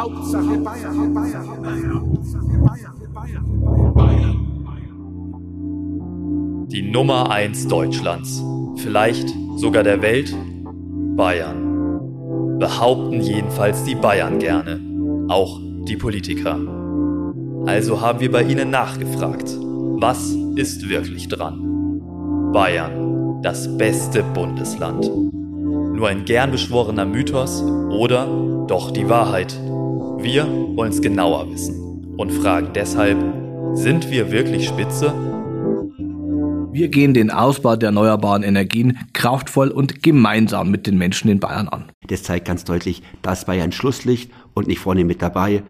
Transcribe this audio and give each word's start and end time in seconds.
Hauptsache 0.00 0.56
Bayern, 0.60 1.12
Bayern, 1.12 1.62
Bayern, 1.62 2.18
Bayern. 3.94 4.24
Die 6.68 6.90
Nummer 6.90 7.30
1 7.30 7.68
Deutschlands, 7.68 8.42
vielleicht 8.76 9.28
sogar 9.56 9.82
der 9.82 10.00
Welt, 10.00 10.34
Bayern. 11.16 12.58
Behaupten 12.58 13.20
jedenfalls 13.20 13.84
die 13.84 13.94
Bayern 13.94 14.38
gerne, 14.38 14.80
auch 15.28 15.60
die 15.86 15.98
Politiker. 15.98 16.58
Also 17.66 18.00
haben 18.00 18.20
wir 18.20 18.32
bei 18.32 18.44
ihnen 18.44 18.70
nachgefragt, 18.70 19.54
was 20.00 20.34
ist 20.56 20.88
wirklich 20.88 21.28
dran? 21.28 22.00
Bayern, 22.54 23.42
das 23.42 23.76
beste 23.76 24.22
Bundesland. 24.22 25.04
Nur 25.04 26.08
ein 26.08 26.24
gern 26.24 26.52
beschworener 26.52 27.04
Mythos 27.04 27.62
oder 27.90 28.26
doch 28.66 28.92
die 28.92 29.06
Wahrheit? 29.06 29.54
Wir 30.22 30.46
wollen 30.76 30.92
es 30.92 31.00
genauer 31.00 31.50
wissen 31.50 32.14
und 32.18 32.30
fragen 32.30 32.68
deshalb, 32.74 33.16
sind 33.72 34.10
wir 34.10 34.30
wirklich 34.30 34.68
Spitze? 34.68 35.14
Wir 36.72 36.88
gehen 36.88 37.14
den 37.14 37.30
Ausbau 37.30 37.74
der 37.76 37.88
erneuerbaren 37.88 38.42
Energien 38.42 38.98
kraftvoll 39.14 39.68
und 39.70 40.02
gemeinsam 40.02 40.70
mit 40.70 40.86
den 40.86 40.98
Menschen 40.98 41.30
in 41.30 41.40
Bayern 41.40 41.68
an. 41.68 41.90
Das 42.06 42.22
zeigt 42.22 42.46
ganz 42.46 42.64
deutlich, 42.64 43.02
dass 43.22 43.46
Bayern 43.46 43.72
Schlusslicht 43.72 44.30
und 44.52 44.66
nicht 44.66 44.80
vorne 44.80 45.04
mit 45.04 45.22
dabei. 45.22 45.62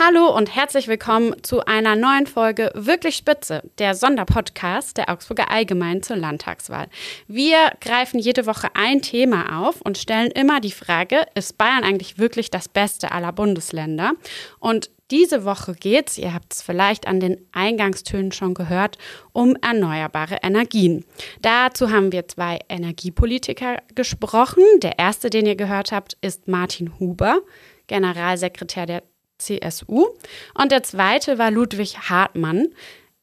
Hallo 0.00 0.28
und 0.28 0.54
herzlich 0.54 0.86
willkommen 0.86 1.34
zu 1.42 1.64
einer 1.64 1.96
neuen 1.96 2.28
Folge 2.28 2.70
Wirklich 2.76 3.16
Spitze, 3.16 3.68
der 3.78 3.96
Sonderpodcast 3.96 4.96
der 4.96 5.10
Augsburger 5.10 5.50
Allgemein 5.50 6.04
zur 6.04 6.14
Landtagswahl. 6.14 6.86
Wir 7.26 7.72
greifen 7.80 8.20
jede 8.20 8.46
Woche 8.46 8.68
ein 8.74 9.02
Thema 9.02 9.60
auf 9.60 9.80
und 9.80 9.98
stellen 9.98 10.30
immer 10.30 10.60
die 10.60 10.70
Frage, 10.70 11.26
ist 11.34 11.58
Bayern 11.58 11.82
eigentlich 11.82 12.16
wirklich 12.16 12.48
das 12.48 12.68
Beste 12.68 13.10
aller 13.10 13.32
Bundesländer? 13.32 14.12
Und 14.60 14.88
diese 15.10 15.44
Woche 15.44 15.74
geht 15.74 16.10
es, 16.10 16.18
ihr 16.18 16.32
habt 16.32 16.54
es 16.54 16.62
vielleicht 16.62 17.08
an 17.08 17.18
den 17.18 17.44
Eingangstönen 17.50 18.30
schon 18.30 18.54
gehört, 18.54 18.98
um 19.32 19.56
erneuerbare 19.56 20.38
Energien. 20.44 21.04
Dazu 21.42 21.90
haben 21.90 22.12
wir 22.12 22.28
zwei 22.28 22.60
Energiepolitiker 22.68 23.78
gesprochen. 23.96 24.62
Der 24.80 25.00
erste, 25.00 25.28
den 25.28 25.46
ihr 25.46 25.56
gehört 25.56 25.90
habt, 25.90 26.16
ist 26.20 26.46
Martin 26.46 27.00
Huber, 27.00 27.40
Generalsekretär 27.88 28.86
der 28.86 29.02
CSU. 29.38 30.06
Und 30.54 30.72
der 30.72 30.82
zweite 30.82 31.38
war 31.38 31.50
Ludwig 31.50 31.98
Hartmann, 32.08 32.68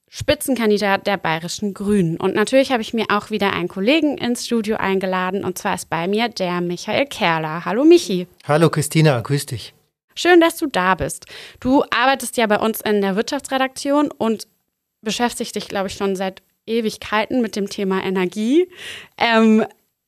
Spitzenkandidat 0.09 1.07
der 1.07 1.17
Bayerischen 1.17 1.73
Grünen. 1.73 2.17
Und 2.17 2.35
natürlich 2.35 2.71
habe 2.71 2.81
ich 2.81 2.93
mir 2.93 3.07
auch 3.09 3.31
wieder 3.31 3.51
einen 3.51 3.67
Kollegen 3.67 4.17
ins 4.17 4.45
Studio 4.45 4.77
eingeladen. 4.77 5.43
Und 5.43 5.57
zwar 5.57 5.75
ist 5.75 5.89
bei 5.89 6.07
mir 6.07 6.29
der 6.29 6.61
Michael 6.61 7.05
Kerler. 7.07 7.65
Hallo 7.65 7.83
Michi. 7.83 8.27
Hallo 8.47 8.69
Christina, 8.69 9.19
grüß 9.19 9.47
dich. 9.47 9.73
Schön, 10.15 10.39
dass 10.39 10.55
du 10.55 10.67
da 10.67 10.95
bist. 10.95 11.25
Du 11.59 11.83
arbeitest 11.89 12.37
ja 12.37 12.47
bei 12.47 12.59
uns 12.59 12.79
in 12.79 13.01
der 13.01 13.17
Wirtschaftsredaktion 13.17 14.09
und 14.09 14.47
beschäftigst 15.01 15.55
dich, 15.55 15.67
glaube 15.67 15.87
ich, 15.87 15.95
schon 15.95 16.15
seit 16.15 16.41
Ewigkeiten 16.65 17.41
mit 17.41 17.55
dem 17.55 17.69
Thema 17.69 18.01
Energie. 18.01 18.69
Ähm, 19.17 19.65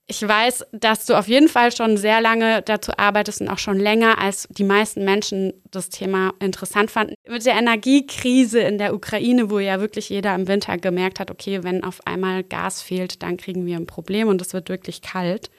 ich 0.09 0.25
weiß, 0.25 0.65
dass 0.71 1.05
du 1.05 1.15
auf 1.15 1.27
jeden 1.27 1.49
Fall 1.49 1.75
schon 1.75 1.97
sehr 1.97 2.21
lange 2.21 2.61
dazu 2.61 2.93
arbeitest 2.95 3.41
und 3.41 3.49
auch 3.49 3.57
schon 3.57 3.77
länger, 3.77 4.19
als 4.21 4.47
die 4.49 4.63
meisten 4.63 5.03
Menschen 5.03 5.51
das 5.69 5.89
Thema 5.89 6.33
interessant 6.39 6.91
fanden. 6.91 7.15
Mit 7.27 7.45
der 7.45 7.55
Energiekrise 7.55 8.59
in 8.59 8.77
der 8.77 8.93
Ukraine, 8.93 9.49
wo 9.49 9.59
ja 9.59 9.81
wirklich 9.81 10.07
jeder 10.07 10.33
im 10.33 10.47
Winter 10.47 10.77
gemerkt 10.77 11.19
hat, 11.19 11.29
okay, 11.29 11.63
wenn 11.63 11.83
auf 11.83 11.99
einmal 12.07 12.43
Gas 12.43 12.81
fehlt, 12.81 13.21
dann 13.21 13.35
kriegen 13.35 13.65
wir 13.65 13.75
ein 13.75 13.85
Problem 13.85 14.29
und 14.29 14.41
es 14.41 14.53
wird 14.53 14.69
wirklich 14.69 15.01
kalt. 15.01 15.49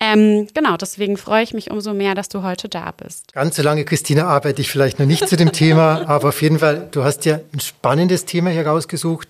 Ähm, 0.00 0.48
genau, 0.54 0.78
deswegen 0.78 1.18
freue 1.18 1.42
ich 1.42 1.52
mich 1.52 1.70
umso 1.70 1.92
mehr, 1.92 2.14
dass 2.14 2.30
du 2.30 2.42
heute 2.42 2.70
da 2.70 2.92
bist. 2.92 3.34
Ganz 3.34 3.56
so 3.56 3.62
lange, 3.62 3.84
Christina, 3.84 4.26
arbeite 4.26 4.62
ich 4.62 4.70
vielleicht 4.70 5.00
noch 5.00 5.06
nicht 5.06 5.28
zu 5.28 5.36
dem 5.36 5.52
Thema, 5.52 6.04
aber 6.08 6.30
auf 6.30 6.40
jeden 6.40 6.60
Fall, 6.60 6.88
du 6.90 7.04
hast 7.04 7.26
ja 7.26 7.40
ein 7.52 7.60
spannendes 7.60 8.24
Thema 8.24 8.48
hier 8.48 8.66
rausgesucht. 8.66 9.28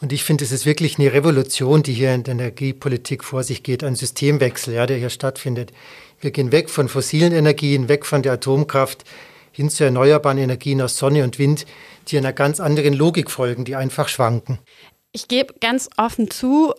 Und 0.00 0.12
ich 0.12 0.24
finde, 0.24 0.44
es 0.44 0.52
ist 0.52 0.66
wirklich 0.66 0.98
eine 0.98 1.12
Revolution, 1.12 1.82
die 1.82 1.92
hier 1.92 2.14
in 2.14 2.24
der 2.24 2.32
Energiepolitik 2.32 3.24
vor 3.24 3.42
sich 3.42 3.62
geht, 3.62 3.84
ein 3.84 3.94
Systemwechsel, 3.94 4.74
ja, 4.74 4.86
der 4.86 4.98
hier 4.98 5.10
stattfindet. 5.10 5.72
Wir 6.20 6.30
gehen 6.30 6.52
weg 6.52 6.70
von 6.70 6.88
fossilen 6.88 7.32
Energien, 7.32 7.88
weg 7.88 8.04
von 8.06 8.22
der 8.22 8.32
Atomkraft 8.32 9.04
hin 9.52 9.70
zu 9.70 9.84
erneuerbaren 9.84 10.38
Energien 10.38 10.82
aus 10.82 10.98
Sonne 10.98 11.22
und 11.22 11.38
Wind, 11.38 11.64
die 12.08 12.18
einer 12.18 12.32
ganz 12.32 12.58
anderen 12.58 12.92
Logik 12.92 13.30
folgen, 13.30 13.64
die 13.64 13.76
einfach 13.76 14.08
schwanken. 14.08 14.58
Ich 15.12 15.28
gebe 15.28 15.54
ganz 15.60 15.88
offen 15.96 16.28
zu, 16.28 16.74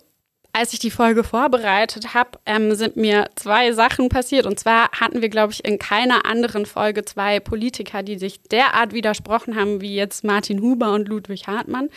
als 0.55 0.71
ich 0.71 0.79
die 0.79 0.89
Folge 0.89 1.25
vorbereitet 1.25 2.13
habe, 2.13 2.39
ähm, 2.45 2.73
sind 2.75 2.95
mir 2.95 3.29
zwei 3.35 3.73
Sachen 3.73 4.07
passiert. 4.07 4.45
Und 4.45 4.57
zwar 4.57 4.89
hatten 4.91 5.21
wir, 5.21 5.27
glaube 5.27 5.51
ich, 5.51 5.65
in 5.65 5.79
keiner 5.79 6.25
anderen 6.25 6.65
Folge 6.65 7.03
zwei 7.03 7.41
Politiker, 7.41 8.03
die 8.03 8.17
sich 8.17 8.41
derart 8.43 8.93
widersprochen 8.93 9.57
haben, 9.57 9.81
wie 9.81 9.93
jetzt 9.93 10.23
Martin 10.23 10.61
Huber 10.61 10.93
und 10.93 11.09
Ludwig 11.09 11.47
Hartmann. 11.47 11.89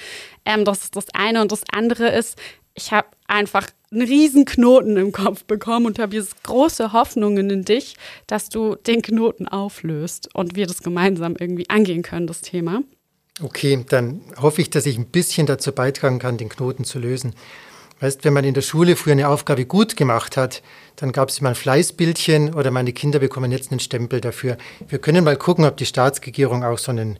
Ähm, 0.44 0.64
das 0.64 0.82
ist 0.82 0.96
das 0.96 1.06
eine. 1.14 1.40
Und 1.40 1.52
das 1.52 1.62
andere 1.72 2.08
ist, 2.08 2.36
ich 2.74 2.90
habe 2.90 3.06
einfach 3.28 3.68
einen 3.92 4.02
riesen 4.02 4.44
Knoten 4.44 4.96
im 4.96 5.12
Kopf 5.12 5.44
bekommen 5.44 5.86
und 5.86 6.00
habe 6.00 6.16
jetzt 6.16 6.42
große 6.42 6.92
Hoffnungen 6.92 7.50
in 7.50 7.64
dich, 7.64 7.94
dass 8.26 8.48
du 8.48 8.74
den 8.74 9.02
Knoten 9.02 9.46
auflöst 9.46 10.34
und 10.34 10.56
wir 10.56 10.66
das 10.66 10.82
gemeinsam 10.82 11.36
irgendwie 11.38 11.70
angehen 11.70 12.02
können, 12.02 12.26
das 12.26 12.40
Thema. 12.40 12.82
Okay, 13.40 13.84
dann 13.88 14.20
hoffe 14.40 14.62
ich, 14.62 14.70
dass 14.70 14.84
ich 14.84 14.98
ein 14.98 15.06
bisschen 15.06 15.46
dazu 15.46 15.70
beitragen 15.70 16.18
kann, 16.18 16.38
den 16.38 16.48
Knoten 16.48 16.82
zu 16.82 16.98
lösen. 16.98 17.34
Weißt, 18.00 18.24
wenn 18.24 18.32
man 18.32 18.44
in 18.44 18.54
der 18.54 18.62
Schule 18.62 18.94
früher 18.94 19.12
eine 19.12 19.28
Aufgabe 19.28 19.64
gut 19.64 19.96
gemacht 19.96 20.36
hat, 20.36 20.62
dann 20.96 21.12
gab 21.12 21.30
es 21.30 21.38
immer 21.38 21.50
ein 21.50 21.54
Fleißbildchen 21.54 22.54
oder 22.54 22.70
meine 22.70 22.92
Kinder 22.92 23.18
bekommen 23.18 23.50
jetzt 23.50 23.70
einen 23.70 23.80
Stempel 23.80 24.20
dafür. 24.20 24.56
Wir 24.88 24.98
können 24.98 25.24
mal 25.24 25.36
gucken, 25.36 25.64
ob 25.64 25.76
die 25.76 25.86
Staatsregierung 25.86 26.64
auch 26.64 26.78
so 26.78 26.92
einen 26.92 27.18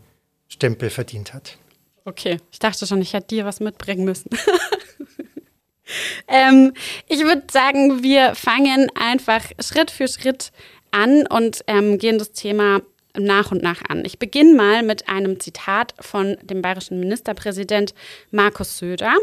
Stempel 0.49 0.91
verdient 0.91 1.34
hat. 1.34 1.59
Okay, 2.05 2.38
ich 2.50 2.59
dachte 2.59 2.87
schon, 2.87 3.03
ich 3.03 3.12
hätte 3.12 3.28
dir 3.28 3.44
was 3.44 3.61
mitbringen 3.61 4.05
müssen. 4.05 4.31
ähm, 6.28 6.72
ich 7.06 7.21
würde 7.21 7.43
sagen, 7.50 8.03
wir 8.03 8.34
fangen 8.34 8.91
einfach 8.94 9.43
Schritt 9.61 9.91
für 9.91 10.09
Schritt 10.09 10.53
an 10.91 11.27
und 11.27 11.65
ähm, 11.67 11.99
gehen 11.99 12.19
das 12.19 12.33
Thema 12.33 12.81
nach 13.25 13.51
und 13.53 13.62
nach 13.62 13.83
an. 13.89 14.05
Ich 14.05 14.19
beginne 14.19 14.55
mal 14.55 14.83
mit 14.83 15.09
einem 15.09 15.41
Zitat 15.41 15.95
von 16.01 16.37
dem 16.43 16.62
bayerischen 16.62 17.01
Ministerpräsident 17.01 17.95
Markus 18.31 18.79
Söder. 18.79 19.15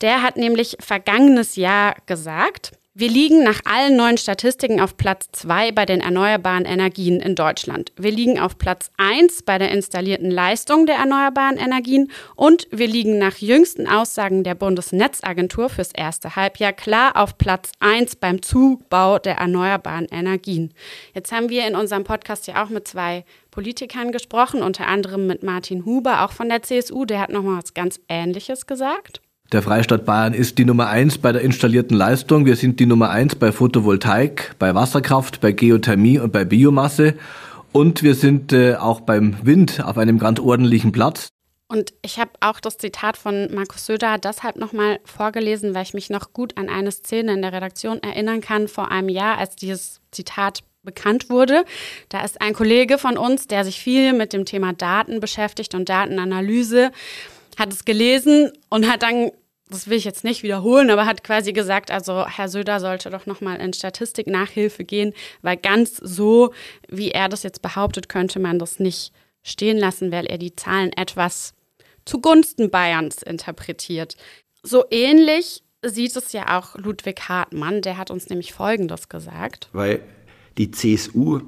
Der 0.00 0.22
hat 0.22 0.36
nämlich 0.36 0.76
vergangenes 0.80 1.56
Jahr 1.56 1.96
gesagt, 2.06 2.72
wir 2.92 3.08
liegen 3.08 3.44
nach 3.44 3.60
allen 3.66 3.94
neuen 3.96 4.18
Statistiken 4.18 4.80
auf 4.80 4.96
Platz 4.96 5.28
2 5.30 5.70
bei 5.70 5.86
den 5.86 6.00
erneuerbaren 6.00 6.64
Energien 6.64 7.20
in 7.20 7.36
Deutschland. 7.36 7.92
Wir 7.96 8.10
liegen 8.10 8.40
auf 8.40 8.58
Platz 8.58 8.90
1 8.96 9.44
bei 9.44 9.58
der 9.58 9.70
installierten 9.70 10.28
Leistung 10.28 10.86
der 10.86 10.96
erneuerbaren 10.96 11.56
Energien 11.56 12.10
und 12.34 12.66
wir 12.72 12.88
liegen 12.88 13.18
nach 13.18 13.36
jüngsten 13.36 13.86
Aussagen 13.86 14.42
der 14.42 14.56
Bundesnetzagentur 14.56 15.68
fürs 15.68 15.92
erste 15.92 16.34
Halbjahr 16.34 16.72
klar 16.72 17.16
auf 17.16 17.38
Platz 17.38 17.70
1 17.78 18.16
beim 18.16 18.42
Zubau 18.42 19.20
der 19.20 19.36
erneuerbaren 19.36 20.08
Energien. 20.10 20.74
Jetzt 21.14 21.30
haben 21.30 21.48
wir 21.48 21.68
in 21.68 21.76
unserem 21.76 22.02
Podcast 22.02 22.48
ja 22.48 22.64
auch 22.64 22.70
mit 22.70 22.88
zwei 22.88 23.24
Politikern 23.52 24.10
gesprochen, 24.10 24.64
unter 24.64 24.88
anderem 24.88 25.28
mit 25.28 25.44
Martin 25.44 25.84
Huber, 25.84 26.24
auch 26.24 26.32
von 26.32 26.48
der 26.48 26.62
CSU. 26.62 27.04
Der 27.04 27.20
hat 27.20 27.30
nochmal 27.30 27.58
was 27.62 27.72
ganz 27.72 28.00
Ähnliches 28.08 28.66
gesagt. 28.66 29.20
Der 29.52 29.62
Freistaat 29.62 30.04
Bayern 30.04 30.32
ist 30.32 30.58
die 30.58 30.64
Nummer 30.64 30.88
eins 30.90 31.18
bei 31.18 31.32
der 31.32 31.42
installierten 31.42 31.96
Leistung. 31.96 32.46
Wir 32.46 32.54
sind 32.54 32.78
die 32.78 32.86
Nummer 32.86 33.10
eins 33.10 33.34
bei 33.34 33.50
Photovoltaik, 33.50 34.54
bei 34.60 34.76
Wasserkraft, 34.76 35.40
bei 35.40 35.50
Geothermie 35.50 36.20
und 36.20 36.32
bei 36.32 36.44
Biomasse. 36.44 37.14
Und 37.72 38.04
wir 38.04 38.14
sind 38.14 38.52
äh, 38.52 38.76
auch 38.76 39.00
beim 39.00 39.44
Wind 39.44 39.84
auf 39.84 39.98
einem 39.98 40.20
ganz 40.20 40.38
ordentlichen 40.38 40.92
Platz. 40.92 41.30
Und 41.66 41.92
ich 42.02 42.20
habe 42.20 42.30
auch 42.38 42.60
das 42.60 42.78
Zitat 42.78 43.16
von 43.16 43.52
Markus 43.52 43.86
Söder 43.86 44.18
deshalb 44.18 44.54
nochmal 44.54 45.00
vorgelesen, 45.04 45.74
weil 45.74 45.82
ich 45.82 45.94
mich 45.94 46.10
noch 46.10 46.32
gut 46.32 46.56
an 46.56 46.68
eine 46.68 46.92
Szene 46.92 47.32
in 47.32 47.42
der 47.42 47.52
Redaktion 47.52 48.00
erinnern 48.04 48.40
kann 48.40 48.68
vor 48.68 48.92
einem 48.92 49.08
Jahr, 49.08 49.38
als 49.38 49.56
dieses 49.56 50.00
Zitat 50.12 50.60
bekannt 50.84 51.28
wurde. 51.28 51.64
Da 52.08 52.22
ist 52.22 52.40
ein 52.40 52.54
Kollege 52.54 52.98
von 52.98 53.18
uns, 53.18 53.48
der 53.48 53.64
sich 53.64 53.80
viel 53.80 54.12
mit 54.12 54.32
dem 54.32 54.44
Thema 54.44 54.72
Daten 54.72 55.18
beschäftigt 55.18 55.74
und 55.74 55.88
Datenanalyse, 55.88 56.92
hat 57.58 57.72
es 57.72 57.84
gelesen 57.84 58.52
und 58.68 58.90
hat 58.90 59.02
dann 59.02 59.30
das 59.70 59.88
will 59.88 59.96
ich 59.96 60.04
jetzt 60.04 60.24
nicht 60.24 60.42
wiederholen, 60.42 60.90
aber 60.90 61.06
hat 61.06 61.24
quasi 61.24 61.52
gesagt, 61.52 61.90
also 61.90 62.26
Herr 62.26 62.48
Söder 62.48 62.80
sollte 62.80 63.08
doch 63.10 63.26
nochmal 63.26 63.60
in 63.60 63.72
Statistik-Nachhilfe 63.72 64.84
gehen, 64.84 65.14
weil 65.42 65.56
ganz 65.56 65.96
so, 65.96 66.52
wie 66.88 67.12
er 67.12 67.28
das 67.28 67.42
jetzt 67.42 67.62
behauptet, 67.62 68.08
könnte 68.08 68.40
man 68.40 68.58
das 68.58 68.80
nicht 68.80 69.12
stehen 69.42 69.78
lassen, 69.78 70.12
weil 70.12 70.26
er 70.26 70.38
die 70.38 70.56
Zahlen 70.56 70.92
etwas 70.92 71.54
zugunsten 72.04 72.70
Bayerns 72.70 73.22
interpretiert. 73.22 74.16
So 74.62 74.84
ähnlich 74.90 75.62
sieht 75.82 76.16
es 76.16 76.32
ja 76.32 76.58
auch 76.58 76.76
Ludwig 76.76 77.28
Hartmann, 77.28 77.80
der 77.80 77.96
hat 77.96 78.10
uns 78.10 78.28
nämlich 78.28 78.52
Folgendes 78.52 79.08
gesagt. 79.08 79.68
Weil 79.72 80.02
die 80.58 80.70
CSU 80.70 81.40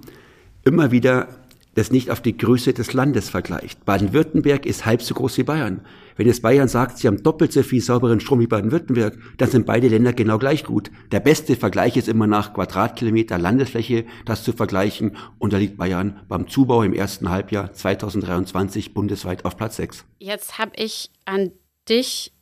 immer 0.64 0.90
wieder 0.90 1.41
das 1.74 1.90
nicht 1.90 2.10
auf 2.10 2.20
die 2.20 2.36
Größe 2.36 2.72
des 2.72 2.92
Landes 2.92 3.30
vergleicht. 3.30 3.84
Baden-Württemberg 3.84 4.66
ist 4.66 4.84
halb 4.84 5.02
so 5.02 5.14
groß 5.14 5.38
wie 5.38 5.42
Bayern. 5.42 5.80
Wenn 6.16 6.26
jetzt 6.26 6.42
Bayern 6.42 6.68
sagt, 6.68 6.98
sie 6.98 7.06
haben 7.06 7.22
doppelt 7.22 7.52
so 7.52 7.62
viel 7.62 7.80
sauberen 7.80 8.20
Strom 8.20 8.40
wie 8.40 8.46
Baden-Württemberg, 8.46 9.16
dann 9.38 9.50
sind 9.50 9.64
beide 9.64 9.88
Länder 9.88 10.12
genau 10.12 10.38
gleich 10.38 10.64
gut. 10.64 10.90
Der 11.10 11.20
beste 11.20 11.56
Vergleich 11.56 11.96
ist 11.96 12.08
immer 12.08 12.26
nach 12.26 12.52
Quadratkilometer 12.52 13.38
Landesfläche, 13.38 14.04
das 14.26 14.44
zu 14.44 14.52
vergleichen. 14.52 15.16
Und 15.38 15.52
da 15.52 15.56
liegt 15.56 15.78
Bayern 15.78 16.20
beim 16.28 16.48
Zubau 16.48 16.82
im 16.82 16.92
ersten 16.92 17.30
Halbjahr 17.30 17.72
2023 17.72 18.92
bundesweit 18.92 19.44
auf 19.44 19.56
Platz 19.56 19.76
6. 19.76 20.04
Jetzt 20.18 20.58
habe 20.58 20.72
ich 20.76 21.10
an 21.24 21.52
dich 21.88 22.32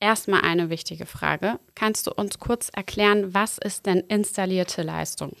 erstmal 0.00 0.42
eine 0.42 0.70
wichtige 0.70 1.06
Frage. 1.06 1.58
Kannst 1.74 2.06
du 2.06 2.12
uns 2.12 2.38
kurz 2.38 2.70
erklären, 2.72 3.32
was 3.32 3.58
ist 3.58 3.86
denn 3.86 4.00
installierte 4.00 4.82
Leistung? 4.82 5.36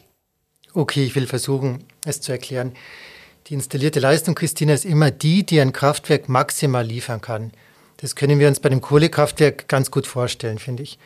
Okay, 0.72 1.04
ich 1.04 1.14
will 1.14 1.26
versuchen, 1.26 1.84
es 2.04 2.20
zu 2.20 2.32
erklären. 2.32 2.72
Die 3.48 3.54
installierte 3.54 4.00
Leistung, 4.00 4.34
Christina, 4.34 4.74
ist 4.74 4.84
immer 4.84 5.12
die, 5.12 5.46
die 5.46 5.60
ein 5.60 5.72
Kraftwerk 5.72 6.28
maximal 6.28 6.84
liefern 6.84 7.20
kann. 7.20 7.52
Das 7.98 8.16
können 8.16 8.40
wir 8.40 8.48
uns 8.48 8.58
bei 8.58 8.68
dem 8.68 8.80
Kohlekraftwerk 8.80 9.68
ganz 9.68 9.92
gut 9.92 10.08
vorstellen, 10.08 10.58
finde 10.58 10.82
ich. 10.82 10.98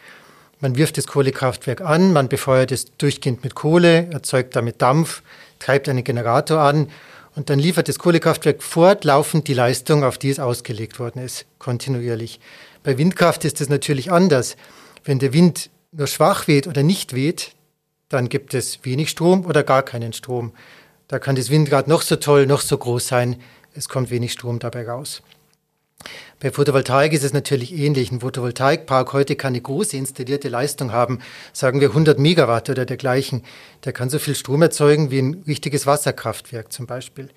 Man 0.58 0.74
wirft 0.76 0.96
das 0.96 1.06
Kohlekraftwerk 1.06 1.82
an, 1.82 2.14
man 2.14 2.30
befeuert 2.30 2.72
es 2.72 2.96
durchgehend 2.96 3.44
mit 3.44 3.54
Kohle, 3.54 4.08
erzeugt 4.10 4.56
damit 4.56 4.80
Dampf, 4.80 5.22
treibt 5.58 5.86
einen 5.90 6.02
Generator 6.02 6.60
an 6.60 6.88
und 7.36 7.50
dann 7.50 7.58
liefert 7.58 7.88
das 7.88 7.98
Kohlekraftwerk 7.98 8.62
fortlaufend 8.62 9.46
die 9.46 9.54
Leistung, 9.54 10.02
auf 10.02 10.16
die 10.16 10.30
es 10.30 10.40
ausgelegt 10.40 10.98
worden 10.98 11.22
ist, 11.22 11.44
kontinuierlich. 11.58 12.40
Bei 12.82 12.96
Windkraft 12.96 13.44
ist 13.44 13.60
es 13.60 13.68
natürlich 13.68 14.10
anders. 14.10 14.56
Wenn 15.04 15.18
der 15.18 15.34
Wind 15.34 15.68
nur 15.92 16.06
schwach 16.06 16.48
weht 16.48 16.66
oder 16.66 16.82
nicht 16.82 17.14
weht, 17.14 17.52
dann 18.08 18.30
gibt 18.30 18.54
es 18.54 18.80
wenig 18.82 19.10
Strom 19.10 19.44
oder 19.44 19.62
gar 19.62 19.82
keinen 19.82 20.14
Strom. 20.14 20.52
Da 21.10 21.18
kann 21.18 21.34
das 21.34 21.50
Windrad 21.50 21.88
noch 21.88 22.02
so 22.02 22.14
toll, 22.14 22.46
noch 22.46 22.60
so 22.60 22.78
groß 22.78 23.08
sein, 23.08 23.42
es 23.74 23.88
kommt 23.88 24.10
wenig 24.10 24.30
Strom 24.30 24.60
dabei 24.60 24.88
raus. 24.88 25.22
Bei 26.38 26.52
Photovoltaik 26.52 27.12
ist 27.12 27.24
es 27.24 27.32
natürlich 27.32 27.76
ähnlich. 27.76 28.12
Ein 28.12 28.20
Photovoltaikpark 28.20 29.12
heute 29.12 29.34
kann 29.34 29.54
eine 29.54 29.60
große 29.60 29.96
installierte 29.96 30.48
Leistung 30.48 30.92
haben, 30.92 31.18
sagen 31.52 31.80
wir 31.80 31.88
100 31.88 32.20
Megawatt 32.20 32.70
oder 32.70 32.86
dergleichen. 32.86 33.42
Der 33.84 33.92
kann 33.92 34.08
so 34.08 34.20
viel 34.20 34.36
Strom 34.36 34.62
erzeugen 34.62 35.10
wie 35.10 35.18
ein 35.18 35.42
richtiges 35.48 35.84
Wasserkraftwerk 35.84 36.72
zum 36.72 36.86
Beispiel. 36.86 37.28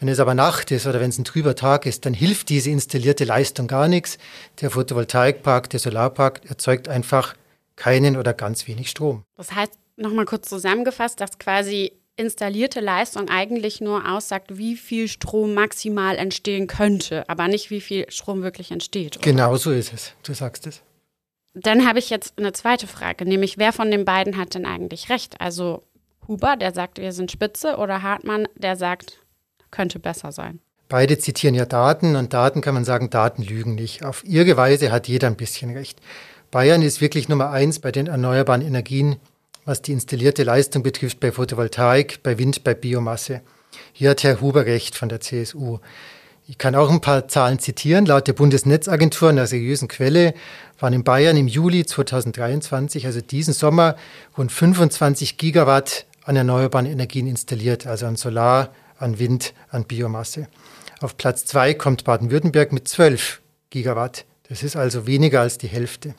Wenn 0.00 0.08
es 0.08 0.18
aber 0.18 0.34
Nacht 0.34 0.72
ist 0.72 0.88
oder 0.88 1.00
wenn 1.00 1.10
es 1.10 1.18
ein 1.18 1.24
trüber 1.24 1.54
Tag 1.54 1.86
ist, 1.86 2.06
dann 2.06 2.14
hilft 2.14 2.48
diese 2.48 2.70
installierte 2.70 3.24
Leistung 3.24 3.68
gar 3.68 3.86
nichts. 3.86 4.18
Der 4.60 4.72
Photovoltaikpark, 4.72 5.70
der 5.70 5.78
Solarpark 5.78 6.40
erzeugt 6.50 6.88
einfach 6.88 7.36
keinen 7.76 8.16
oder 8.16 8.34
ganz 8.34 8.66
wenig 8.66 8.90
Strom. 8.90 9.22
Das 9.36 9.52
heißt, 9.52 9.74
nochmal 9.96 10.24
kurz 10.24 10.48
zusammengefasst, 10.48 11.20
dass 11.20 11.38
quasi 11.38 11.92
installierte 12.20 12.80
Leistung 12.80 13.28
eigentlich 13.28 13.80
nur 13.80 14.08
aussagt, 14.08 14.56
wie 14.56 14.76
viel 14.76 15.08
Strom 15.08 15.54
maximal 15.54 16.16
entstehen 16.16 16.66
könnte, 16.66 17.28
aber 17.28 17.48
nicht, 17.48 17.70
wie 17.70 17.80
viel 17.80 18.10
Strom 18.10 18.42
wirklich 18.42 18.70
entsteht. 18.70 19.16
Oder? 19.16 19.24
Genau 19.24 19.56
so 19.56 19.72
ist 19.72 19.92
es. 19.92 20.12
Du 20.22 20.34
sagst 20.34 20.66
es. 20.66 20.82
Dann 21.54 21.86
habe 21.86 21.98
ich 21.98 22.10
jetzt 22.10 22.38
eine 22.38 22.52
zweite 22.52 22.86
Frage, 22.86 23.24
nämlich 23.24 23.58
wer 23.58 23.72
von 23.72 23.90
den 23.90 24.04
beiden 24.04 24.36
hat 24.36 24.54
denn 24.54 24.66
eigentlich 24.66 25.08
recht? 25.08 25.40
Also 25.40 25.82
Huber, 26.28 26.56
der 26.56 26.72
sagt, 26.72 26.98
wir 26.98 27.12
sind 27.12 27.32
spitze, 27.32 27.76
oder 27.76 28.02
Hartmann, 28.02 28.46
der 28.54 28.76
sagt, 28.76 29.18
könnte 29.72 29.98
besser 29.98 30.30
sein. 30.30 30.60
Beide 30.88 31.18
zitieren 31.18 31.54
ja 31.54 31.66
Daten 31.66 32.16
und 32.16 32.32
Daten 32.32 32.60
kann 32.60 32.74
man 32.74 32.84
sagen, 32.84 33.10
Daten 33.10 33.42
lügen 33.42 33.74
nicht. 33.74 34.04
Auf 34.04 34.24
ihre 34.24 34.56
Weise 34.56 34.92
hat 34.92 35.08
jeder 35.08 35.28
ein 35.28 35.36
bisschen 35.36 35.70
recht. 35.70 36.00
Bayern 36.50 36.82
ist 36.82 37.00
wirklich 37.00 37.28
Nummer 37.28 37.50
eins 37.50 37.78
bei 37.78 37.92
den 37.92 38.08
erneuerbaren 38.08 38.62
Energien 38.62 39.16
was 39.70 39.82
die 39.82 39.92
installierte 39.92 40.42
Leistung 40.42 40.82
betrifft 40.82 41.20
bei 41.20 41.30
Photovoltaik, 41.30 42.24
bei 42.24 42.38
Wind, 42.38 42.64
bei 42.64 42.74
Biomasse. 42.74 43.40
Hier 43.92 44.10
hat 44.10 44.24
Herr 44.24 44.40
Huber 44.40 44.66
recht 44.66 44.96
von 44.96 45.08
der 45.08 45.20
CSU. 45.20 45.78
Ich 46.48 46.58
kann 46.58 46.74
auch 46.74 46.90
ein 46.90 47.00
paar 47.00 47.28
Zahlen 47.28 47.60
zitieren. 47.60 48.04
Laut 48.04 48.26
der 48.26 48.32
Bundesnetzagentur, 48.32 49.28
einer 49.28 49.46
seriösen 49.46 49.86
Quelle, 49.86 50.34
waren 50.80 50.92
in 50.92 51.04
Bayern 51.04 51.36
im 51.36 51.46
Juli 51.46 51.86
2023, 51.86 53.06
also 53.06 53.20
diesen 53.20 53.54
Sommer, 53.54 53.94
rund 54.36 54.50
25 54.50 55.36
Gigawatt 55.38 56.04
an 56.24 56.34
erneuerbaren 56.34 56.86
Energien 56.86 57.28
installiert, 57.28 57.86
also 57.86 58.06
an 58.06 58.16
Solar, 58.16 58.74
an 58.98 59.20
Wind, 59.20 59.54
an 59.68 59.84
Biomasse. 59.84 60.48
Auf 61.00 61.16
Platz 61.16 61.44
zwei 61.44 61.74
kommt 61.74 62.02
Baden-Württemberg 62.02 62.72
mit 62.72 62.88
12 62.88 63.40
Gigawatt. 63.70 64.24
Das 64.48 64.64
ist 64.64 64.74
also 64.74 65.06
weniger 65.06 65.42
als 65.42 65.58
die 65.58 65.68
Hälfte. 65.68 66.16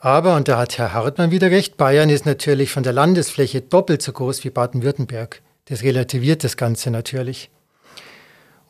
Aber, 0.00 0.36
und 0.36 0.46
da 0.46 0.58
hat 0.58 0.78
Herr 0.78 0.92
Hartmann 0.92 1.32
wieder 1.32 1.50
recht, 1.50 1.76
Bayern 1.76 2.08
ist 2.08 2.24
natürlich 2.24 2.70
von 2.70 2.84
der 2.84 2.92
Landesfläche 2.92 3.60
doppelt 3.60 4.00
so 4.00 4.12
groß 4.12 4.44
wie 4.44 4.50
Baden-Württemberg. 4.50 5.42
Das 5.64 5.82
relativiert 5.82 6.44
das 6.44 6.56
Ganze 6.56 6.90
natürlich. 6.90 7.50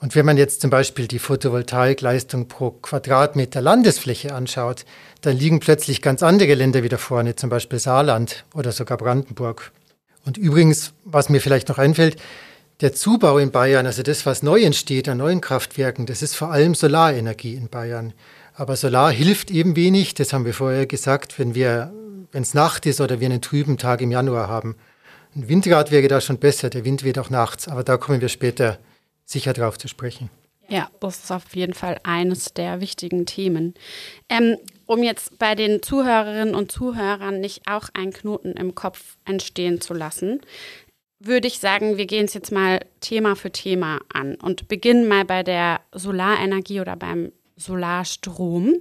Und 0.00 0.14
wenn 0.14 0.24
man 0.24 0.36
jetzt 0.36 0.60
zum 0.60 0.70
Beispiel 0.70 1.06
die 1.06 1.18
Photovoltaikleistung 1.18 2.48
pro 2.48 2.70
Quadratmeter 2.70 3.60
Landesfläche 3.60 4.34
anschaut, 4.34 4.84
dann 5.22 5.36
liegen 5.36 5.60
plötzlich 5.60 6.02
ganz 6.02 6.22
andere 6.22 6.54
Länder 6.54 6.82
wieder 6.82 6.98
vorne, 6.98 7.34
zum 7.34 7.50
Beispiel 7.50 7.78
Saarland 7.78 8.44
oder 8.54 8.72
sogar 8.72 8.96
Brandenburg. 8.96 9.72
Und 10.24 10.38
übrigens, 10.38 10.92
was 11.04 11.28
mir 11.28 11.40
vielleicht 11.40 11.68
noch 11.68 11.78
einfällt, 11.78 12.16
der 12.80 12.92
Zubau 12.92 13.38
in 13.38 13.50
Bayern, 13.50 13.86
also 13.86 14.04
das, 14.04 14.24
was 14.24 14.44
neu 14.44 14.62
entsteht 14.62 15.08
an 15.08 15.18
neuen 15.18 15.40
Kraftwerken, 15.40 16.06
das 16.06 16.22
ist 16.22 16.36
vor 16.36 16.52
allem 16.52 16.76
Solarenergie 16.76 17.54
in 17.54 17.68
Bayern. 17.68 18.12
Aber 18.58 18.74
Solar 18.74 19.12
hilft 19.12 19.52
eben 19.52 19.76
wenig, 19.76 20.14
das 20.14 20.32
haben 20.32 20.44
wir 20.44 20.52
vorher 20.52 20.84
gesagt, 20.84 21.38
wenn 21.38 21.54
wir, 21.54 21.92
wenn 22.32 22.42
es 22.42 22.54
Nacht 22.54 22.86
ist 22.86 23.00
oder 23.00 23.20
wir 23.20 23.26
einen 23.26 23.40
trüben 23.40 23.78
Tag 23.78 24.00
im 24.00 24.10
Januar 24.10 24.48
haben. 24.48 24.74
Ein 25.36 25.48
Windrad 25.48 25.92
wäre 25.92 26.08
da 26.08 26.20
schon 26.20 26.38
besser, 26.38 26.68
der 26.68 26.84
Wind 26.84 27.04
weht 27.04 27.20
auch 27.20 27.30
nachts, 27.30 27.68
aber 27.68 27.84
da 27.84 27.96
kommen 27.96 28.20
wir 28.20 28.28
später 28.28 28.80
sicher 29.24 29.52
drauf 29.52 29.78
zu 29.78 29.86
sprechen. 29.86 30.28
Ja, 30.68 30.90
das 30.98 31.18
ist 31.18 31.30
auf 31.30 31.54
jeden 31.54 31.72
Fall 31.72 32.00
eines 32.02 32.52
der 32.52 32.80
wichtigen 32.80 33.26
Themen. 33.26 33.74
Ähm, 34.28 34.56
um 34.86 35.04
jetzt 35.04 35.38
bei 35.38 35.54
den 35.54 35.80
Zuhörerinnen 35.80 36.56
und 36.56 36.72
Zuhörern 36.72 37.38
nicht 37.40 37.62
auch 37.68 37.88
einen 37.94 38.12
Knoten 38.12 38.54
im 38.54 38.74
Kopf 38.74 39.18
entstehen 39.24 39.80
zu 39.80 39.94
lassen, 39.94 40.40
würde 41.20 41.46
ich 41.46 41.60
sagen, 41.60 41.96
wir 41.96 42.06
gehen 42.06 42.24
es 42.24 42.34
jetzt 42.34 42.50
mal 42.50 42.80
Thema 43.00 43.36
für 43.36 43.52
Thema 43.52 44.00
an 44.12 44.34
und 44.34 44.66
beginnen 44.66 45.06
mal 45.06 45.24
bei 45.24 45.44
der 45.44 45.80
Solarenergie 45.92 46.80
oder 46.80 46.96
beim 46.96 47.30
Solarstrom. 47.58 48.74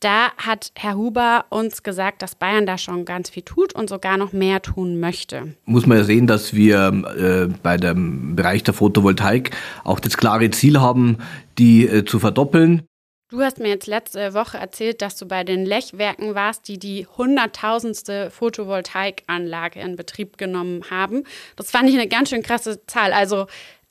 Da 0.00 0.30
hat 0.36 0.70
Herr 0.76 0.96
Huber 0.96 1.46
uns 1.50 1.82
gesagt, 1.82 2.22
dass 2.22 2.36
Bayern 2.36 2.66
da 2.66 2.78
schon 2.78 3.04
ganz 3.04 3.30
viel 3.30 3.42
tut 3.42 3.74
und 3.74 3.88
sogar 3.88 4.16
noch 4.16 4.32
mehr 4.32 4.62
tun 4.62 5.00
möchte. 5.00 5.54
Muss 5.64 5.86
man 5.86 5.98
ja 5.98 6.04
sehen, 6.04 6.28
dass 6.28 6.54
wir 6.54 6.92
äh, 7.18 7.52
bei 7.62 7.76
dem 7.76 8.36
Bereich 8.36 8.62
der 8.62 8.74
Photovoltaik 8.74 9.50
auch 9.82 9.98
das 9.98 10.16
klare 10.16 10.50
Ziel 10.50 10.80
haben, 10.80 11.18
die 11.58 11.86
äh, 11.86 12.04
zu 12.04 12.20
verdoppeln. 12.20 12.84
Du 13.30 13.42
hast 13.42 13.58
mir 13.58 13.68
jetzt 13.68 13.88
letzte 13.88 14.32
Woche 14.32 14.56
erzählt, 14.56 15.02
dass 15.02 15.16
du 15.16 15.26
bei 15.26 15.44
den 15.44 15.66
Lechwerken 15.66 16.34
warst, 16.34 16.66
die 16.68 16.78
die 16.78 17.06
hunderttausendste 17.06 18.30
Photovoltaikanlage 18.30 19.80
in 19.80 19.96
Betrieb 19.96 20.38
genommen 20.38 20.82
haben. 20.90 21.24
Das 21.56 21.70
fand 21.70 21.90
ich 21.90 21.94
eine 21.96 22.08
ganz 22.08 22.30
schön 22.30 22.42
krasse 22.42 22.86
Zahl. 22.86 23.12
Also 23.12 23.46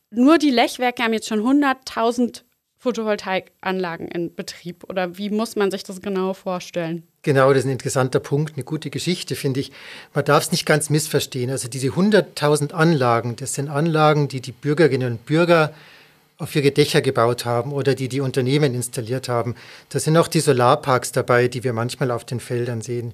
nur 0.09 0.37
die 0.39 0.49
Lechwerke 0.49 1.03
haben 1.03 1.13
jetzt 1.13 1.27
schon 1.27 1.41
100.000 1.41 2.43
Photovoltaikanlagen 2.79 4.07
in 4.07 4.35
Betrieb? 4.35 4.83
Oder 4.87 5.17
wie 5.17 5.29
muss 5.29 5.55
man 5.55 5.71
sich 5.71 5.83
das 5.83 6.01
genau 6.01 6.33
vorstellen? 6.33 7.03
Genau, 7.23 7.49
das 7.49 7.59
ist 7.59 7.65
ein 7.65 7.71
interessanter 7.71 8.19
Punkt, 8.19 8.53
eine 8.55 8.63
gute 8.63 8.89
Geschichte, 8.89 9.35
finde 9.35 9.59
ich. 9.59 9.71
Man 10.13 10.25
darf 10.25 10.43
es 10.43 10.51
nicht 10.51 10.65
ganz 10.65 10.89
missverstehen. 10.89 11.49
Also 11.49 11.67
diese 11.67 11.89
100.000 11.89 12.71
Anlagen, 12.71 13.35
das 13.35 13.53
sind 13.53 13.69
Anlagen, 13.69 14.27
die 14.27 14.41
die 14.41 14.51
Bürgerinnen 14.51 15.13
und 15.13 15.25
Bürger 15.25 15.73
auf 16.37 16.55
ihre 16.55 16.71
Dächer 16.71 17.01
gebaut 17.01 17.45
haben 17.45 17.73
oder 17.73 17.95
die 17.95 18.09
die 18.09 18.21
Unternehmen 18.21 18.75
installiert 18.75 19.27
haben. 19.27 19.55
Da 19.89 19.99
sind 19.99 20.15
auch 20.17 20.27
die 20.27 20.39
Solarparks 20.39 21.11
dabei, 21.11 21.47
die 21.47 21.63
wir 21.63 21.73
manchmal 21.73 22.11
auf 22.11 22.25
den 22.25 22.39
Feldern 22.39 22.81
sehen. 22.81 23.13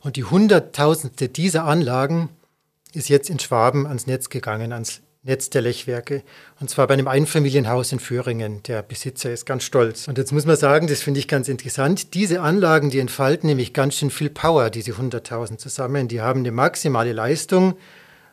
Und 0.00 0.16
die 0.16 0.24
Hunderttausendste 0.24 1.28
dieser 1.28 1.64
Anlagen 1.64 2.30
ist 2.94 3.08
jetzt 3.08 3.30
in 3.30 3.38
Schwaben 3.38 3.86
ans 3.86 4.06
Netz 4.06 4.30
gegangen, 4.30 4.72
ans 4.72 5.02
Netz 5.24 5.50
der 5.50 5.62
Lechwerke. 5.62 6.24
Und 6.58 6.68
zwar 6.68 6.88
bei 6.88 6.94
einem 6.94 7.06
Einfamilienhaus 7.06 7.92
in 7.92 8.00
Föhringen. 8.00 8.60
Der 8.64 8.82
Besitzer 8.82 9.32
ist 9.32 9.46
ganz 9.46 9.62
stolz. 9.62 10.08
Und 10.08 10.18
jetzt 10.18 10.32
muss 10.32 10.46
man 10.46 10.56
sagen, 10.56 10.88
das 10.88 11.00
finde 11.00 11.20
ich 11.20 11.28
ganz 11.28 11.46
interessant. 11.46 12.14
Diese 12.14 12.40
Anlagen, 12.40 12.90
die 12.90 12.98
entfalten 12.98 13.48
nämlich 13.48 13.72
ganz 13.72 13.94
schön 13.94 14.10
viel 14.10 14.30
Power, 14.30 14.68
diese 14.68 14.92
100.000 14.92 15.58
zusammen. 15.58 16.08
Die 16.08 16.20
haben 16.20 16.40
eine 16.40 16.50
maximale 16.50 17.12
Leistung, 17.12 17.76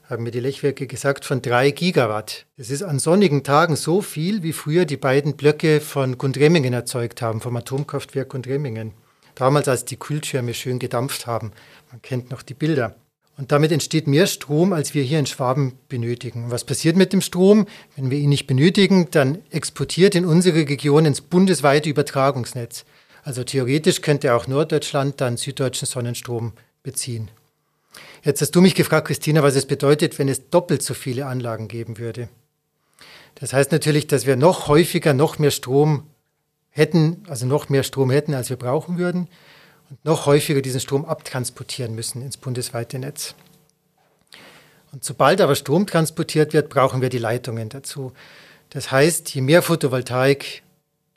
haben 0.10 0.24
mir 0.24 0.31
die 0.31 0.39
Lechwerke 0.39 0.88
gesagt, 0.88 1.25
von 1.25 1.43
drei 1.43 1.69
Gigawatt. 1.69 2.48
Das 2.58 2.72
ist 2.72 2.81
an 2.81 2.98
sonnigen 2.98 3.43
Tagen 3.43 3.75
so 3.75 4.01
viel, 4.01 4.41
wie 4.41 4.53
früher 4.53 4.86
die 4.86 4.98
beiden 4.98 5.38
Blöcke 5.38 5.81
von 5.81 6.17
Gundremmingen 6.17 6.74
erzeugt 6.74 7.22
haben, 7.22 7.39
vom 7.39 7.55
Atomkraftwerk 7.55 8.29
Gundremmingen. 8.29 8.93
Damals, 9.36 9.67
als 9.67 9.86
die 9.86 9.98
Kühlschirme 9.98 10.55
schön 10.55 10.79
gedampft 10.79 11.27
haben. 11.27 11.51
Man 11.91 12.01
kennt 12.01 12.31
noch 12.31 12.41
die 12.41 12.55
Bilder. 12.55 12.96
Und 13.39 13.53
damit 13.53 13.72
entsteht 13.72 14.05
mehr 14.05 14.27
Strom, 14.27 14.74
als 14.74 14.93
wir 14.93 15.01
hier 15.01 15.17
in 15.17 15.25
Schwaben 15.25 15.72
benötigen. 15.88 16.51
Was 16.51 16.65
passiert 16.65 16.98
mit 16.98 17.13
dem 17.13 17.22
Strom? 17.22 17.67
Wenn 17.96 18.12
wir 18.12 18.17
ihn 18.17 18.27
nicht 18.27 18.48
benötigen, 18.48 19.08
dann 19.12 19.38
exportiert 19.50 20.13
in 20.13 20.25
unsere 20.25 20.58
Region 20.58 21.05
ins 21.05 21.22
bundesweite 21.22 21.89
Übertragungsnetz. 21.89 22.84
Also 23.24 23.46
theoretisch 23.46 24.01
könnte 24.01 24.34
auch 24.34 24.48
Norddeutschland 24.48 25.22
dann 25.22 25.38
süddeutschen 25.38 25.88
Sonnenstrom 25.88 26.51
beziehen. 26.84 27.31
Jetzt 28.25 28.41
hast 28.41 28.51
du 28.51 28.60
mich 28.60 28.75
gefragt, 28.75 29.08
Christina, 29.08 29.41
was 29.41 29.55
es 29.55 29.65
bedeutet, 29.65 30.19
wenn 30.19 30.27
es 30.27 30.50
doppelt 30.50 30.84
so 30.84 30.93
viele 30.93 31.25
Anlagen 31.25 31.69
geben 31.69 31.98
würde. 31.98 32.27
Das 33.36 33.53
heißt 33.53 33.72
natürlich, 33.72 34.08
dass 34.08 34.25
wir 34.25 34.36
noch 34.36 34.67
häufiger 34.67 35.13
noch 35.13 35.39
mehr 35.39 35.51
Strom 35.51 36.08
hätten, 36.72 37.24
also 37.29 37.46
noch 37.46 37.69
mehr 37.69 37.84
Strom 37.84 38.12
hätten, 38.12 38.34
als 38.34 38.50
wir 38.50 38.58
brauchen 38.58 38.98
würden 38.98 39.29
und 39.89 40.03
noch 40.05 40.25
häufiger 40.25 40.62
diesen 40.62 40.79
Strom 40.79 41.05
abtransportieren 41.05 41.96
müssen 41.96 42.22
ins 42.22 42.38
bundesweite 42.38 43.00
Netz. 43.00 43.36
Und 44.91 45.03
sobald 45.03 45.41
aber 45.41 45.55
Strom 45.55 45.86
transportiert 45.86 46.53
wird, 46.53 46.69
brauchen 46.69 47.01
wir 47.01 47.10
die 47.10 47.17
Leitungen 47.17 47.69
dazu. 47.69 48.13
Das 48.69 48.91
heißt, 48.91 49.34
je 49.34 49.41
mehr 49.41 49.62
Photovoltaik 49.62 50.63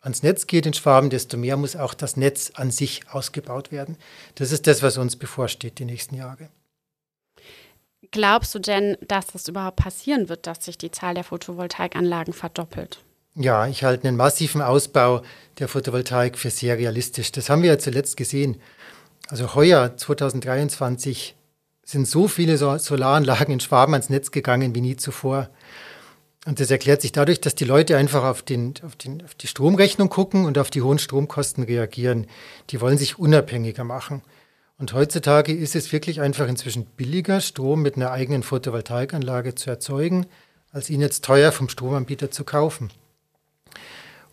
ans 0.02 0.23
Netz 0.23 0.47
geht 0.47 0.67
in 0.67 0.75
Schwaben, 0.75 1.11
desto 1.11 1.37
mehr 1.37 1.57
muss 1.57 1.76
auch 1.76 1.95
das 1.95 2.17
Netz 2.17 2.52
an 2.55 2.71
sich 2.71 3.02
ausgebaut 3.11 3.71
werden. 3.73 3.97
Das 4.35 4.52
ist 4.52 4.67
das, 4.67 4.83
was 4.83 4.99
uns 4.99 5.17
bevorsteht 5.17 5.79
die 5.79 5.85
nächsten 5.85 6.17
Jahre. 6.17 6.49
Glaubst 8.11 8.55
du 8.55 8.59
denn, 8.59 8.99
dass 9.07 9.29
das 9.29 9.49
überhaupt 9.49 9.76
passieren 9.76 10.29
wird, 10.29 10.47
dass 10.47 10.64
sich 10.64 10.76
die 10.76 10.91
Zahl 10.91 11.14
der 11.14 11.25
Photovoltaikanlagen 11.25 12.35
verdoppelt? 12.35 12.99
Ja, 13.35 13.67
ich 13.67 13.83
halte 13.83 14.09
einen 14.09 14.17
massiven 14.19 14.61
Ausbau 14.61 15.23
der 15.59 15.67
Photovoltaik 15.67 16.37
für 16.37 16.51
sehr 16.51 16.77
realistisch. 16.77 17.33
Das 17.33 17.49
haben 17.49 17.62
wir 17.62 17.71
ja 17.71 17.79
zuletzt 17.79 18.19
gesehen. 18.19 18.61
Also 19.29 19.55
heuer 19.55 19.97
2023 19.97 21.35
sind 21.83 22.07
so 22.07 22.29
viele 22.29 22.59
Solaranlagen 22.59 23.55
in 23.55 23.61
Schwaben 23.61 23.95
ans 23.95 24.11
Netz 24.11 24.33
gegangen 24.33 24.75
wie 24.75 24.83
nie 24.83 24.97
zuvor. 24.97 25.49
Und 26.45 26.61
das 26.61 26.71
erklärt 26.71 27.01
sich 27.01 27.12
dadurch, 27.12 27.41
dass 27.41 27.55
die 27.55 27.65
Leute 27.65 27.97
einfach 27.97 28.25
auf, 28.25 28.43
den, 28.43 28.75
auf, 28.85 28.97
den, 28.97 29.25
auf 29.25 29.35
die 29.35 29.47
Stromrechnung 29.47 30.11
gucken 30.11 30.45
und 30.45 30.59
auf 30.59 30.69
die 30.71 30.83
hohen 30.83 30.99
Stromkosten 30.99 31.65
reagieren. 31.65 32.27
Die 32.69 32.83
wollen 32.83 32.99
sich 32.99 33.19
unabhängiger 33.19 33.85
machen. 33.85 34.23
Und 34.77 34.93
heutzutage 34.93 35.55
ist 35.55 35.75
es 35.75 35.93
wirklich 35.93 36.21
einfach 36.21 36.49
inzwischen 36.49 36.85
billiger, 36.85 37.41
Strom 37.41 37.81
mit 37.81 37.97
einer 37.97 38.11
eigenen 38.11 38.43
Photovoltaikanlage 38.43 39.55
zu 39.55 39.71
erzeugen, 39.71 40.27
als 40.71 40.91
ihn 40.91 41.01
jetzt 41.01 41.25
teuer 41.25 41.53
vom 41.53 41.71
Stromanbieter 41.71 42.31
zu 42.31 42.45
kaufen. 42.45 42.91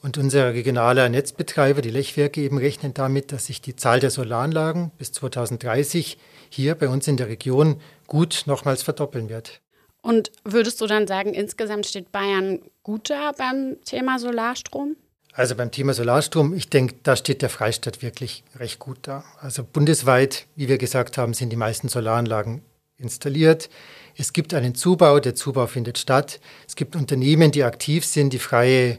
Und 0.01 0.17
unser 0.17 0.53
regionaler 0.53 1.09
Netzbetreiber, 1.09 1.81
die 1.81 1.89
Lechwerke, 1.89 2.41
eben 2.41 2.57
rechnen 2.57 2.93
damit, 2.93 3.31
dass 3.31 3.47
sich 3.47 3.61
die 3.61 3.75
Zahl 3.75 3.99
der 3.99 4.11
Solaranlagen 4.11 4.91
bis 4.97 5.11
2030 5.11 6.17
hier 6.49 6.75
bei 6.75 6.87
uns 6.87 7.07
in 7.07 7.17
der 7.17 7.27
Region 7.27 7.81
gut 8.07 8.43
nochmals 8.45 8.81
verdoppeln 8.81 9.29
wird. 9.29 9.61
Und 10.01 10.31
würdest 10.45 10.79
du 10.79 10.87
dann 10.87 11.07
sagen, 11.07 11.33
insgesamt 11.33 11.85
steht 11.85 12.11
Bayern 12.11 12.59
gut 12.83 13.09
da 13.09 13.33
beim 13.37 13.77
Thema 13.83 14.17
Solarstrom? 14.19 14.95
Also 15.33 15.55
beim 15.55 15.71
Thema 15.71 15.93
Solarstrom, 15.93 16.53
ich 16.53 16.69
denke, 16.69 16.95
da 17.03 17.15
steht 17.15 17.41
der 17.41 17.49
Freistaat 17.49 18.01
wirklich 18.01 18.43
recht 18.55 18.79
gut 18.79 18.99
da. 19.01 19.23
Also 19.39 19.63
bundesweit, 19.63 20.47
wie 20.55 20.69
wir 20.69 20.77
gesagt 20.77 21.17
haben, 21.17 21.33
sind 21.33 21.49
die 21.49 21.57
meisten 21.57 21.89
Solaranlagen 21.89 22.61
installiert. 22.97 23.69
Es 24.15 24.33
gibt 24.33 24.53
einen 24.53 24.75
Zubau, 24.75 25.19
der 25.19 25.35
Zubau 25.35 25.67
findet 25.67 25.97
statt. 25.97 26.39
Es 26.67 26.75
gibt 26.75 26.95
Unternehmen, 26.95 27.51
die 27.51 27.63
aktiv 27.63 28.05
sind, 28.05 28.33
die 28.33 28.39
freie 28.39 28.97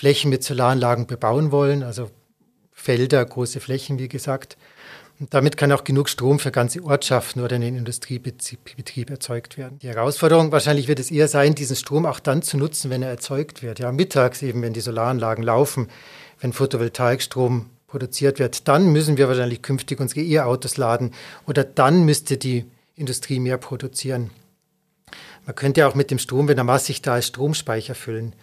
Flächen 0.00 0.30
mit 0.30 0.42
Solaranlagen 0.42 1.06
bebauen 1.06 1.52
wollen, 1.52 1.82
also 1.82 2.10
Felder, 2.72 3.22
große 3.22 3.60
Flächen, 3.60 3.98
wie 3.98 4.08
gesagt. 4.08 4.56
Und 5.18 5.34
damit 5.34 5.58
kann 5.58 5.70
auch 5.72 5.84
genug 5.84 6.08
Strom 6.08 6.38
für 6.38 6.50
ganze 6.50 6.82
Ortschaften 6.82 7.42
oder 7.42 7.56
einen 7.56 7.76
Industriebetrieb 7.76 9.10
erzeugt 9.10 9.58
werden. 9.58 9.78
Die 9.80 9.88
Herausforderung 9.88 10.52
wahrscheinlich 10.52 10.88
wird 10.88 11.00
es 11.00 11.10
eher 11.10 11.28
sein, 11.28 11.54
diesen 11.54 11.76
Strom 11.76 12.06
auch 12.06 12.18
dann 12.18 12.40
zu 12.40 12.56
nutzen, 12.56 12.88
wenn 12.88 13.02
er 13.02 13.10
erzeugt 13.10 13.62
wird. 13.62 13.78
Ja, 13.78 13.92
mittags 13.92 14.40
eben, 14.40 14.62
wenn 14.62 14.72
die 14.72 14.80
Solaranlagen 14.80 15.44
laufen, 15.44 15.88
wenn 16.40 16.54
Photovoltaikstrom 16.54 17.68
produziert 17.86 18.38
wird, 18.38 18.68
dann 18.68 18.90
müssen 18.92 19.18
wir 19.18 19.28
wahrscheinlich 19.28 19.60
künftig 19.60 20.00
unsere 20.00 20.22
E-Autos 20.22 20.78
laden 20.78 21.12
oder 21.46 21.62
dann 21.62 22.06
müsste 22.06 22.38
die 22.38 22.64
Industrie 22.94 23.38
mehr 23.38 23.58
produzieren. 23.58 24.30
Man 25.44 25.54
könnte 25.54 25.86
auch 25.86 25.94
mit 25.94 26.10
dem 26.10 26.18
Strom, 26.18 26.48
wenn 26.48 26.56
er 26.56 26.64
massig 26.64 27.02
da 27.02 27.18
ist, 27.18 27.26
Stromspeicher 27.26 27.94
füllen. 27.94 28.34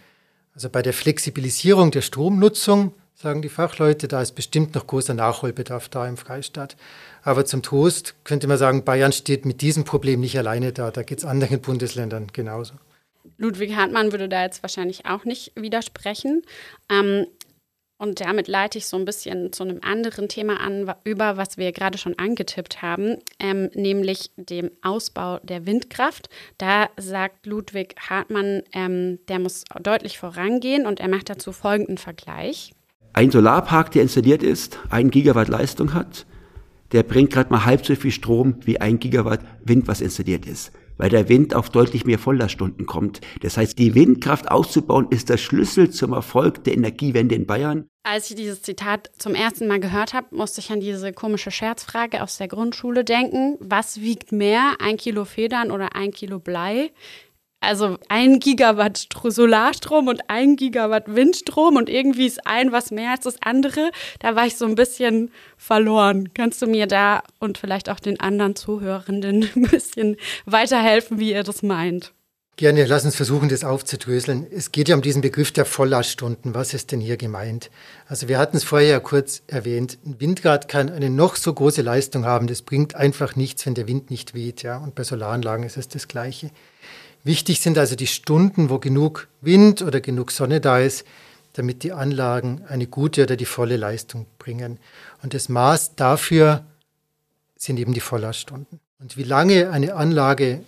Also 0.57 0.71
bei 0.71 0.81
der 0.81 0.93
Flexibilisierung 0.93 1.91
der 1.91 2.01
Stromnutzung 2.01 2.91
sagen 3.13 3.43
die 3.43 3.47
Fachleute, 3.47 4.07
da 4.07 4.23
ist 4.23 4.31
bestimmt 4.31 4.73
noch 4.73 4.87
großer 4.87 5.13
Nachholbedarf 5.13 5.87
da 5.87 6.07
im 6.07 6.17
Freistaat. 6.17 6.75
Aber 7.21 7.45
zum 7.45 7.61
Trost 7.61 8.15
könnte 8.23 8.47
man 8.47 8.57
sagen, 8.57 8.83
Bayern 8.83 9.11
steht 9.11 9.45
mit 9.45 9.61
diesem 9.61 9.83
Problem 9.83 10.19
nicht 10.19 10.35
alleine 10.35 10.73
da. 10.73 10.89
Da 10.89 11.03
geht 11.03 11.19
es 11.19 11.25
anderen 11.25 11.61
Bundesländern 11.61 12.29
genauso. 12.33 12.73
Ludwig 13.37 13.75
Hartmann 13.75 14.11
würde 14.11 14.27
da 14.27 14.41
jetzt 14.41 14.63
wahrscheinlich 14.63 15.05
auch 15.05 15.25
nicht 15.25 15.51
widersprechen. 15.53 16.41
Ähm, 16.89 17.27
und 17.97 18.21
damit 18.21 18.47
leite 18.47 18.77
ich 18.77 18.85
so 18.85 18.97
ein 18.97 19.05
bisschen 19.05 19.51
zu 19.51 19.63
einem 19.63 19.79
anderen 19.81 20.29
Thema 20.29 20.59
an, 20.59 20.91
über 21.03 21.37
was 21.37 21.57
wir 21.57 21.71
gerade 21.71 21.97
schon 21.97 22.17
angetippt 22.17 22.81
haben, 22.81 23.17
ähm, 23.39 23.69
nämlich 23.73 24.31
dem 24.35 24.71
Ausbau 24.81 25.39
der 25.39 25.65
Windkraft. 25.65 26.29
Da 26.57 26.89
sagt 26.97 27.45
Ludwig 27.45 27.95
Hartmann, 28.09 28.61
ähm, 28.73 29.19
der 29.27 29.39
muss 29.39 29.63
deutlich 29.81 30.19
vorangehen 30.19 30.85
und 30.85 30.99
er 30.99 31.07
macht 31.07 31.29
dazu 31.29 31.51
folgenden 31.51 31.97
Vergleich. 31.97 32.71
Ein 33.13 33.31
Solarpark, 33.31 33.91
der 33.91 34.03
installiert 34.03 34.43
ist, 34.43 34.77
ein 34.89 35.09
Gigawatt 35.09 35.47
Leistung 35.47 35.95
hat, 35.95 36.27
der 36.91 37.01
bringt 37.03 37.31
gerade 37.31 37.49
mal 37.49 37.65
halb 37.65 37.85
so 37.85 37.95
viel 37.95 38.11
Strom 38.11 38.57
wie 38.63 38.79
ein 38.79 38.99
Gigawatt 38.99 39.41
Wind, 39.63 39.87
was 39.87 40.01
installiert 40.01 40.45
ist. 40.45 40.71
Weil 40.97 41.09
der 41.09 41.29
Wind 41.29 41.53
auf 41.53 41.69
deutlich 41.69 42.05
mehr 42.05 42.19
Volllaststunden 42.19 42.85
kommt. 42.85 43.21
Das 43.41 43.57
heißt, 43.57 43.77
die 43.77 43.95
Windkraft 43.95 44.49
auszubauen 44.49 45.07
ist 45.09 45.29
der 45.29 45.37
Schlüssel 45.37 45.89
zum 45.89 46.13
Erfolg 46.13 46.63
der 46.63 46.73
Energiewende 46.73 47.35
in 47.35 47.45
Bayern. 47.45 47.87
Als 48.03 48.29
ich 48.29 48.37
dieses 48.37 48.61
Zitat 48.61 49.11
zum 49.17 49.35
ersten 49.35 49.67
Mal 49.67 49.79
gehört 49.79 50.13
habe, 50.13 50.33
musste 50.35 50.61
ich 50.61 50.71
an 50.71 50.79
diese 50.79 51.11
komische 51.11 51.51
Scherzfrage 51.51 52.23
aus 52.23 52.37
der 52.37 52.47
Grundschule 52.47 53.03
denken. 53.03 53.57
Was 53.59 53.99
wiegt 53.99 54.31
mehr, 54.31 54.75
ein 54.79 54.97
Kilo 54.97 55.25
Federn 55.25 55.71
oder 55.71 55.95
ein 55.95 56.11
Kilo 56.11 56.39
Blei? 56.39 56.91
Also 57.59 57.97
ein 58.07 58.39
Gigawatt 58.39 59.07
Solarstrom 59.23 60.07
und 60.07 60.21
ein 60.29 60.55
Gigawatt 60.55 61.13
Windstrom 61.13 61.75
und 61.75 61.89
irgendwie 61.89 62.27
ist 62.27 62.45
ein 62.45 62.71
was 62.71 62.91
mehr 62.91 63.11
als 63.11 63.21
das 63.21 63.41
andere. 63.41 63.91
Da 64.19 64.35
war 64.35 64.45
ich 64.45 64.57
so 64.57 64.65
ein 64.65 64.75
bisschen 64.75 65.31
verloren. 65.57 66.33
Kannst 66.33 66.61
du 66.61 66.67
mir 66.67 66.87
da 66.87 67.23
und 67.39 67.57
vielleicht 67.57 67.89
auch 67.89 67.99
den 67.99 68.19
anderen 68.19 68.55
Zuhörenden 68.55 69.49
ein 69.55 69.63
bisschen 69.63 70.17
weiterhelfen, 70.45 71.19
wie 71.19 71.31
ihr 71.31 71.43
das 71.43 71.63
meint? 71.63 72.13
Gerne, 72.59 72.85
lass 72.85 73.05
uns 73.05 73.15
versuchen, 73.15 73.49
das 73.49 73.63
aufzudröseln. 73.63 74.47
Es 74.49 74.71
geht 74.71 74.89
ja 74.89 74.95
um 74.95 75.03
diesen 75.03 75.21
Begriff 75.21 75.51
der 75.51 75.63
Volllaststunden. 75.63 76.55
Was 76.55 76.73
ist 76.73 76.91
denn 76.91 76.99
hier 76.99 77.15
gemeint? 77.15 77.69
Also 78.07 78.27
wir 78.27 78.39
hatten 78.39 78.57
es 78.57 78.63
vorher 78.63 78.87
ja 78.87 78.99
kurz 78.99 79.43
erwähnt. 79.45 79.99
Ein 80.03 80.19
Windrad 80.19 80.67
kann 80.67 80.89
eine 80.89 81.11
noch 81.11 81.35
so 81.35 81.53
große 81.53 81.83
Leistung 81.83 82.25
haben. 82.25 82.47
Das 82.47 82.63
bringt 82.63 82.95
einfach 82.95 83.35
nichts, 83.35 83.67
wenn 83.67 83.75
der 83.75 83.87
Wind 83.87 84.09
nicht 84.09 84.33
weht. 84.33 84.63
Ja? 84.63 84.77
Und 84.77 84.95
bei 84.95 85.03
Solaranlagen 85.03 85.67
ist 85.67 85.77
es 85.77 85.87
das 85.87 86.07
Gleiche. 86.07 86.49
Wichtig 87.23 87.59
sind 87.59 87.77
also 87.77 87.95
die 87.95 88.07
Stunden, 88.07 88.69
wo 88.69 88.79
genug 88.79 89.27
Wind 89.41 89.81
oder 89.81 90.01
genug 90.01 90.31
Sonne 90.31 90.61
da 90.61 90.79
ist, 90.79 91.05
damit 91.53 91.83
die 91.83 91.91
Anlagen 91.91 92.63
eine 92.67 92.87
gute 92.87 93.23
oder 93.23 93.35
die 93.35 93.45
volle 93.45 93.77
Leistung 93.77 94.27
bringen. 94.37 94.79
Und 95.23 95.33
das 95.33 95.49
Maß 95.49 95.95
dafür 95.95 96.65
sind 97.55 97.79
eben 97.79 97.93
die 97.93 97.99
Volllaststunden. 97.99 98.79
Und 98.99 99.17
wie 99.17 99.23
lange 99.23 99.71
eine 99.71 99.95
Anlage 99.95 100.61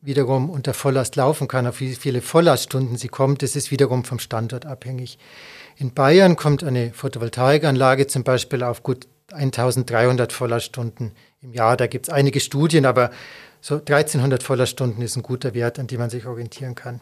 wiederum 0.00 0.48
unter 0.48 0.74
Volllast 0.74 1.16
laufen 1.16 1.48
kann, 1.48 1.66
auf 1.66 1.80
wie 1.80 1.94
viele 1.94 2.22
Volllaststunden 2.22 2.96
sie 2.96 3.08
kommt, 3.08 3.42
das 3.42 3.56
ist 3.56 3.70
wiederum 3.70 4.04
vom 4.04 4.18
Standort 4.18 4.66
abhängig. 4.66 5.18
In 5.76 5.92
Bayern 5.92 6.36
kommt 6.36 6.64
eine 6.64 6.92
Photovoltaikanlage 6.92 8.06
zum 8.06 8.24
Beispiel 8.24 8.62
auf 8.62 8.82
gut 8.82 9.06
1300 9.32 10.32
Volllaststunden 10.32 11.12
im 11.40 11.52
Jahr. 11.52 11.76
Da 11.76 11.86
gibt 11.86 12.08
es 12.08 12.14
einige 12.14 12.40
Studien, 12.40 12.86
aber 12.86 13.10
so 13.60 13.76
1300 13.76 14.42
Vollerstunden 14.42 15.02
ist 15.02 15.16
ein 15.16 15.22
guter 15.22 15.54
Wert, 15.54 15.78
an 15.78 15.86
dem 15.86 16.00
man 16.00 16.10
sich 16.10 16.26
orientieren 16.26 16.74
kann. 16.74 17.00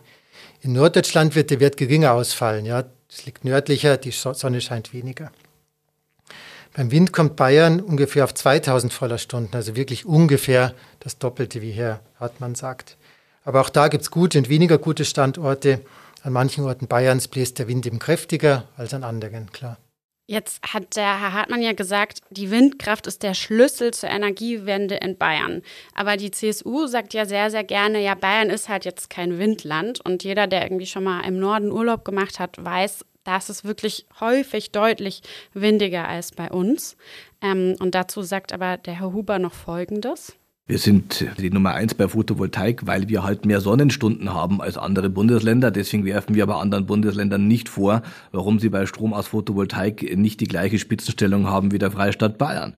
In 0.61 0.73
Norddeutschland 0.73 1.35
wird 1.35 1.50
der 1.50 1.61
Wert 1.61 1.77
geringer 1.77 2.12
ausfallen. 2.12 2.65
Ja, 2.65 2.85
es 3.11 3.25
liegt 3.27 3.45
nördlicher, 3.45 3.97
die 3.97 4.11
Sonne 4.11 4.61
scheint 4.61 4.93
weniger. 4.93 5.31
Beim 6.75 6.91
Wind 6.91 7.12
kommt 7.12 7.37
Bayern 7.37 7.81
ungefähr 7.81 8.25
auf 8.25 8.35
2000 8.35 8.93
Vollerstunden, 8.93 9.55
also 9.55 9.75
wirklich 9.75 10.05
ungefähr 10.07 10.75
das 11.00 11.19
Doppelte, 11.19 11.62
wie 11.62 11.73
Herr 11.73 12.00
Hartmann 12.21 12.55
sagt. 12.55 12.97
Aber 13.45 13.61
auch 13.61 13.71
da 13.71 13.88
gibt 13.88 14.03
es 14.03 14.11
gute 14.11 14.38
und 14.38 14.49
weniger 14.49 14.79
gute 14.79 15.05
Standorte. 15.05 15.81
An 16.23 16.33
manchen 16.33 16.65
Orten 16.65 16.87
Bayerns 16.87 17.29
bläst 17.29 17.59
der 17.59 17.69
Wind 17.69 17.87
eben 17.87 17.99
kräftiger 17.99 18.65
als 18.77 18.93
an 18.95 19.05
anderen, 19.05 19.50
klar. 19.53 19.79
Jetzt 20.31 20.61
hat 20.75 20.95
der 20.95 21.23
Herr 21.23 21.33
Hartmann 21.33 21.63
ja 21.63 21.73
gesagt, 21.73 22.21
die 22.29 22.51
Windkraft 22.51 23.07
ist 23.07 23.23
der 23.23 23.33
Schlüssel 23.33 23.95
zur 23.95 24.11
Energiewende 24.11 24.97
in 24.97 25.17
Bayern. 25.17 25.63
Aber 25.95 26.19
die 26.19 26.31
CSU 26.31 26.87
sagt 26.87 27.15
ja 27.15 27.25
sehr, 27.25 27.51
sehr 27.51 27.65
gerne, 27.65 28.03
ja, 28.05 28.15
Bayern 28.15 28.51
ist 28.51 28.69
halt 28.69 28.85
jetzt 28.85 29.09
kein 29.09 29.39
Windland. 29.39 30.05
Und 30.05 30.25
jeder, 30.25 30.47
der 30.47 30.65
irgendwie 30.65 30.85
schon 30.85 31.05
mal 31.05 31.23
im 31.23 31.39
Norden 31.39 31.73
Urlaub 31.73 32.05
gemacht 32.05 32.41
hat, 32.41 32.63
weiß, 32.63 33.07
da 33.25 33.39
ist 33.39 33.49
es 33.49 33.65
wirklich 33.65 34.05
häufig 34.21 34.71
deutlich 34.71 35.23
windiger 35.55 36.07
als 36.07 36.33
bei 36.33 36.51
uns. 36.51 36.99
Ähm, 37.41 37.77
und 37.81 37.95
dazu 37.95 38.21
sagt 38.21 38.53
aber 38.53 38.77
der 38.77 39.01
Herr 39.01 39.15
Huber 39.15 39.39
noch 39.39 39.55
Folgendes. 39.55 40.37
Wir 40.69 40.79
sind 40.79 41.25
die 41.39 41.49
Nummer 41.49 41.73
eins 41.73 41.95
bei 41.95 42.09
Photovoltaik, 42.09 42.87
weil 42.87 43.09
wir 43.09 43.23
halt 43.23 43.47
mehr 43.47 43.63
Sonnenstunden 43.63 44.35
haben 44.35 44.61
als 44.61 44.77
andere 44.77 45.09
Bundesländer. 45.09 45.71
Deswegen 45.71 46.05
werfen 46.05 46.35
wir 46.35 46.43
aber 46.43 46.61
anderen 46.61 46.85
Bundesländern 46.85 47.49
nicht 47.49 47.71
vor, 47.71 48.03
warum 48.33 48.59
sie 48.59 48.69
bei 48.69 48.85
Strom 48.85 49.15
aus 49.15 49.29
Photovoltaik 49.29 50.15
nicht 50.19 50.41
die 50.41 50.47
gleiche 50.47 50.79
Spitzenstellung 50.79 51.47
haben 51.47 51.73
wie 51.73 51.79
der 51.79 51.91
Freistaat 51.91 52.37
Bayern. 52.37 52.75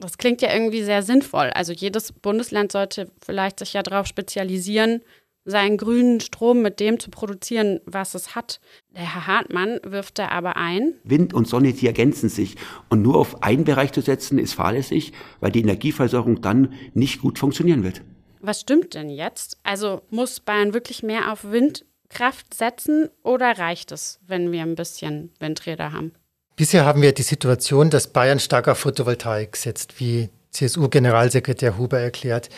Das 0.00 0.18
klingt 0.18 0.42
ja 0.42 0.52
irgendwie 0.52 0.82
sehr 0.82 1.02
sinnvoll. 1.02 1.48
Also 1.54 1.72
jedes 1.72 2.12
Bundesland 2.12 2.72
sollte 2.72 3.10
vielleicht 3.24 3.58
sich 3.60 3.72
ja 3.72 3.82
darauf 3.82 4.06
spezialisieren, 4.06 5.00
seinen 5.44 5.76
grünen 5.76 6.20
Strom 6.20 6.62
mit 6.62 6.80
dem 6.80 7.00
zu 7.00 7.10
produzieren, 7.10 7.80
was 7.84 8.14
es 8.14 8.34
hat. 8.34 8.60
Der 8.94 9.02
Herr 9.02 9.26
Hartmann 9.26 9.80
wirft 9.84 10.18
da 10.18 10.28
aber 10.28 10.56
ein. 10.56 10.94
Wind 11.04 11.34
und 11.34 11.48
Sonne, 11.48 11.72
die 11.72 11.86
ergänzen 11.86 12.28
sich. 12.28 12.56
Und 12.88 13.02
nur 13.02 13.16
auf 13.16 13.42
einen 13.42 13.64
Bereich 13.64 13.92
zu 13.92 14.00
setzen, 14.00 14.38
ist 14.38 14.54
fahrlässig, 14.54 15.12
weil 15.40 15.52
die 15.52 15.60
Energieversorgung 15.60 16.40
dann 16.40 16.74
nicht 16.94 17.20
gut 17.20 17.38
funktionieren 17.38 17.84
wird. 17.84 18.02
Was 18.40 18.60
stimmt 18.60 18.94
denn 18.94 19.10
jetzt? 19.10 19.58
Also 19.62 20.02
muss 20.10 20.40
Bayern 20.40 20.72
wirklich 20.72 21.02
mehr 21.02 21.32
auf 21.32 21.44
Windkraft 21.44 22.54
setzen 22.54 23.08
oder 23.22 23.58
reicht 23.58 23.92
es, 23.92 24.18
wenn 24.26 24.50
wir 24.52 24.62
ein 24.62 24.76
bisschen 24.76 25.32
Windräder 25.38 25.92
haben? 25.92 26.12
Bisher 26.56 26.84
haben 26.84 27.02
wir 27.02 27.12
die 27.12 27.22
Situation, 27.22 27.90
dass 27.90 28.12
Bayern 28.12 28.40
stark 28.40 28.68
auf 28.68 28.78
Photovoltaik 28.78 29.56
setzt, 29.56 29.98
wie 30.00 30.28
CSU-Generalsekretär 30.52 31.78
Huber 31.78 31.98
erklärt. 32.00 32.48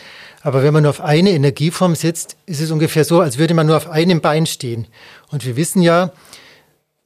Aber 0.41 0.63
wenn 0.63 0.73
man 0.73 0.83
nur 0.83 0.89
auf 0.89 1.01
eine 1.01 1.31
Energieform 1.31 1.95
setzt, 1.95 2.37
ist 2.45 2.61
es 2.61 2.71
ungefähr 2.71 3.05
so, 3.05 3.21
als 3.21 3.37
würde 3.37 3.53
man 3.53 3.67
nur 3.67 3.77
auf 3.77 3.89
einem 3.89 4.21
Bein 4.21 4.45
stehen. 4.45 4.87
Und 5.31 5.45
wir 5.45 5.55
wissen 5.55 5.81
ja, 5.81 6.11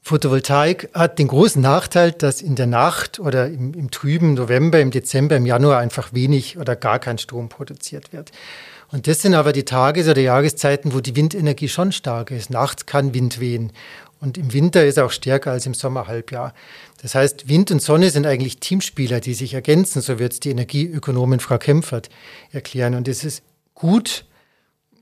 Photovoltaik 0.08 0.90
hat 0.94 1.20
den 1.20 1.28
großen 1.28 1.62
Nachteil, 1.62 2.14
dass 2.14 2.42
in 2.42 2.56
der 2.56 2.68
Nacht 2.68 3.20
oder 3.20 3.48
im, 3.48 3.74
im 3.74 3.92
trüben 3.92 4.36
November, 4.36 4.80
im 4.80 4.90
Dezember, 4.90 5.36
im 5.36 5.46
Januar 5.46 5.80
einfach 5.80 6.14
wenig 6.14 6.58
oder 6.58 6.78
gar 6.78 7.00
kein 7.00 7.18
Strom 7.18 7.50
produziert 7.50 8.14
wird. 8.14 8.32
Und 8.92 9.08
das 9.08 9.22
sind 9.22 9.34
aber 9.34 9.52
die 9.52 9.66
Tages- 9.66 10.08
oder 10.08 10.22
Jahreszeiten, 10.22 10.94
wo 10.94 11.02
die 11.02 11.16
Windenergie 11.16 11.68
schon 11.68 11.92
stark 11.92 12.32
ist. 12.32 12.50
Nachts 12.50 12.86
kann 12.86 13.14
Wind 13.14 13.40
wehen. 13.40 13.74
Und 14.20 14.38
im 14.38 14.54
Winter 14.54 14.86
ist 14.86 14.98
auch 14.98 15.12
stärker 15.12 15.52
als 15.52 15.66
im 15.66 15.74
Sommerhalbjahr. 15.74 16.54
Das 17.02 17.14
heißt, 17.14 17.48
Wind 17.50 17.70
und 17.70 17.82
Sonne 17.82 18.10
sind 18.10 18.26
eigentlich 18.26 18.60
Teamspieler, 18.60 19.20
die 19.20 19.34
sich 19.34 19.54
ergänzen, 19.54 20.02
so 20.02 20.18
wird 20.18 20.34
es 20.34 20.40
die 20.40 20.50
Energieökonomin 20.50 21.40
Frau 21.40 21.58
Kempfert 21.58 22.10
erklären. 22.52 22.96
Und 22.96 23.08
es 23.08 23.24
ist 23.24 23.44
gut, 23.76 24.26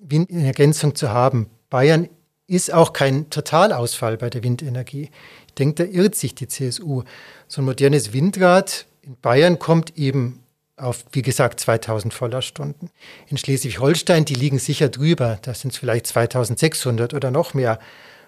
Wind 0.02 0.30
in 0.30 0.44
Ergänzung 0.44 0.96
zu 0.96 1.12
haben. 1.12 1.50
Bayern 1.70 2.10
ist 2.48 2.74
auch 2.74 2.92
kein 2.92 3.30
Totalausfall 3.30 4.18
bei 4.18 4.30
der 4.30 4.44
Windenergie. 4.44 5.10
Ich 5.48 5.54
denke, 5.54 5.86
da 5.86 5.92
irrt 5.92 6.16
sich 6.16 6.36
die 6.36 6.48
CSU. 6.48 7.04
So 7.48 7.62
ein 7.62 7.66
modernes 7.66 8.14
Windrad 8.14 8.86
in 9.02 9.16
Bayern 9.22 9.60
kommt 9.60 9.98
eben 9.98 10.44
auf, 10.78 11.06
wie 11.12 11.22
gesagt, 11.22 11.60
2000 11.60 12.14
Vollerstunden. 12.14 12.90
In 13.28 13.38
Schleswig-Holstein, 13.38 14.26
die 14.26 14.36
liegen 14.36 14.60
sicher 14.60 14.90
drüber. 14.90 15.40
Das 15.42 15.62
sind 15.62 15.74
es 15.74 15.78
vielleicht 15.78 16.08
2600 16.08 17.14
oder 17.14 17.32
noch 17.32 17.54
mehr. 17.54 17.80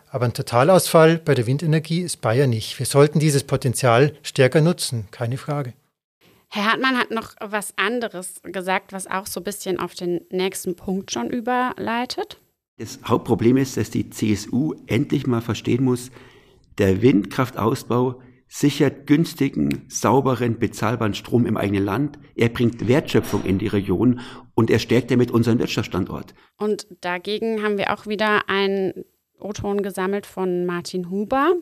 Aber 0.09 0.25
ein 0.25 0.33
Totalausfall 0.33 1.17
bei 1.17 1.35
der 1.35 1.47
Windenergie 1.47 2.01
ist 2.01 2.21
Bayern 2.21 2.49
nicht. 2.49 2.79
Wir 2.79 2.85
sollten 2.85 3.19
dieses 3.19 3.43
Potenzial 3.43 4.15
stärker 4.23 4.61
nutzen, 4.61 5.07
keine 5.11 5.37
Frage. 5.37 5.73
Herr 6.49 6.71
Hartmann 6.71 6.97
hat 6.97 7.11
noch 7.11 7.33
was 7.41 7.73
anderes 7.77 8.41
gesagt, 8.43 8.93
was 8.93 9.07
auch 9.07 9.27
so 9.27 9.41
ein 9.41 9.43
bisschen 9.43 9.79
auf 9.79 9.95
den 9.95 10.21
nächsten 10.31 10.77
Punkt 10.77 11.11
schon 11.11 11.29
überleitet. 11.29 12.39
Das 12.77 12.99
Hauptproblem 13.05 13.57
ist, 13.57 13.75
dass 13.75 13.89
die 13.89 14.09
CSU 14.09 14.75
endlich 14.85 15.27
mal 15.27 15.41
verstehen 15.41 15.83
muss, 15.83 16.09
der 16.77 17.01
Windkraftausbau 17.01 18.21
sichert 18.47 19.07
günstigen, 19.07 19.85
sauberen, 19.87 20.59
bezahlbaren 20.59 21.13
Strom 21.13 21.45
im 21.45 21.57
eigenen 21.57 21.83
Land. 21.83 22.19
Er 22.35 22.49
bringt 22.49 22.87
Wertschöpfung 22.87 23.43
in 23.43 23.59
die 23.59 23.67
Region 23.67 24.21
und 24.55 24.69
er 24.69 24.79
stärkt 24.79 25.11
damit 25.11 25.31
unseren 25.31 25.59
Wirtschaftsstandort. 25.59 26.33
Und 26.57 26.87
dagegen 27.01 27.63
haben 27.63 27.77
wir 27.77 27.93
auch 27.93 28.07
wieder 28.07 28.49
ein 28.49 28.93
O-Ton 29.39 29.83
gesammelt 29.83 30.25
von 30.25 30.65
Martin 30.65 31.09
Huber, 31.09 31.53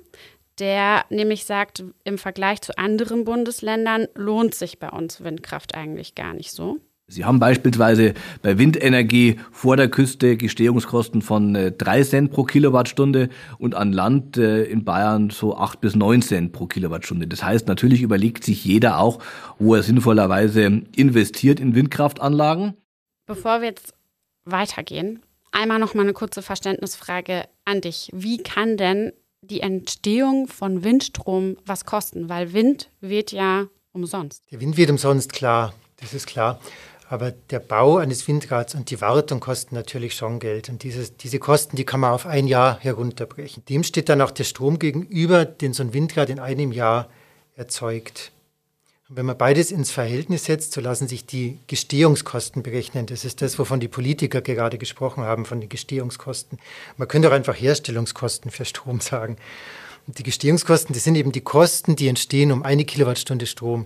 der 0.60 1.06
nämlich 1.10 1.46
sagt, 1.46 1.84
im 2.04 2.18
Vergleich 2.18 2.62
zu 2.62 2.78
anderen 2.78 3.26
Bundesländern 3.26 4.08
lohnt 4.16 4.56
sich 4.56 4.80
bei 4.80 4.90
uns 4.90 5.24
Windkraft 5.24 5.76
eigentlich 5.76 6.16
gar 6.16 6.34
nicht 6.34 6.52
so. 6.52 6.78
Sie 7.08 7.24
haben 7.24 7.40
beispielsweise 7.40 8.16
bei 8.42 8.58
Windenergie 8.58 9.40
vor 9.52 9.78
der 9.78 9.90
Küste 9.90 10.38
Gestehungskosten 10.38 11.22
von 11.22 11.54
3 11.54 12.00
äh, 12.00 12.04
Cent 12.04 12.32
pro 12.32 12.44
Kilowattstunde 12.44 13.30
und 13.60 13.76
an 13.76 13.94
Land 13.94 14.38
äh, 14.38 14.64
in 14.64 14.84
Bayern 14.86 15.30
so 15.30 15.56
8 15.56 15.82
bis 15.82 15.96
9 15.96 16.24
Cent 16.24 16.52
pro 16.52 16.66
Kilowattstunde. 16.66 17.28
Das 17.28 17.44
heißt, 17.44 17.68
natürlich 17.68 18.02
überlegt 18.02 18.44
sich 18.44 18.66
jeder 18.66 19.00
auch, 19.00 19.20
wo 19.60 19.76
er 19.76 19.84
sinnvollerweise 19.84 20.64
investiert 20.96 21.60
in 21.60 21.76
Windkraftanlagen. 21.76 22.74
Bevor 23.28 23.62
wir 23.62 23.68
jetzt 23.68 23.94
weitergehen, 24.46 25.22
einmal 25.52 25.78
noch 25.78 25.94
mal 25.94 26.04
eine 26.04 26.14
kurze 26.14 26.42
Verständnisfrage 26.42 27.44
an 27.66 27.82
dich. 27.82 28.10
Wie 28.14 28.42
kann 28.42 28.78
denn 28.78 29.14
die 29.42 29.62
Entstehung 29.62 30.48
von 30.48 30.84
Windstrom 30.84 31.58
was 31.68 31.86
kosten? 31.86 32.30
Weil 32.30 32.54
Wind 32.54 32.90
weht 33.00 33.32
ja 33.32 33.68
umsonst. 33.92 34.44
Der 34.52 34.60
Wind 34.60 34.76
weht 34.76 34.90
umsonst, 34.90 35.34
klar, 35.34 35.74
das 35.98 36.16
ist 36.16 36.26
klar. 36.26 36.60
Aber 37.08 37.32
der 37.32 37.60
Bau 37.60 37.98
eines 37.98 38.28
Windrads 38.28 38.74
und 38.74 38.90
die 38.90 39.00
Wartung 39.00 39.40
kosten 39.40 39.76
natürlich 39.76 40.16
schon 40.16 40.40
Geld. 40.40 40.70
Und 40.70 40.82
dieses, 40.82 41.16
diese 41.18 41.38
Kosten, 41.38 41.76
die 41.76 41.86
kann 41.86 42.00
man 42.00 42.12
auf 42.12 42.26
ein 42.26 42.48
Jahr 42.48 42.80
herunterbrechen. 42.80 43.64
Dem 43.66 43.84
steht 43.84 44.10
dann 44.10 44.22
auch 44.22 44.32
der 44.32 44.44
Strom 44.44 44.80
gegenüber, 44.80 45.46
den 45.46 45.74
so 45.74 45.84
ein 45.84 45.94
Windrad 45.94 46.30
in 46.30 46.40
einem 46.40 46.72
Jahr 46.72 47.10
erzeugt. 47.56 48.32
Und 49.08 49.18
wenn 49.18 49.26
man 49.28 49.38
beides 49.38 49.72
ins 49.72 49.92
Verhältnis 49.92 50.46
setzt, 50.46 50.74
so 50.74 50.82
lassen 50.82 51.08
sich 51.08 51.28
die 51.28 51.60
Gestehungskosten 51.68 52.64
berechnen. 52.64 53.06
Das 53.06 53.24
ist 53.24 53.44
das, 53.44 53.60
wovon 53.60 53.80
die 53.80 53.88
Politiker 53.88 54.42
gerade 54.42 54.80
gesprochen 54.80 55.24
haben, 55.24 55.46
von 55.46 55.62
den 55.62 55.70
Gestehungskosten. 55.70 56.58
Man 56.98 57.08
könnte 57.08 57.30
auch 57.30 57.34
einfach 57.34 57.56
Herstellungskosten 57.56 58.50
für 58.50 58.66
Strom 58.66 59.00
sagen. 59.00 59.38
Und 60.08 60.18
die 60.18 60.24
Gestehungskosten, 60.24 60.96
das 60.96 61.04
sind 61.04 61.16
eben 61.16 61.32
die 61.32 61.42
Kosten, 61.42 61.96
die 61.96 62.08
entstehen, 62.08 62.52
um 62.52 62.64
eine 62.64 62.84
Kilowattstunde 62.84 63.46
Strom 63.46 63.86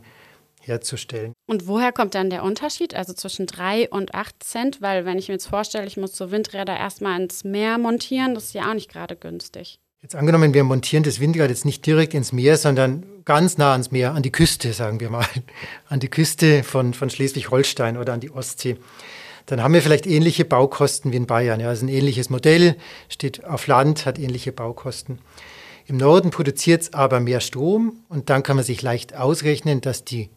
herzustellen. 0.60 1.34
Und 1.48 1.68
woher 1.68 1.92
kommt 1.92 2.16
dann 2.16 2.30
der 2.30 2.44
Unterschied, 2.44 2.94
also 2.94 3.14
zwischen 3.14 3.46
3 3.46 3.90
und 3.90 4.14
8 4.14 4.44
Cent? 4.44 4.82
Weil 4.82 5.06
wenn 5.06 5.18
ich 5.18 5.28
mir 5.28 5.36
jetzt 5.36 5.48
vorstelle, 5.48 5.88
ich 5.88 5.98
muss 5.98 6.16
so 6.16 6.32
Windräder 6.32 6.78
erstmal 6.78 7.20
ins 7.20 7.44
Meer 7.44 7.78
montieren, 7.78 8.36
das 8.36 8.46
ist 8.46 8.54
ja 8.54 8.70
auch 8.70 8.74
nicht 8.74 8.92
gerade 8.92 9.16
günstig. 9.16 9.80
Jetzt 10.02 10.16
angenommen, 10.16 10.54
wir 10.54 10.64
montieren 10.64 11.04
das 11.04 11.20
Windrad 11.20 11.50
jetzt 11.50 11.66
nicht 11.66 11.86
direkt 11.86 12.14
ins 12.14 12.32
Meer, 12.32 12.56
sondern 12.56 13.06
ganz 13.26 13.58
nah 13.58 13.74
ans 13.74 13.92
Meer, 13.92 14.14
an 14.14 14.24
die 14.24 14.32
Küste, 14.32 14.72
sagen 14.72 15.02
wir 15.02 15.10
mal, 15.10 15.26
an 15.90 16.00
die 16.00 16.08
Küste 16.08 16.64
von, 16.64 16.94
von 16.94 17.10
Schleswig-Holstein 17.10 17.98
oder 17.98 18.14
an 18.14 18.22
die 18.22 18.32
Ostsee. 18.32 18.78
Dann 19.46 19.62
haben 19.62 19.74
wir 19.74 19.82
vielleicht 19.82 20.08
ähnliche 20.08 20.46
Baukosten 20.46 21.12
wie 21.12 21.18
in 21.18 21.26
Bayern. 21.26 21.60
Ja, 21.60 21.70
also 21.70 21.86
ein 21.86 21.90
ähnliches 21.90 22.30
Modell, 22.30 22.76
steht 23.10 23.44
auf 23.44 23.68
Land, 23.68 24.06
hat 24.06 24.20
ähnliche 24.20 24.52
Baukosten. 24.52 25.20
Im 25.86 25.98
Norden 25.98 26.30
produziert 26.30 26.84
es 26.84 26.94
aber 26.94 27.20
mehr 27.20 27.42
Strom 27.42 28.04
und 28.10 28.30
dann 28.30 28.44
kann 28.44 28.56
man 28.56 28.64
sich 28.64 28.82
leicht 28.82 29.16
ausrechnen, 29.16 29.82
dass 29.82 30.06
die 30.06 30.30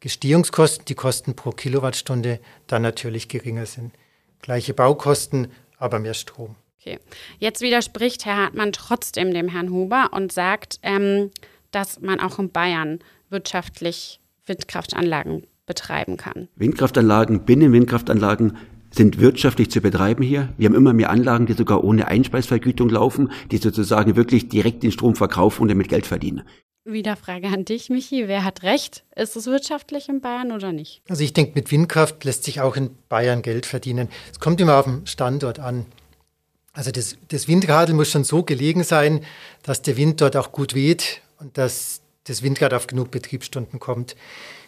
Gestehungskosten, 0.00 0.84
die 0.84 0.94
Kosten 0.94 1.34
pro 1.34 1.50
Kilowattstunde 1.50 2.40
dann 2.66 2.82
natürlich 2.82 3.28
geringer 3.28 3.66
sind. 3.66 3.92
Gleiche 4.40 4.74
Baukosten, 4.74 5.48
aber 5.78 5.98
mehr 5.98 6.14
Strom. 6.14 6.54
Okay. 6.80 6.98
Jetzt 7.38 7.60
widerspricht 7.60 8.24
Herr 8.24 8.36
Hartmann 8.36 8.72
trotzdem 8.72 9.32
dem 9.34 9.48
Herrn 9.48 9.70
Huber 9.70 10.10
und 10.12 10.32
sagt, 10.32 10.78
ähm, 10.82 11.30
dass 11.70 12.00
man 12.00 12.20
auch 12.20 12.38
in 12.38 12.50
Bayern 12.50 13.00
wirtschaftlich 13.30 14.20
Windkraftanlagen 14.46 15.46
betreiben 15.66 16.16
kann. 16.16 16.48
Windkraftanlagen, 16.56 17.44
Binnenwindkraftanlagen 17.44 18.56
sind 18.90 19.20
wirtschaftlich 19.20 19.70
zu 19.70 19.80
betreiben 19.80 20.22
hier. 20.22 20.48
Wir 20.56 20.68
haben 20.68 20.74
immer 20.74 20.94
mehr 20.94 21.10
Anlagen, 21.10 21.46
die 21.46 21.52
sogar 21.52 21.84
ohne 21.84 22.08
Einspeisvergütung 22.08 22.88
laufen, 22.88 23.30
die 23.50 23.58
sozusagen 23.58 24.16
wirklich 24.16 24.48
direkt 24.48 24.82
den 24.82 24.92
Strom 24.92 25.14
verkaufen 25.14 25.62
und 25.62 25.68
damit 25.68 25.88
Geld 25.88 26.06
verdienen. 26.06 26.42
Wieder 26.90 27.16
Frage 27.16 27.48
an 27.48 27.66
dich, 27.66 27.90
Michi. 27.90 28.28
Wer 28.28 28.44
hat 28.44 28.62
recht? 28.62 29.04
Ist 29.14 29.36
es 29.36 29.44
wirtschaftlich 29.44 30.08
in 30.08 30.22
Bayern 30.22 30.52
oder 30.52 30.72
nicht? 30.72 31.02
Also 31.06 31.22
ich 31.22 31.34
denke, 31.34 31.52
mit 31.54 31.70
Windkraft 31.70 32.24
lässt 32.24 32.44
sich 32.44 32.62
auch 32.62 32.76
in 32.76 32.96
Bayern 33.10 33.42
Geld 33.42 33.66
verdienen. 33.66 34.08
Es 34.32 34.40
kommt 34.40 34.58
immer 34.58 34.78
auf 34.78 34.86
den 34.86 35.06
Standort 35.06 35.58
an. 35.58 35.84
Also 36.72 36.90
das, 36.90 37.18
das 37.28 37.46
Windradl 37.46 37.92
muss 37.92 38.10
schon 38.10 38.24
so 38.24 38.42
gelegen 38.42 38.84
sein, 38.84 39.20
dass 39.64 39.82
der 39.82 39.98
Wind 39.98 40.22
dort 40.22 40.34
auch 40.34 40.50
gut 40.50 40.74
weht 40.74 41.20
und 41.38 41.58
dass 41.58 42.00
das 42.24 42.42
Windrad 42.42 42.72
auf 42.72 42.86
genug 42.86 43.10
Betriebsstunden 43.10 43.80
kommt. 43.80 44.16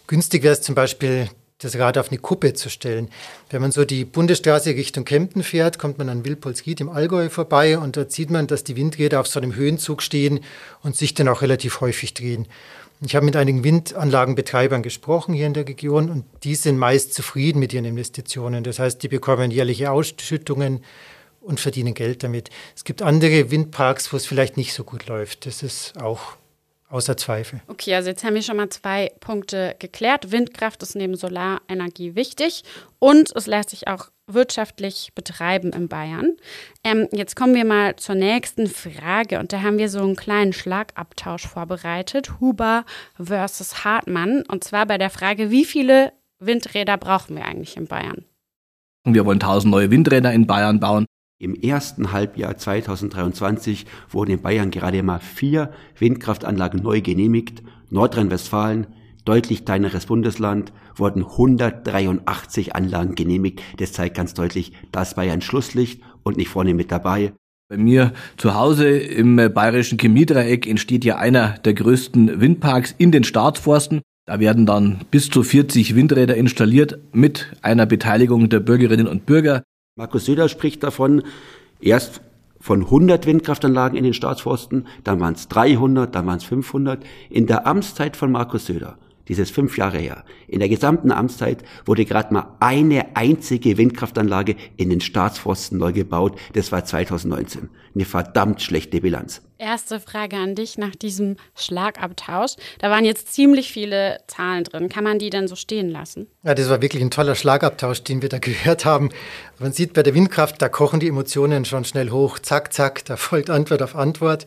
Günstig 0.06 0.42
wäre 0.42 0.52
es 0.52 0.60
zum 0.60 0.74
Beispiel, 0.74 1.30
das 1.60 1.76
Rad 1.76 1.98
auf 1.98 2.10
eine 2.10 2.18
Kuppe 2.18 2.54
zu 2.54 2.68
stellen. 2.68 3.10
Wenn 3.50 3.62
man 3.62 3.70
so 3.70 3.84
die 3.84 4.04
Bundesstraße 4.04 4.70
Richtung 4.70 5.04
Kempten 5.04 5.42
fährt, 5.42 5.78
kommt 5.78 5.98
man 5.98 6.08
an 6.08 6.24
Wilpolsried 6.24 6.80
im 6.80 6.88
Allgäu 6.88 7.28
vorbei 7.28 7.78
und 7.78 7.96
dort 7.96 8.12
sieht 8.12 8.30
man, 8.30 8.46
dass 8.46 8.64
die 8.64 8.76
Windräder 8.76 9.20
auf 9.20 9.26
so 9.26 9.40
einem 9.40 9.54
Höhenzug 9.54 10.02
stehen 10.02 10.40
und 10.82 10.96
sich 10.96 11.14
dann 11.14 11.28
auch 11.28 11.42
relativ 11.42 11.80
häufig 11.80 12.14
drehen. 12.14 12.46
Ich 13.02 13.16
habe 13.16 13.24
mit 13.24 13.36
einigen 13.36 13.64
Windanlagenbetreibern 13.64 14.82
gesprochen 14.82 15.32
hier 15.34 15.46
in 15.46 15.54
der 15.54 15.66
Region 15.66 16.10
und 16.10 16.24
die 16.44 16.54
sind 16.54 16.76
meist 16.76 17.14
zufrieden 17.14 17.58
mit 17.58 17.72
ihren 17.72 17.86
Investitionen. 17.86 18.62
Das 18.62 18.78
heißt, 18.78 19.02
die 19.02 19.08
bekommen 19.08 19.50
jährliche 19.50 19.90
Ausschüttungen 19.90 20.84
und 21.40 21.60
verdienen 21.60 21.94
Geld 21.94 22.22
damit. 22.22 22.50
Es 22.76 22.84
gibt 22.84 23.00
andere 23.00 23.50
Windparks, 23.50 24.12
wo 24.12 24.18
es 24.18 24.26
vielleicht 24.26 24.58
nicht 24.58 24.74
so 24.74 24.84
gut 24.84 25.06
läuft. 25.06 25.46
Das 25.46 25.62
ist 25.62 25.98
auch, 26.00 26.36
außer 26.90 27.16
Zweifel. 27.16 27.60
Okay, 27.68 27.94
also 27.94 28.10
jetzt 28.10 28.24
haben 28.24 28.34
wir 28.34 28.42
schon 28.42 28.56
mal 28.56 28.68
zwei 28.68 29.12
Punkte 29.20 29.76
geklärt. 29.78 30.32
Windkraft 30.32 30.82
ist 30.82 30.96
neben 30.96 31.16
Solarenergie 31.16 32.14
wichtig 32.14 32.64
und 32.98 33.34
es 33.34 33.46
lässt 33.46 33.70
sich 33.70 33.88
auch 33.88 34.10
wirtschaftlich 34.26 35.12
betreiben 35.14 35.72
in 35.72 35.88
Bayern. 35.88 36.36
Ähm, 36.84 37.08
jetzt 37.12 37.36
kommen 37.36 37.54
wir 37.54 37.64
mal 37.64 37.96
zur 37.96 38.14
nächsten 38.14 38.66
Frage 38.66 39.38
und 39.38 39.52
da 39.52 39.62
haben 39.62 39.78
wir 39.78 39.88
so 39.88 40.00
einen 40.00 40.16
kleinen 40.16 40.52
Schlagabtausch 40.52 41.46
vorbereitet. 41.46 42.40
Huber 42.40 42.84
versus 43.16 43.84
Hartmann 43.84 44.42
und 44.48 44.64
zwar 44.64 44.86
bei 44.86 44.98
der 44.98 45.10
Frage, 45.10 45.50
wie 45.50 45.64
viele 45.64 46.12
Windräder 46.38 46.96
brauchen 46.96 47.36
wir 47.36 47.44
eigentlich 47.44 47.76
in 47.76 47.86
Bayern? 47.86 48.24
Wir 49.04 49.24
wollen 49.24 49.40
1000 49.40 49.70
neue 49.70 49.90
Windräder 49.90 50.32
in 50.32 50.46
Bayern 50.46 50.80
bauen. 50.80 51.06
Im 51.42 51.54
ersten 51.54 52.12
Halbjahr 52.12 52.58
2023 52.58 53.86
wurden 54.10 54.32
in 54.32 54.42
Bayern 54.42 54.70
gerade 54.70 55.02
mal 55.02 55.20
vier 55.20 55.70
Windkraftanlagen 55.98 56.82
neu 56.82 57.00
genehmigt. 57.00 57.62
Nordrhein-Westfalen, 57.88 58.88
deutlich 59.24 59.64
kleineres 59.64 60.04
Bundesland, 60.04 60.70
wurden 60.96 61.24
183 61.24 62.76
Anlagen 62.76 63.14
genehmigt. 63.14 63.62
Das 63.78 63.94
zeigt 63.94 64.18
ganz 64.18 64.34
deutlich, 64.34 64.74
dass 64.92 65.14
Bayern 65.14 65.40
Schlusslicht 65.40 66.02
und 66.24 66.36
nicht 66.36 66.50
vorne 66.50 66.74
mit 66.74 66.92
dabei. 66.92 67.32
Bei 67.70 67.78
mir 67.78 68.12
zu 68.36 68.54
Hause 68.54 68.90
im 68.98 69.36
bayerischen 69.36 69.96
Chemiedreieck 69.98 70.66
entsteht 70.66 71.06
ja 71.06 71.16
einer 71.16 71.54
der 71.64 71.72
größten 71.72 72.42
Windparks 72.42 72.94
in 72.98 73.12
den 73.12 73.24
Staatsforsten. 73.24 74.02
Da 74.26 74.40
werden 74.40 74.66
dann 74.66 75.06
bis 75.10 75.30
zu 75.30 75.42
40 75.42 75.94
Windräder 75.94 76.36
installiert 76.36 76.98
mit 77.12 77.56
einer 77.62 77.86
Beteiligung 77.86 78.50
der 78.50 78.60
Bürgerinnen 78.60 79.08
und 79.08 79.24
Bürger. 79.24 79.62
Markus 80.00 80.24
Söder 80.24 80.48
spricht 80.48 80.82
davon, 80.82 81.24
erst 81.78 82.22
von 82.58 82.84
100 82.84 83.26
Windkraftanlagen 83.26 83.98
in 83.98 84.04
den 84.04 84.14
Staatsforsten, 84.14 84.86
dann 85.04 85.20
waren 85.20 85.34
es 85.34 85.46
300, 85.48 86.14
dann 86.14 86.26
waren 86.26 86.38
es 86.38 86.44
500. 86.44 87.04
In 87.28 87.46
der 87.46 87.66
Amtszeit 87.66 88.16
von 88.16 88.32
Markus 88.32 88.64
Söder 88.64 88.96
dieses 89.30 89.48
fünf 89.48 89.78
Jahre 89.78 89.98
her. 89.98 90.24
In 90.48 90.58
der 90.58 90.68
gesamten 90.68 91.12
Amtszeit 91.12 91.62
wurde 91.84 92.04
gerade 92.04 92.34
mal 92.34 92.56
eine 92.58 93.16
einzige 93.16 93.78
Windkraftanlage 93.78 94.56
in 94.76 94.90
den 94.90 95.00
Staatsforsten 95.00 95.78
neu 95.78 95.92
gebaut. 95.92 96.36
Das 96.54 96.72
war 96.72 96.84
2019. 96.84 97.70
Eine 97.94 98.04
verdammt 98.04 98.60
schlechte 98.60 99.00
Bilanz. 99.00 99.42
Erste 99.56 100.00
Frage 100.00 100.36
an 100.36 100.56
dich 100.56 100.78
nach 100.78 100.96
diesem 100.96 101.36
Schlagabtausch. 101.54 102.52
Da 102.80 102.90
waren 102.90 103.04
jetzt 103.04 103.32
ziemlich 103.32 103.72
viele 103.72 104.18
Zahlen 104.26 104.64
drin. 104.64 104.88
Kann 104.88 105.04
man 105.04 105.20
die 105.20 105.30
denn 105.30 105.46
so 105.46 105.54
stehen 105.54 105.90
lassen? 105.90 106.26
Ja, 106.42 106.54
das 106.54 106.68
war 106.68 106.82
wirklich 106.82 107.02
ein 107.02 107.10
toller 107.12 107.36
Schlagabtausch, 107.36 108.02
den 108.02 108.22
wir 108.22 108.28
da 108.28 108.38
gehört 108.40 108.84
haben. 108.84 109.10
Man 109.60 109.72
sieht 109.72 109.92
bei 109.92 110.02
der 110.02 110.14
Windkraft, 110.14 110.60
da 110.60 110.68
kochen 110.68 110.98
die 110.98 111.08
Emotionen 111.08 111.64
schon 111.64 111.84
schnell 111.84 112.10
hoch. 112.10 112.40
Zack, 112.40 112.72
zack, 112.72 113.04
da 113.04 113.16
folgt 113.16 113.48
Antwort 113.48 113.82
auf 113.82 113.94
Antwort. 113.94 114.46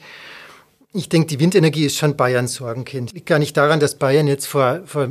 Ich 0.95 1.09
denke, 1.09 1.25
die 1.25 1.39
Windenergie 1.39 1.85
ist 1.85 1.97
schon 1.97 2.15
Bayerns 2.15 2.53
Sorgenkind. 2.53 3.13
Liegt 3.13 3.25
gar 3.25 3.39
nicht 3.39 3.57
daran, 3.57 3.79
dass 3.79 3.95
Bayern 3.95 4.27
jetzt 4.27 4.45
vor, 4.45 4.81
vor, 4.85 5.09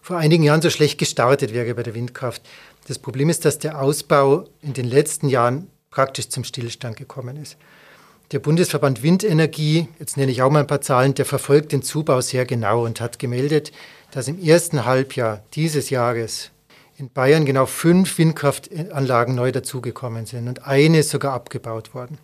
vor 0.00 0.16
einigen 0.16 0.44
Jahren 0.44 0.62
so 0.62 0.70
schlecht 0.70 0.96
gestartet 0.96 1.52
wäre 1.52 1.74
bei 1.74 1.82
der 1.82 1.96
Windkraft. 1.96 2.40
Das 2.86 3.00
Problem 3.00 3.30
ist, 3.30 3.44
dass 3.44 3.58
der 3.58 3.82
Ausbau 3.82 4.44
in 4.62 4.72
den 4.72 4.84
letzten 4.84 5.28
Jahren 5.28 5.66
praktisch 5.90 6.28
zum 6.28 6.44
Stillstand 6.44 6.96
gekommen 6.96 7.36
ist. 7.36 7.56
Der 8.30 8.38
Bundesverband 8.38 9.02
Windenergie, 9.02 9.88
jetzt 9.98 10.16
nenne 10.16 10.30
ich 10.30 10.40
auch 10.40 10.52
mal 10.52 10.60
ein 10.60 10.68
paar 10.68 10.80
Zahlen, 10.80 11.14
der 11.14 11.24
verfolgt 11.24 11.72
den 11.72 11.82
Zubau 11.82 12.20
sehr 12.20 12.46
genau 12.46 12.84
und 12.84 13.00
hat 13.00 13.18
gemeldet, 13.18 13.72
dass 14.12 14.28
im 14.28 14.40
ersten 14.40 14.84
Halbjahr 14.84 15.42
dieses 15.54 15.90
Jahres 15.90 16.52
in 16.96 17.10
Bayern 17.10 17.44
genau 17.44 17.66
fünf 17.66 18.18
Windkraftanlagen 18.18 19.34
neu 19.34 19.50
dazugekommen 19.50 20.26
sind 20.26 20.46
und 20.46 20.64
eine 20.64 21.02
sogar 21.02 21.32
abgebaut 21.32 21.92
worden. 21.92 22.18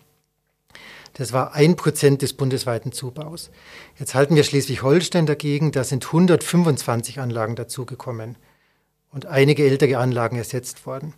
Das 1.13 1.33
war 1.33 1.53
ein 1.53 1.75
Prozent 1.75 2.21
des 2.21 2.33
bundesweiten 2.33 2.91
Zubaus. 2.91 3.51
Jetzt 3.99 4.15
halten 4.15 4.35
wir 4.35 4.43
Schleswig-Holstein 4.43 5.25
dagegen, 5.25 5.71
da 5.71 5.83
sind 5.83 6.05
125 6.05 7.19
Anlagen 7.19 7.55
dazugekommen 7.55 8.37
und 9.11 9.25
einige 9.25 9.65
ältere 9.65 9.97
Anlagen 9.97 10.37
ersetzt 10.37 10.85
worden. 10.85 11.13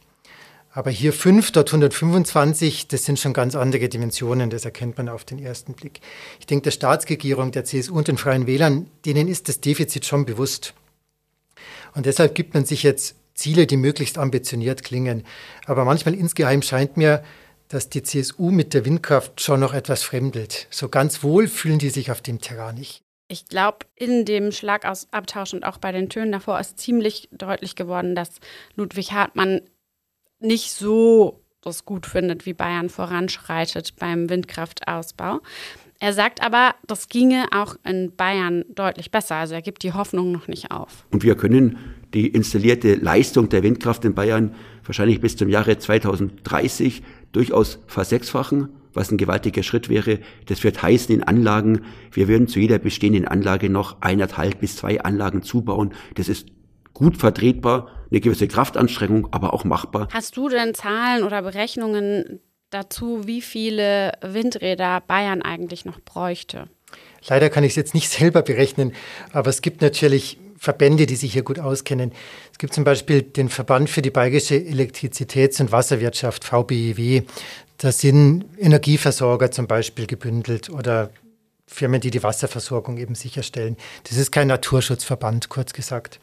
Aber 0.75 0.89
hier 0.89 1.13
fünf, 1.13 1.51
dort 1.51 1.69
125, 1.69 2.88
das 2.88 3.06
sind 3.06 3.19
schon 3.19 3.34
ganz 3.34 3.56
andere 3.56 3.89
Dimensionen, 3.89 4.49
das 4.49 4.65
erkennt 4.65 4.97
man 4.97 5.08
auf 5.08 5.23
den 5.23 5.38
ersten 5.38 5.73
Blick. 5.73 6.01
Ich 6.39 6.47
denke, 6.47 6.63
der 6.63 6.71
Staatsregierung, 6.71 7.51
der 7.51 7.63
CSU 7.63 7.95
und 7.95 8.08
den 8.08 8.17
Freien 8.17 8.47
Wählern, 8.47 8.89
denen 9.06 9.27
ist 9.27 9.49
das 9.49 9.62
Defizit 9.62 10.06
schon 10.08 10.25
bewusst. 10.25 10.73
Und 11.93 12.08
deshalb 12.08 12.34
gibt 12.34 12.56
man 12.56 12.65
sich 12.65 12.82
jetzt 12.82 13.15
Ziele, 13.36 13.67
die 13.67 13.77
möglichst 13.77 14.17
ambitioniert 14.17 14.84
klingen. 14.84 15.23
Aber 15.67 15.86
manchmal 15.86 16.15
insgeheim 16.15 16.63
scheint 16.63 16.97
mir, 16.97 17.23
dass 17.73 17.89
die 17.89 18.03
CSU 18.03 18.51
mit 18.51 18.73
der 18.73 18.86
Windkraft 18.86 19.41
schon 19.41 19.59
noch 19.59 19.73
etwas 19.73 20.03
fremdelt. 20.03 20.67
So 20.69 20.89
ganz 20.89 21.23
wohl 21.23 21.47
fühlen 21.47 21.79
die 21.79 21.89
sich 21.89 22.12
auf 22.12 22.21
dem 22.21 22.39
Terrain 22.39 22.75
nicht. 22.75 23.01
Ich 23.27 23.47
glaube, 23.47 23.79
in 23.95 24.25
dem 24.25 24.51
Schlagabtausch 24.51 25.53
und 25.53 25.65
auch 25.65 25.79
bei 25.79 25.91
den 25.91 26.09
Tönen 26.09 26.31
davor 26.31 26.59
ist 26.59 26.77
ziemlich 26.77 27.29
deutlich 27.31 27.75
geworden, 27.75 28.13
dass 28.13 28.29
Ludwig 28.75 29.13
Hartmann 29.13 29.62
nicht 30.39 30.71
so 30.71 31.41
das 31.62 31.86
gut 31.86 32.05
findet, 32.05 32.45
wie 32.45 32.53
Bayern 32.53 32.89
voranschreitet 32.89 33.95
beim 33.97 34.29
Windkraftausbau. 34.29 35.39
Er 35.99 36.13
sagt 36.13 36.43
aber, 36.45 36.75
das 36.86 37.07
ginge 37.07 37.47
auch 37.55 37.77
in 37.86 38.13
Bayern 38.15 38.65
deutlich 38.67 39.09
besser. 39.09 39.36
Also 39.36 39.55
er 39.55 39.62
gibt 39.62 39.83
die 39.83 39.93
Hoffnung 39.93 40.31
noch 40.31 40.47
nicht 40.47 40.69
auf. 40.69 41.05
Und 41.12 41.23
wir 41.23 41.36
können 41.36 41.79
die 42.13 42.27
installierte 42.27 42.95
Leistung 42.95 43.49
der 43.49 43.63
Windkraft 43.63 44.03
in 44.05 44.13
Bayern 44.13 44.53
wahrscheinlich 44.83 45.21
bis 45.21 45.38
zum 45.38 45.47
Jahre 45.49 45.77
2030 45.77 47.01
durchaus 47.34 47.80
versechsfachen, 47.88 48.69
was 48.93 49.12
ein 49.12 49.17
gewaltiger 49.17 49.63
Schritt 49.63 49.89
wäre. 49.89 50.19
Das 50.46 50.63
wird 50.63 50.82
heißen 50.82 51.13
in 51.13 51.24
Anlagen, 51.24 51.82
wir 52.12 52.28
würden 52.28 52.48
zu 52.48 52.60
jeder 52.60 52.80
bestehenden 52.80 53.28
Anlage 53.28 53.69
noch 53.69 53.98
eineinhalb 54.02 54.62
bis 54.62 54.78
zwei 54.78 55.02
Anlagen 55.02 55.43
zubauen. 55.43 55.93
Das 56.15 56.30
ist 56.30 56.48
gut 56.93 57.17
vertretbar, 57.17 57.89
eine 58.12 58.22
gewisse 58.22 58.48
Kraftanstrengung, 58.48 59.28
aber 59.32 59.54
auch 59.54 59.63
machbar. 59.65 60.08
Hast 60.13 60.38
du 60.38 60.48
denn 60.48 60.74
Zahlen 60.74 61.24
oder 61.24 61.41
Berechnungen 61.41 62.39
dazu, 62.69 63.26
wie 63.26 63.41
viele 63.41 64.13
Windräder 64.22 65.02
Bayern 65.02 65.41
eigentlich 65.41 65.86
noch 65.86 66.00
bräuchte? 66.00 66.67
Leider 67.28 67.50
kann 67.50 67.63
ich 67.63 67.72
es 67.72 67.76
jetzt 67.76 67.93
nicht 67.93 68.10
selber 68.10 68.41
berechnen, 68.41 68.93
aber 69.32 69.50
es 69.50 69.62
gibt 69.62 69.82
natürlich 69.82 70.38
Verbände, 70.63 71.06
die 71.06 71.17
sich 71.17 71.34
hier 71.34 71.43
gut 71.43 71.60
auskennen. 71.60 72.13
Es 72.54 72.58
gibt 72.58 72.73
zum 72.73 72.86
Beispiel 72.86 73.21
den 73.21 73.49
Verband 73.49 73.89
für 73.89 74.02
die 74.02 74.12
Bayerische 74.12 74.56
Elektrizitäts- 74.56 75.60
und 75.60 75.73
Wasserwirtschaft, 75.73 76.45
VBEW. 76.45 77.23
Da 77.80 77.91
sind 77.91 78.45
Energieversorger 78.58 79.52
zum 79.52 79.67
Beispiel 79.67 80.08
gebündelt 80.08 80.69
oder 80.69 81.10
Firmen, 81.67 81.99
die 81.99 82.12
die 82.12 82.23
Wasserversorgung 82.23 82.97
eben 82.97 83.13
sicherstellen. 83.13 83.76
Das 84.06 84.15
ist 84.15 84.32
kein 84.32 84.47
Naturschutzverband, 84.47 85.49
kurz 85.49 85.73
gesagt. 85.73 86.21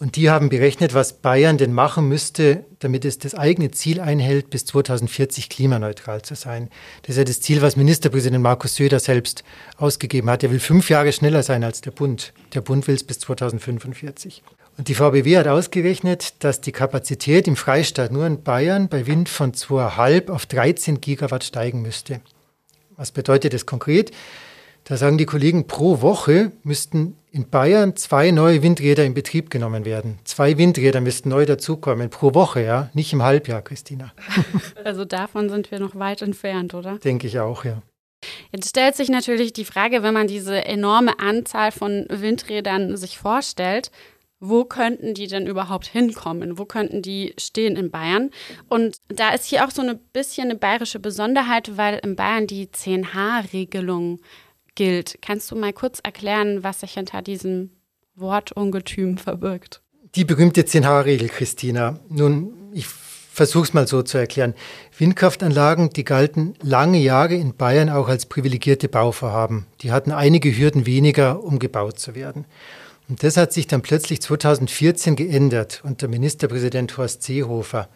Und 0.00 0.16
die 0.16 0.30
haben 0.30 0.48
berechnet, 0.48 0.94
was 0.94 1.12
Bayern 1.12 1.58
denn 1.58 1.74
machen 1.74 2.08
müsste, 2.08 2.64
damit 2.78 3.04
es 3.04 3.18
das 3.18 3.34
eigene 3.34 3.70
Ziel 3.70 4.00
einhält, 4.00 4.48
bis 4.48 4.64
2040 4.64 5.50
klimaneutral 5.50 6.22
zu 6.22 6.34
sein. 6.34 6.70
Das 7.02 7.10
ist 7.10 7.16
ja 7.18 7.24
das 7.24 7.42
Ziel, 7.42 7.60
was 7.60 7.76
Ministerpräsident 7.76 8.42
Markus 8.42 8.76
Söder 8.76 8.98
selbst 8.98 9.44
ausgegeben 9.76 10.30
hat. 10.30 10.42
Er 10.42 10.50
will 10.50 10.58
fünf 10.58 10.88
Jahre 10.88 11.12
schneller 11.12 11.42
sein 11.42 11.64
als 11.64 11.82
der 11.82 11.90
Bund. 11.90 12.32
Der 12.54 12.62
Bund 12.62 12.88
will 12.88 12.94
es 12.94 13.04
bis 13.04 13.18
2045. 13.18 14.42
Und 14.78 14.88
die 14.88 14.94
VBW 14.94 15.36
hat 15.36 15.48
ausgerechnet, 15.48 16.42
dass 16.42 16.62
die 16.62 16.72
Kapazität 16.72 17.46
im 17.46 17.56
Freistaat 17.56 18.10
nur 18.10 18.26
in 18.26 18.42
Bayern 18.42 18.88
bei 18.88 19.06
Wind 19.06 19.28
von 19.28 19.52
2,5 19.52 20.30
auf 20.30 20.46
13 20.46 21.02
Gigawatt 21.02 21.44
steigen 21.44 21.82
müsste. 21.82 22.22
Was 22.96 23.10
bedeutet 23.10 23.52
das 23.52 23.66
konkret? 23.66 24.12
Da 24.84 24.96
sagen 24.96 25.18
die 25.18 25.26
Kollegen, 25.26 25.66
pro 25.66 26.00
Woche 26.00 26.52
müssten 26.62 27.16
in 27.32 27.48
Bayern 27.48 27.96
zwei 27.96 28.30
neue 28.30 28.62
Windräder 28.62 29.04
in 29.04 29.14
Betrieb 29.14 29.50
genommen 29.50 29.84
werden. 29.84 30.18
Zwei 30.24 30.58
Windräder 30.58 31.00
müssten 31.00 31.28
neu 31.28 31.46
dazukommen 31.46 32.10
pro 32.10 32.34
Woche, 32.34 32.62
ja, 32.62 32.90
nicht 32.92 33.12
im 33.12 33.22
Halbjahr, 33.22 33.62
Christina. 33.62 34.12
Also 34.84 35.04
davon 35.04 35.50
sind 35.50 35.70
wir 35.70 35.78
noch 35.78 35.94
weit 35.94 36.22
entfernt, 36.22 36.74
oder? 36.74 36.98
Denke 36.98 37.26
ich 37.26 37.38
auch, 37.38 37.64
ja. 37.64 37.82
Jetzt 38.50 38.70
stellt 38.70 38.96
sich 38.96 39.08
natürlich 39.08 39.52
die 39.52 39.64
Frage, 39.64 40.02
wenn 40.02 40.14
man 40.14 40.26
diese 40.26 40.64
enorme 40.64 41.20
Anzahl 41.20 41.70
von 41.70 42.06
Windrädern 42.08 42.96
sich 42.96 43.18
vorstellt, 43.18 43.90
wo 44.40 44.64
könnten 44.64 45.12
die 45.12 45.26
denn 45.26 45.46
überhaupt 45.46 45.86
hinkommen? 45.86 46.58
Wo 46.58 46.64
könnten 46.64 47.02
die 47.02 47.34
stehen 47.38 47.76
in 47.76 47.90
Bayern? 47.90 48.30
Und 48.68 48.96
da 49.08 49.30
ist 49.30 49.44
hier 49.44 49.66
auch 49.66 49.70
so 49.70 49.82
ein 49.82 49.98
bisschen 50.12 50.50
eine 50.50 50.58
bayerische 50.58 50.98
Besonderheit, 50.98 51.76
weil 51.76 52.00
in 52.02 52.16
Bayern 52.16 52.46
die 52.46 52.66
10H-Regelung 52.68 54.18
gilt. 54.80 55.18
Kannst 55.20 55.50
du 55.50 55.56
mal 55.56 55.74
kurz 55.74 56.00
erklären, 56.02 56.64
was 56.64 56.80
sich 56.80 56.92
hinter 56.92 57.20
diesem 57.20 57.68
Wortungetüm 58.14 59.18
verbirgt? 59.18 59.82
Die 60.14 60.24
berühmte 60.24 60.62
10H-Regel, 60.62 61.28
Christina. 61.28 62.00
Nun, 62.08 62.54
ich 62.72 62.86
versuche 62.86 63.64
es 63.64 63.74
mal 63.74 63.86
so 63.86 64.02
zu 64.02 64.16
erklären. 64.16 64.54
Windkraftanlagen, 64.96 65.90
die 65.90 66.04
galten 66.04 66.54
lange 66.62 66.96
Jahre 66.96 67.34
in 67.34 67.54
Bayern 67.54 67.90
auch 67.90 68.08
als 68.08 68.24
privilegierte 68.24 68.88
Bauvorhaben. 68.88 69.66
Die 69.82 69.92
hatten 69.92 70.12
einige 70.12 70.56
Hürden 70.56 70.86
weniger, 70.86 71.44
um 71.44 71.58
gebaut 71.58 71.98
zu 71.98 72.14
werden. 72.14 72.46
Und 73.10 73.22
das 73.22 73.36
hat 73.36 73.52
sich 73.52 73.66
dann 73.66 73.82
plötzlich 73.82 74.22
2014 74.22 75.14
geändert 75.14 75.82
unter 75.84 76.08
Ministerpräsident 76.08 76.96
Horst 76.96 77.22
Seehofer. 77.22 77.90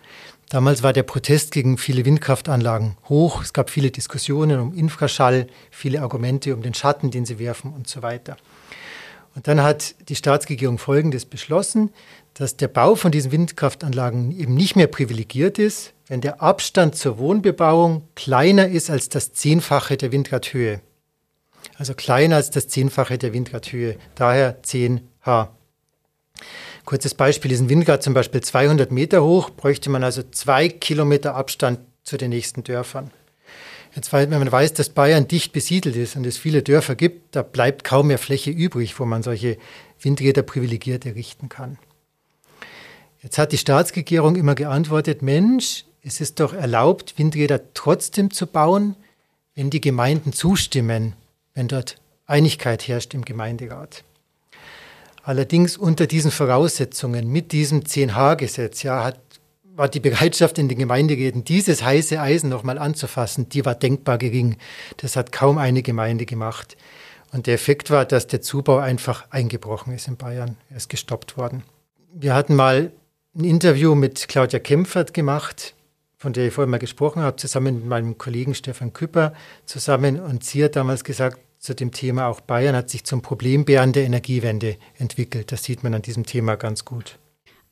Damals 0.48 0.82
war 0.82 0.92
der 0.92 1.02
Protest 1.02 1.50
gegen 1.52 1.78
viele 1.78 2.04
Windkraftanlagen 2.04 2.96
hoch. 3.08 3.42
Es 3.42 3.52
gab 3.52 3.70
viele 3.70 3.90
Diskussionen 3.90 4.60
um 4.60 4.74
Infraschall, 4.74 5.46
viele 5.70 6.02
Argumente 6.02 6.54
um 6.54 6.62
den 6.62 6.74
Schatten, 6.74 7.10
den 7.10 7.24
sie 7.24 7.38
werfen 7.38 7.72
und 7.72 7.88
so 7.88 8.02
weiter. 8.02 8.36
Und 9.34 9.48
dann 9.48 9.62
hat 9.62 9.96
die 10.08 10.14
Staatsregierung 10.14 10.78
Folgendes 10.78 11.24
beschlossen, 11.24 11.90
dass 12.34 12.56
der 12.56 12.68
Bau 12.68 12.94
von 12.94 13.10
diesen 13.10 13.32
Windkraftanlagen 13.32 14.30
eben 14.30 14.54
nicht 14.54 14.76
mehr 14.76 14.86
privilegiert 14.86 15.58
ist, 15.58 15.92
wenn 16.06 16.20
der 16.20 16.42
Abstand 16.42 16.94
zur 16.94 17.18
Wohnbebauung 17.18 18.06
kleiner 18.14 18.68
ist 18.68 18.90
als 18.90 19.08
das 19.08 19.32
Zehnfache 19.32 19.96
der 19.96 20.12
Windradhöhe. 20.12 20.80
Also 21.76 21.94
kleiner 21.94 22.36
als 22.36 22.50
das 22.50 22.68
Zehnfache 22.68 23.18
der 23.18 23.32
Windradhöhe, 23.32 23.96
daher 24.14 24.62
10H. 24.62 25.48
Kurzes 26.84 27.14
Beispiel, 27.14 27.50
ist 27.52 27.60
ein 27.60 27.70
Windrad 27.70 28.02
zum 28.02 28.12
Beispiel 28.12 28.42
200 28.42 28.92
Meter 28.92 29.24
hoch, 29.24 29.50
bräuchte 29.50 29.88
man 29.88 30.04
also 30.04 30.22
zwei 30.22 30.68
Kilometer 30.68 31.34
Abstand 31.34 31.80
zu 32.02 32.16
den 32.16 32.30
nächsten 32.30 32.62
Dörfern. 32.62 33.10
Jetzt, 33.94 34.12
wenn 34.12 34.28
man 34.30 34.50
weiß, 34.50 34.74
dass 34.74 34.88
Bayern 34.88 35.28
dicht 35.28 35.52
besiedelt 35.52 35.96
ist 35.96 36.16
und 36.16 36.26
es 36.26 36.36
viele 36.36 36.62
Dörfer 36.62 36.96
gibt, 36.96 37.36
da 37.36 37.42
bleibt 37.42 37.84
kaum 37.84 38.08
mehr 38.08 38.18
Fläche 38.18 38.50
übrig, 38.50 38.98
wo 38.98 39.04
man 39.04 39.22
solche 39.22 39.56
Windräder 40.00 40.42
privilegiert 40.42 41.06
errichten 41.06 41.48
kann. 41.48 41.78
Jetzt 43.22 43.38
hat 43.38 43.52
die 43.52 43.58
Staatsregierung 43.58 44.36
immer 44.36 44.54
geantwortet, 44.54 45.22
Mensch, 45.22 45.84
es 46.02 46.20
ist 46.20 46.40
doch 46.40 46.52
erlaubt, 46.52 47.14
Windräder 47.16 47.72
trotzdem 47.72 48.30
zu 48.30 48.46
bauen, 48.46 48.96
wenn 49.54 49.70
die 49.70 49.80
Gemeinden 49.80 50.32
zustimmen, 50.32 51.14
wenn 51.54 51.68
dort 51.68 51.96
Einigkeit 52.26 52.86
herrscht 52.86 53.14
im 53.14 53.24
Gemeinderat. 53.24 54.04
Allerdings 55.24 55.76
unter 55.76 56.06
diesen 56.06 56.30
Voraussetzungen, 56.30 57.28
mit 57.28 57.52
diesem 57.52 57.80
10H-Gesetz, 57.80 58.82
ja, 58.82 59.04
hat 59.04 59.18
war 59.76 59.88
die 59.88 60.00
Bereitschaft 60.00 60.58
in 60.58 60.68
den 60.68 60.78
Gemeinderäten, 60.78 61.44
dieses 61.44 61.82
heiße 61.82 62.20
Eisen 62.20 62.48
nochmal 62.48 62.78
anzufassen, 62.78 63.48
die 63.48 63.64
war 63.64 63.74
denkbar 63.74 64.18
gering. 64.18 64.56
Das 64.98 65.16
hat 65.16 65.32
kaum 65.32 65.58
eine 65.58 65.82
Gemeinde 65.82 66.26
gemacht. 66.26 66.76
Und 67.32 67.48
der 67.48 67.54
Effekt 67.54 67.90
war, 67.90 68.04
dass 68.04 68.28
der 68.28 68.40
Zubau 68.40 68.78
einfach 68.78 69.26
eingebrochen 69.30 69.92
ist 69.92 70.06
in 70.06 70.16
Bayern. 70.16 70.56
Er 70.70 70.76
ist 70.76 70.88
gestoppt 70.88 71.36
worden. 71.36 71.64
Wir 72.12 72.34
hatten 72.34 72.54
mal 72.54 72.92
ein 73.36 73.44
Interview 73.44 73.96
mit 73.96 74.28
Claudia 74.28 74.60
Kempfert 74.60 75.12
gemacht, 75.12 75.74
von 76.16 76.32
der 76.32 76.46
ich 76.46 76.54
vorhin 76.54 76.70
mal 76.70 76.78
gesprochen 76.78 77.22
habe, 77.22 77.36
zusammen 77.36 77.74
mit 77.74 77.86
meinem 77.86 78.16
Kollegen 78.16 78.54
Stefan 78.54 78.92
Küpper 78.92 79.32
zusammen. 79.66 80.20
Und 80.20 80.44
sie 80.44 80.62
hat 80.62 80.76
damals 80.76 81.02
gesagt, 81.02 81.40
zu 81.64 81.74
dem 81.74 81.92
Thema 81.92 82.26
auch 82.26 82.42
Bayern 82.42 82.76
hat 82.76 82.90
sich 82.90 83.04
zum 83.04 83.22
Problembären 83.22 83.94
der 83.94 84.04
Energiewende 84.04 84.76
entwickelt. 84.98 85.50
Das 85.50 85.64
sieht 85.64 85.82
man 85.82 85.94
an 85.94 86.02
diesem 86.02 86.26
Thema 86.26 86.56
ganz 86.56 86.84
gut. 86.84 87.18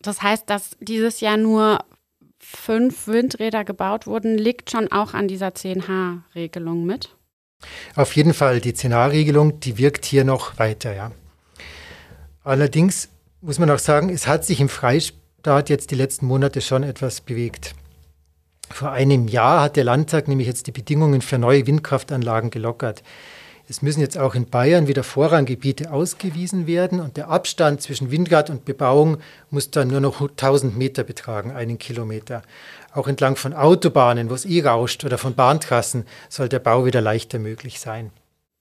Das 0.00 0.22
heißt, 0.22 0.48
dass 0.48 0.70
dieses 0.80 1.20
Jahr 1.20 1.36
nur 1.36 1.84
fünf 2.38 3.06
Windräder 3.06 3.64
gebaut 3.64 4.06
wurden, 4.06 4.38
liegt 4.38 4.70
schon 4.70 4.90
auch 4.90 5.12
an 5.12 5.28
dieser 5.28 5.48
10H-Regelung 5.48 6.86
mit? 6.86 7.14
Auf 7.94 8.16
jeden 8.16 8.32
Fall, 8.32 8.62
die 8.62 8.72
10H-Regelung, 8.72 9.60
die 9.60 9.76
wirkt 9.76 10.06
hier 10.06 10.24
noch 10.24 10.58
weiter, 10.58 10.94
ja. 10.94 11.12
Allerdings 12.44 13.10
muss 13.42 13.58
man 13.58 13.70
auch 13.70 13.78
sagen, 13.78 14.08
es 14.08 14.26
hat 14.26 14.46
sich 14.46 14.60
im 14.60 14.70
Freistaat 14.70 15.68
jetzt 15.68 15.90
die 15.90 15.96
letzten 15.96 16.24
Monate 16.26 16.62
schon 16.62 16.82
etwas 16.82 17.20
bewegt. 17.20 17.74
Vor 18.70 18.90
einem 18.90 19.28
Jahr 19.28 19.60
hat 19.60 19.76
der 19.76 19.84
Landtag 19.84 20.28
nämlich 20.28 20.46
jetzt 20.46 20.66
die 20.66 20.72
Bedingungen 20.72 21.20
für 21.20 21.36
neue 21.36 21.66
Windkraftanlagen 21.66 22.48
gelockert. 22.48 23.02
Es 23.68 23.80
müssen 23.80 24.00
jetzt 24.00 24.18
auch 24.18 24.34
in 24.34 24.46
Bayern 24.46 24.88
wieder 24.88 25.04
Vorranggebiete 25.04 25.92
ausgewiesen 25.92 26.66
werden 26.66 27.00
und 27.00 27.16
der 27.16 27.28
Abstand 27.28 27.80
zwischen 27.80 28.10
Windrad 28.10 28.50
und 28.50 28.64
Bebauung 28.64 29.18
muss 29.50 29.70
dann 29.70 29.88
nur 29.88 30.00
noch 30.00 30.20
1000 30.20 30.76
Meter 30.76 31.04
betragen, 31.04 31.52
einen 31.52 31.78
Kilometer. 31.78 32.42
Auch 32.92 33.06
entlang 33.06 33.36
von 33.36 33.54
Autobahnen, 33.54 34.30
wo 34.30 34.34
es 34.34 34.44
eh 34.44 34.62
rauscht, 34.62 35.04
oder 35.04 35.16
von 35.16 35.34
Bahntrassen 35.34 36.04
soll 36.28 36.48
der 36.48 36.58
Bau 36.58 36.84
wieder 36.84 37.00
leichter 37.00 37.38
möglich 37.38 37.78
sein. 37.78 38.10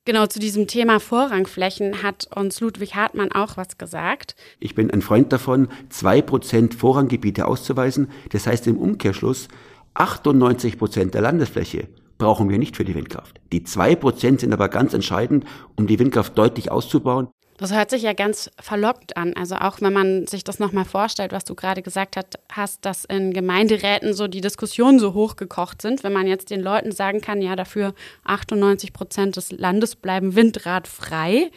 Genau, 0.05 0.25
zu 0.27 0.39
diesem 0.39 0.67
Thema 0.67 0.99
Vorrangflächen 0.99 2.01
hat 2.01 2.27
uns 2.35 2.59
Ludwig 2.59 2.95
Hartmann 2.95 3.31
auch 3.31 3.57
was 3.57 3.77
gesagt. 3.77 4.35
Ich 4.59 4.75
bin 4.75 4.89
ein 4.89 5.01
Freund 5.01 5.31
davon, 5.31 5.67
zwei 5.89 6.21
Prozent 6.21 6.73
Vorranggebiete 6.73 7.45
auszuweisen. 7.45 8.09
Das 8.31 8.47
heißt 8.47 8.65
im 8.67 8.77
Umkehrschluss, 8.77 9.47
98 9.93 10.79
Prozent 10.79 11.13
der 11.13 11.21
Landesfläche 11.21 11.87
brauchen 12.21 12.49
wir 12.49 12.59
nicht 12.59 12.77
für 12.77 12.85
die 12.85 12.93
Windkraft. 12.93 13.41
Die 13.51 13.63
zwei 13.63 13.95
Prozent 13.95 14.41
sind 14.41 14.53
aber 14.53 14.69
ganz 14.69 14.93
entscheidend, 14.93 15.43
um 15.75 15.87
die 15.87 15.97
Windkraft 15.97 16.37
deutlich 16.37 16.69
auszubauen. 16.71 17.29
Das 17.57 17.73
hört 17.73 17.89
sich 17.89 18.03
ja 18.03 18.13
ganz 18.13 18.51
verlockt 18.59 19.17
an. 19.17 19.33
Also 19.35 19.55
auch 19.55 19.81
wenn 19.81 19.91
man 19.91 20.27
sich 20.27 20.43
das 20.43 20.59
nochmal 20.59 20.85
vorstellt, 20.85 21.31
was 21.31 21.45
du 21.45 21.55
gerade 21.55 21.81
gesagt 21.81 22.15
hast, 22.51 22.85
dass 22.85 23.05
in 23.05 23.33
Gemeinderäten 23.33 24.13
so 24.13 24.27
die 24.27 24.41
Diskussionen 24.41 24.99
so 24.99 25.15
hochgekocht 25.15 25.81
sind, 25.81 26.03
wenn 26.03 26.13
man 26.13 26.27
jetzt 26.27 26.51
den 26.51 26.61
Leuten 26.61 26.91
sagen 26.91 27.21
kann, 27.21 27.41
ja, 27.41 27.55
dafür 27.55 27.95
98 28.25 28.93
Prozent 28.93 29.35
des 29.35 29.51
Landes 29.51 29.95
bleiben 29.95 30.35
windradfrei, 30.35 31.49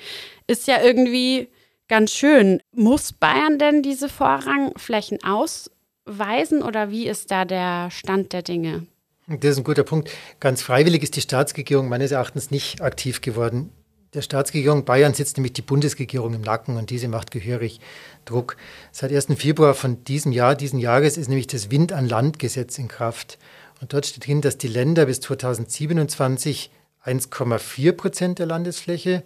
ist 0.47 0.67
ja 0.67 0.83
irgendwie 0.83 1.49
ganz 1.89 2.11
schön. 2.11 2.63
Muss 2.73 3.13
Bayern 3.13 3.59
denn 3.59 3.83
diese 3.83 4.09
Vorrangflächen 4.09 5.19
ausweisen 5.23 6.63
oder 6.63 6.91
wie 6.91 7.07
ist 7.07 7.31
da 7.31 7.45
der 7.45 7.91
Stand 7.91 8.33
der 8.33 8.43
Dinge? 8.43 8.87
Das 9.27 9.53
ist 9.53 9.59
ein 9.59 9.65
guter 9.65 9.85
Punkt. 9.85 10.11
Ganz 10.39 10.61
freiwillig 10.61 11.03
ist 11.03 11.17
die 11.17 11.23
Staatsregierung 11.23 11.89
meines 11.89 12.13
Erachtens 12.13 12.51
nicht 12.51 12.83
aktiv 12.83 13.23
geworden. 13.23 13.71
Der 14.13 14.23
Staatsregierung 14.23 14.85
Bayern 14.85 15.15
sitzt 15.15 15.39
nämlich 15.39 15.55
die 15.55 15.63
Bundesregierung 15.63 16.35
im 16.35 16.43
Nacken 16.43 16.77
und 16.77 16.91
diese 16.91 17.09
macht 17.09 17.31
gehörig 17.31 17.81
Druck. 18.27 18.57
Seit 18.93 19.13
1. 19.13 19.27
Februar 19.37 19.75
von 19.75 20.05
diesem 20.05 20.31
Jahr, 20.31 20.55
diesen 20.55 20.79
Jahres, 20.79 21.17
ist 21.17 21.29
nämlich 21.29 21.47
das 21.47 21.71
Wind 21.71 21.93
an 21.93 22.07
Land 22.07 22.39
Gesetz 22.39 22.79
in 22.79 22.87
Kraft. 22.87 23.39
Und 23.81 23.93
dort 23.93 24.07
steht 24.07 24.27
drin, 24.27 24.41
dass 24.41 24.59
die 24.59 24.69
Länder 24.69 25.07
bis 25.07 25.21
2027 25.21 26.71
1,4 27.05 27.93
Prozent 27.93 28.39
der 28.39 28.47
Landesfläche 28.47 29.25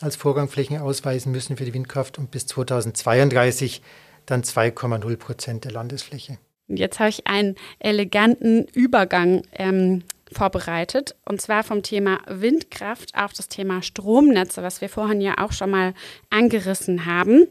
als 0.00 0.16
Vorrangflächen 0.16 0.78
ausweisen 0.78 1.30
müssen 1.32 1.56
für 1.56 1.64
die 1.64 1.74
Windkraft 1.74 2.18
und 2.18 2.30
bis 2.30 2.46
2032 2.46 3.82
dann 4.26 4.42
2,0 4.42 5.16
Prozent 5.16 5.64
der 5.64 5.72
Landesfläche. 5.72 6.38
Jetzt 6.68 6.98
habe 6.98 7.10
ich 7.10 7.26
einen 7.26 7.56
eleganten 7.78 8.66
Übergang 8.72 9.42
ähm, 9.52 10.02
vorbereitet 10.32 11.14
und 11.24 11.40
zwar 11.40 11.62
vom 11.62 11.82
Thema 11.82 12.20
Windkraft 12.26 13.14
auf 13.14 13.32
das 13.32 13.48
Thema 13.48 13.82
Stromnetze, 13.82 14.62
was 14.62 14.80
wir 14.80 14.88
vorhin 14.88 15.20
ja 15.20 15.38
auch 15.38 15.52
schon 15.52 15.70
mal 15.70 15.94
angerissen 16.30 17.06
haben. 17.06 17.46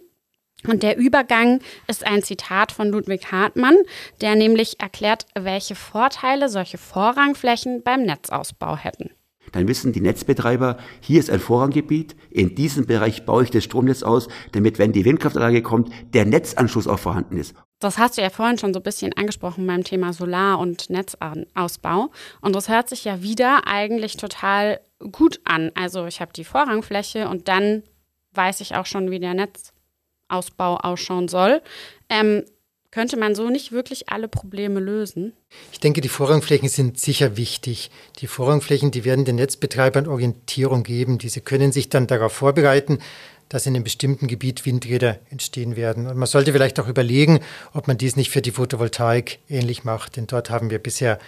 Und 0.67 0.82
der 0.82 0.97
Übergang 0.97 1.60
ist 1.88 2.06
ein 2.06 2.23
Zitat 2.23 2.71
von 2.71 2.89
Ludwig 2.89 3.32
Hartmann, 3.32 3.76
der 4.21 4.36
nämlich 4.36 4.80
erklärt, 4.80 5.26
welche 5.36 5.76
Vorteile 5.76 6.47
solche 6.47 6.78
Vorrangflächen 6.78 7.84
beim 7.84 8.04
Netzausbau 8.04 8.78
hätten 8.78 9.10
dann 9.54 9.67
wissen 9.67 9.93
die 9.93 10.02
Netzbetreiber, 10.02 10.78
hier 10.99 11.19
ist 11.19 11.30
ein 11.30 11.39
Vorranggebiet, 11.39 12.15
in 12.30 12.56
diesem 12.56 12.86
Bereich 12.86 13.26
baue 13.26 13.43
ich 13.43 13.52
das 13.52 13.63
Stromnetz 13.63 14.04
aus, 14.04 14.28
damit, 14.52 14.80
wenn 14.80 14.91
die 14.91 15.06
Windkraftanlage 15.06 15.62
kommt, 15.62 15.89
der 16.13 16.26
Netzanschluss 16.26 16.88
auch 16.88 16.99
vorhanden 16.99 17.38
ist. 17.38 17.56
Das 17.83 17.97
hast 17.97 18.17
du 18.17 18.21
ja 18.21 18.29
vorhin 18.29 18.57
schon 18.57 18.73
so 18.73 18.79
ein 18.79 18.83
bisschen 18.83 19.13
angesprochen 19.13 19.67
beim 19.67 19.83
Thema 19.83 20.13
Solar- 20.13 20.59
und 20.59 20.89
Netzausbau. 20.89 22.11
Und 22.39 22.55
das 22.55 22.69
hört 22.69 22.87
sich 22.87 23.03
ja 23.03 23.21
wieder 23.21 23.67
eigentlich 23.67 24.15
total 24.15 24.79
gut 25.11 25.41
an. 25.43 25.71
Also 25.75 26.05
ich 26.05 26.21
habe 26.21 26.31
die 26.33 26.45
Vorrangfläche 26.45 27.27
und 27.27 27.47
dann 27.49 27.83
weiß 28.33 28.61
ich 28.61 28.75
auch 28.75 28.85
schon, 28.85 29.11
wie 29.11 29.19
der 29.19 29.33
Netzausbau 29.33 30.77
ausschauen 30.77 31.27
soll. 31.27 31.61
Ähm, 32.09 32.43
könnte 32.89 33.17
man 33.17 33.33
so 33.33 33.49
nicht 33.49 33.71
wirklich 33.71 34.09
alle 34.09 34.27
Probleme 34.27 34.79
lösen? 34.79 35.33
Ich 35.71 35.79
denke, 35.79 35.99
die 35.99 36.09
Vorrangflächen 36.09 36.69
sind 36.69 36.99
sicher 36.99 37.37
wichtig. 37.37 37.89
Die 38.19 38.27
Vorrangflächen, 38.27 38.91
die 38.91 39.03
werden 39.03 39.25
den 39.25 39.37
Netzbetreibern 39.37 40.07
Orientierung 40.07 40.83
geben. 40.83 41.17
Diese 41.17 41.41
können 41.41 41.71
sich 41.71 41.89
dann 41.89 42.05
darauf 42.05 42.33
vorbereiten, 42.33 42.99
dass 43.53 43.65
in 43.65 43.75
einem 43.75 43.83
bestimmten 43.83 44.27
Gebiet 44.27 44.65
Windräder 44.65 45.19
entstehen 45.29 45.75
werden. 45.75 46.07
Und 46.07 46.17
man 46.17 46.27
sollte 46.27 46.51
vielleicht 46.51 46.79
auch 46.79 46.87
überlegen, 46.87 47.39
ob 47.71 47.87
man 47.87 47.97
dies 47.97 48.15
nicht 48.15 48.31
für 48.31 48.41
die 48.41 48.51
Photovoltaik 48.51 49.39
ähnlich 49.47 49.83
macht, 49.83 50.17
denn 50.17 50.27
dort 50.27 50.49
haben 50.49 50.69
wir 50.69 50.79
bisher 50.79 51.19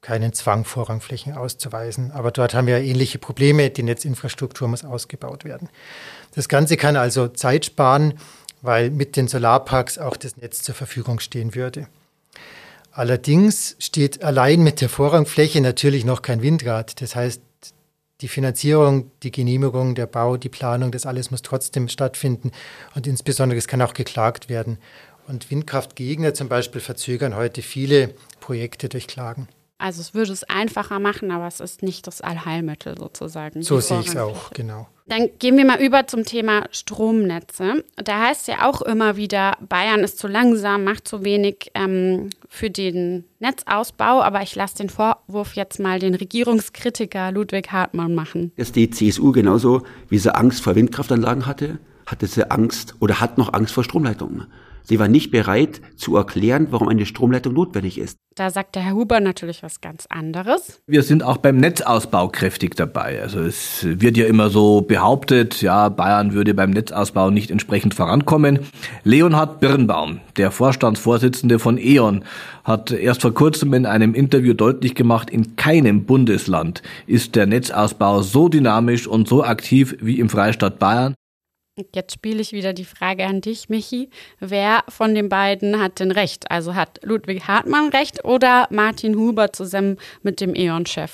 keinen 0.00 0.32
Zwang, 0.32 0.64
Vorrangflächen 0.64 1.34
auszuweisen. 1.34 2.10
Aber 2.10 2.30
dort 2.30 2.54
haben 2.54 2.66
wir 2.66 2.78
ähnliche 2.78 3.18
Probleme. 3.18 3.70
Die 3.70 3.82
Netzinfrastruktur 3.82 4.66
muss 4.66 4.84
ausgebaut 4.84 5.44
werden. 5.44 5.68
Das 6.34 6.48
Ganze 6.48 6.76
kann 6.76 6.96
also 6.96 7.28
Zeit 7.28 7.66
sparen 7.66 8.14
weil 8.62 8.90
mit 8.90 9.16
den 9.16 9.28
Solarparks 9.28 9.98
auch 9.98 10.16
das 10.16 10.36
Netz 10.36 10.62
zur 10.62 10.74
Verfügung 10.74 11.20
stehen 11.20 11.54
würde. 11.54 11.86
Allerdings 12.92 13.76
steht 13.78 14.22
allein 14.22 14.62
mit 14.62 14.80
der 14.80 14.88
Vorrangfläche 14.88 15.60
natürlich 15.60 16.04
noch 16.04 16.22
kein 16.22 16.42
Windrad. 16.42 17.00
Das 17.02 17.14
heißt, 17.14 17.42
die 18.20 18.28
Finanzierung, 18.28 19.10
die 19.22 19.30
Genehmigung, 19.30 19.94
der 19.94 20.06
Bau, 20.06 20.36
die 20.36 20.48
Planung, 20.48 20.90
das 20.90 21.06
alles 21.06 21.30
muss 21.30 21.42
trotzdem 21.42 21.88
stattfinden. 21.88 22.52
Und 22.94 23.06
insbesondere 23.06 23.58
es 23.58 23.68
kann 23.68 23.82
auch 23.82 23.94
geklagt 23.94 24.48
werden. 24.48 24.78
Und 25.26 25.50
Windkraftgegner 25.50 26.34
zum 26.34 26.48
Beispiel 26.48 26.80
verzögern 26.80 27.36
heute 27.36 27.62
viele 27.62 28.14
Projekte 28.40 28.88
durch 28.88 29.06
Klagen. 29.06 29.48
Also 29.78 30.00
es 30.00 30.14
würde 30.14 30.32
es 30.32 30.44
einfacher 30.44 30.98
machen, 30.98 31.30
aber 31.30 31.46
es 31.46 31.60
ist 31.60 31.82
nicht 31.82 32.06
das 32.06 32.20
Allheilmittel 32.20 32.96
sozusagen. 32.98 33.62
So 33.62 33.80
sehe 33.80 34.00
ich 34.00 34.08
es 34.08 34.16
auch, 34.16 34.50
genau. 34.50 34.88
Dann 35.08 35.28
gehen 35.38 35.56
wir 35.56 35.64
mal 35.64 35.80
über 35.80 36.08
zum 36.08 36.24
Thema 36.24 36.66
Stromnetze. 36.72 37.84
Da 37.94 38.22
heißt 38.22 38.48
ja 38.48 38.68
auch 38.68 38.82
immer 38.82 39.16
wieder, 39.16 39.56
Bayern 39.60 40.00
ist 40.00 40.18
zu 40.18 40.26
langsam, 40.26 40.82
macht 40.82 41.06
zu 41.06 41.24
wenig 41.24 41.70
ähm, 41.74 42.30
für 42.48 42.70
den 42.70 43.24
Netzausbau. 43.38 44.20
Aber 44.22 44.42
ich 44.42 44.56
lasse 44.56 44.78
den 44.78 44.88
Vorwurf 44.88 45.54
jetzt 45.54 45.78
mal 45.78 46.00
den 46.00 46.16
Regierungskritiker 46.16 47.30
Ludwig 47.30 47.70
Hartmann 47.70 48.16
machen. 48.16 48.50
Dass 48.56 48.72
die 48.72 48.90
CSU 48.90 49.30
genauso 49.30 49.82
wie 50.08 50.18
sie 50.18 50.34
Angst 50.34 50.60
vor 50.62 50.74
Windkraftanlagen 50.74 51.46
hatte, 51.46 51.78
hatte 52.06 52.26
sie 52.26 52.50
Angst 52.50 52.96
oder 52.98 53.20
hat 53.20 53.38
noch 53.38 53.52
Angst 53.52 53.74
vor 53.74 53.84
Stromleitungen. 53.84 54.46
Sie 54.88 55.00
war 55.00 55.08
nicht 55.08 55.32
bereit 55.32 55.80
zu 55.96 56.16
erklären, 56.16 56.68
warum 56.70 56.86
eine 56.86 57.06
Stromleitung 57.06 57.54
notwendig 57.54 57.98
ist. 57.98 58.18
Da 58.36 58.50
sagt 58.50 58.76
der 58.76 58.82
Herr 58.82 58.94
Huber 58.94 59.18
natürlich 59.18 59.64
was 59.64 59.80
ganz 59.80 60.06
anderes. 60.10 60.80
Wir 60.86 61.02
sind 61.02 61.24
auch 61.24 61.38
beim 61.38 61.56
Netzausbau 61.56 62.28
kräftig 62.28 62.76
dabei. 62.76 63.20
Also 63.20 63.40
es 63.40 63.80
wird 63.82 64.16
ja 64.16 64.26
immer 64.26 64.48
so 64.48 64.82
behauptet, 64.82 65.60
ja, 65.60 65.88
Bayern 65.88 66.34
würde 66.34 66.54
beim 66.54 66.70
Netzausbau 66.70 67.30
nicht 67.30 67.50
entsprechend 67.50 67.94
vorankommen. 67.94 68.60
Leonhard 69.02 69.58
Birnbaum, 69.58 70.20
der 70.36 70.52
Vorstandsvorsitzende 70.52 71.58
von 71.58 71.78
E.ON, 71.78 72.24
hat 72.62 72.92
erst 72.92 73.22
vor 73.22 73.34
kurzem 73.34 73.74
in 73.74 73.86
einem 73.86 74.14
Interview 74.14 74.54
deutlich 74.54 74.94
gemacht, 74.94 75.30
in 75.30 75.56
keinem 75.56 76.04
Bundesland 76.04 76.82
ist 77.06 77.34
der 77.34 77.46
Netzausbau 77.46 78.22
so 78.22 78.48
dynamisch 78.48 79.08
und 79.08 79.26
so 79.26 79.42
aktiv 79.42 79.96
wie 80.00 80.20
im 80.20 80.28
Freistaat 80.28 80.78
Bayern. 80.78 81.14
Jetzt 81.94 82.14
spiele 82.14 82.40
ich 82.40 82.52
wieder 82.52 82.72
die 82.72 82.86
Frage 82.86 83.26
an 83.26 83.42
dich, 83.42 83.68
Michi. 83.68 84.08
Wer 84.40 84.82
von 84.88 85.14
den 85.14 85.28
beiden 85.28 85.78
hat 85.78 86.00
denn 86.00 86.10
recht? 86.10 86.50
Also 86.50 86.74
hat 86.74 87.00
Ludwig 87.02 87.46
Hartmann 87.46 87.90
recht 87.90 88.24
oder 88.24 88.66
Martin 88.70 89.14
Huber 89.14 89.52
zusammen 89.52 89.98
mit 90.22 90.40
dem 90.40 90.54
E.ON-Chef? 90.54 91.10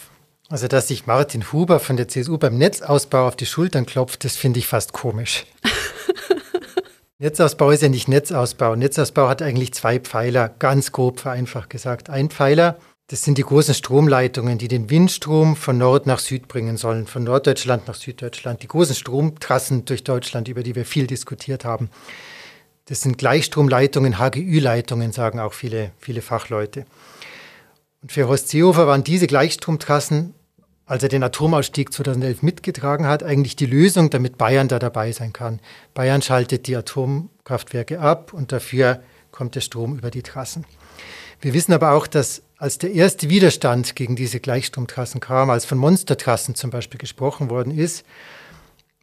Also, 0.48 0.68
dass 0.68 0.86
sich 0.86 1.06
Martin 1.06 1.50
Huber 1.52 1.80
von 1.80 1.96
der 1.96 2.06
CSU 2.06 2.38
beim 2.38 2.58
Netzausbau 2.58 3.26
auf 3.26 3.34
die 3.34 3.46
Schultern 3.46 3.86
klopft, 3.86 4.24
das 4.24 4.36
finde 4.36 4.60
ich 4.60 4.68
fast 4.68 4.92
komisch. 4.92 5.46
Netzausbau 7.18 7.70
ist 7.70 7.82
ja 7.82 7.88
nicht 7.88 8.06
Netzausbau. 8.06 8.76
Netzausbau 8.76 9.28
hat 9.28 9.42
eigentlich 9.42 9.74
zwei 9.74 9.98
Pfeiler, 9.98 10.48
ganz 10.48 10.92
grob 10.92 11.18
vereinfacht 11.18 11.70
gesagt. 11.70 12.08
Ein 12.08 12.30
Pfeiler 12.30 12.78
das 13.12 13.20
sind 13.20 13.36
die 13.36 13.42
großen 13.42 13.74
Stromleitungen, 13.74 14.56
die 14.56 14.68
den 14.68 14.88
Windstrom 14.88 15.54
von 15.54 15.76
Nord 15.76 16.06
nach 16.06 16.18
Süd 16.18 16.48
bringen 16.48 16.78
sollen, 16.78 17.06
von 17.06 17.22
Norddeutschland 17.22 17.86
nach 17.86 17.94
Süddeutschland. 17.94 18.62
Die 18.62 18.68
großen 18.68 18.94
Stromtrassen 18.94 19.84
durch 19.84 20.02
Deutschland, 20.02 20.48
über 20.48 20.62
die 20.62 20.74
wir 20.74 20.86
viel 20.86 21.06
diskutiert 21.06 21.66
haben. 21.66 21.90
Das 22.86 23.02
sind 23.02 23.18
Gleichstromleitungen, 23.18 24.18
HGÜ-Leitungen, 24.18 25.12
sagen 25.12 25.40
auch 25.40 25.52
viele, 25.52 25.90
viele 25.98 26.22
Fachleute. 26.22 26.86
Und 28.00 28.12
für 28.12 28.28
Horst 28.28 28.48
Seehofer 28.48 28.86
waren 28.86 29.04
diese 29.04 29.26
Gleichstromtrassen, 29.26 30.32
als 30.86 31.02
er 31.02 31.10
den 31.10 31.22
Atomausstieg 31.22 31.92
2011 31.92 32.42
mitgetragen 32.42 33.06
hat, 33.06 33.22
eigentlich 33.22 33.56
die 33.56 33.66
Lösung, 33.66 34.08
damit 34.08 34.38
Bayern 34.38 34.68
da 34.68 34.78
dabei 34.78 35.12
sein 35.12 35.34
kann. 35.34 35.60
Bayern 35.92 36.22
schaltet 36.22 36.66
die 36.66 36.76
Atomkraftwerke 36.76 38.00
ab 38.00 38.32
und 38.32 38.52
dafür 38.52 39.02
kommt 39.32 39.54
der 39.54 39.60
Strom 39.60 39.98
über 39.98 40.10
die 40.10 40.22
Trassen. 40.22 40.64
Wir 41.42 41.52
wissen 41.52 41.74
aber 41.74 41.92
auch, 41.92 42.06
dass 42.06 42.42
als 42.62 42.78
der 42.78 42.92
erste 42.92 43.28
Widerstand 43.28 43.96
gegen 43.96 44.14
diese 44.14 44.38
Gleichstromtrassen 44.38 45.20
kam, 45.20 45.50
als 45.50 45.64
von 45.64 45.78
Monstertrassen 45.78 46.54
zum 46.54 46.70
Beispiel 46.70 46.96
gesprochen 46.96 47.50
worden 47.50 47.76
ist, 47.76 48.04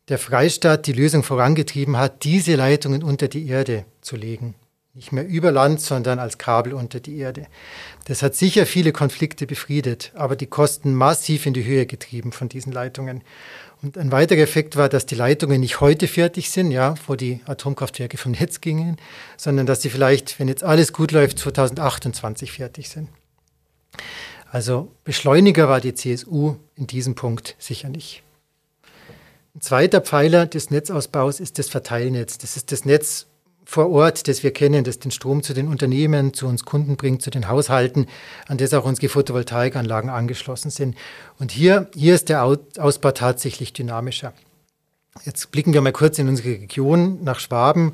der 0.08 0.18
Freistaat 0.18 0.88
die 0.88 0.94
Lösung 0.94 1.24
vorangetrieben 1.24 1.98
hat, 1.98 2.24
diese 2.24 2.56
Leitungen 2.56 3.04
unter 3.04 3.28
die 3.28 3.46
Erde 3.50 3.84
zu 4.00 4.16
legen. 4.16 4.56
Nicht 4.94 5.12
mehr 5.12 5.28
über 5.28 5.52
Land, 5.52 5.82
sondern 5.82 6.20
als 6.20 6.38
Kabel 6.38 6.72
unter 6.72 7.02
die 7.02 7.18
Erde. 7.18 7.48
Das 8.06 8.24
hat 8.24 8.34
sicher 8.34 8.66
viele 8.66 8.94
Konflikte 8.94 9.46
befriedet, 9.46 10.14
aber 10.16 10.38
die 10.38 10.48
Kosten 10.48 10.94
massiv 10.94 11.46
in 11.46 11.54
die 11.54 11.66
Höhe 11.66 11.86
getrieben 11.86 12.32
von 12.32 12.48
diesen 12.48 12.72
Leitungen. 12.72 13.24
Und 13.82 13.98
ein 13.98 14.14
weiterer 14.14 14.40
Effekt 14.40 14.78
war, 14.78 14.88
dass 14.88 15.06
die 15.06 15.16
Leitungen 15.16 15.60
nicht 15.60 15.82
heute 15.82 16.08
fertig 16.08 16.50
sind, 16.50 16.72
ja, 16.72 16.96
wo 17.08 17.16
die 17.16 17.42
Atomkraftwerke 17.46 18.16
vom 18.16 18.32
Netz 18.32 18.62
gingen, 18.62 18.96
sondern 19.36 19.66
dass 19.66 19.82
sie 19.82 19.90
vielleicht, 19.90 20.40
wenn 20.40 20.48
jetzt 20.48 20.64
alles 20.64 20.94
gut 20.94 21.12
läuft, 21.12 21.40
2028 21.40 22.54
fertig 22.54 22.88
sind. 22.88 23.10
Also 24.52 24.92
Beschleuniger 25.04 25.70
war 25.70 25.82
die 25.82 25.94
CSU 25.94 26.56
in 26.76 26.88
diesem 26.88 27.16
Punkt 27.16 27.56
sicher 27.60 27.90
nicht. 27.90 28.24
Ein 29.56 29.62
zweiter 29.62 30.02
Pfeiler 30.02 30.46
des 30.46 30.72
Netzausbaus 30.72 31.40
ist 31.40 31.60
das 31.60 31.70
Verteilnetz. 31.70 32.38
Das 32.38 32.56
ist 32.56 32.72
das 32.72 32.86
Netz 32.86 33.28
vor 33.66 33.92
Ort, 33.92 34.28
das 34.28 34.42
wir 34.42 34.52
kennen, 34.52 34.84
das 34.84 34.98
den 34.98 35.12
Strom 35.12 35.44
zu 35.44 35.54
den 35.54 35.68
Unternehmen, 35.68 36.34
zu 36.34 36.48
uns 36.48 36.66
Kunden 36.66 36.98
bringt, 36.98 37.22
zu 37.22 37.30
den 37.30 37.48
Haushalten, 37.48 38.08
an 38.48 38.58
das 38.58 38.74
auch 38.74 38.86
unsere 38.86 39.10
Photovoltaikanlagen 39.10 40.10
angeschlossen 40.10 40.72
sind. 40.72 40.98
Und 41.38 41.52
hier, 41.52 41.88
hier 41.94 42.16
ist 42.16 42.30
der 42.30 42.44
Ausbau 42.44 43.12
tatsächlich 43.12 43.72
dynamischer. 43.72 44.34
Jetzt 45.24 45.52
blicken 45.52 45.74
wir 45.74 45.82
mal 45.82 45.92
kurz 45.92 46.18
in 46.18 46.30
unsere 46.30 46.50
Region 46.50 47.24
nach 47.24 47.40
Schwaben. 47.40 47.94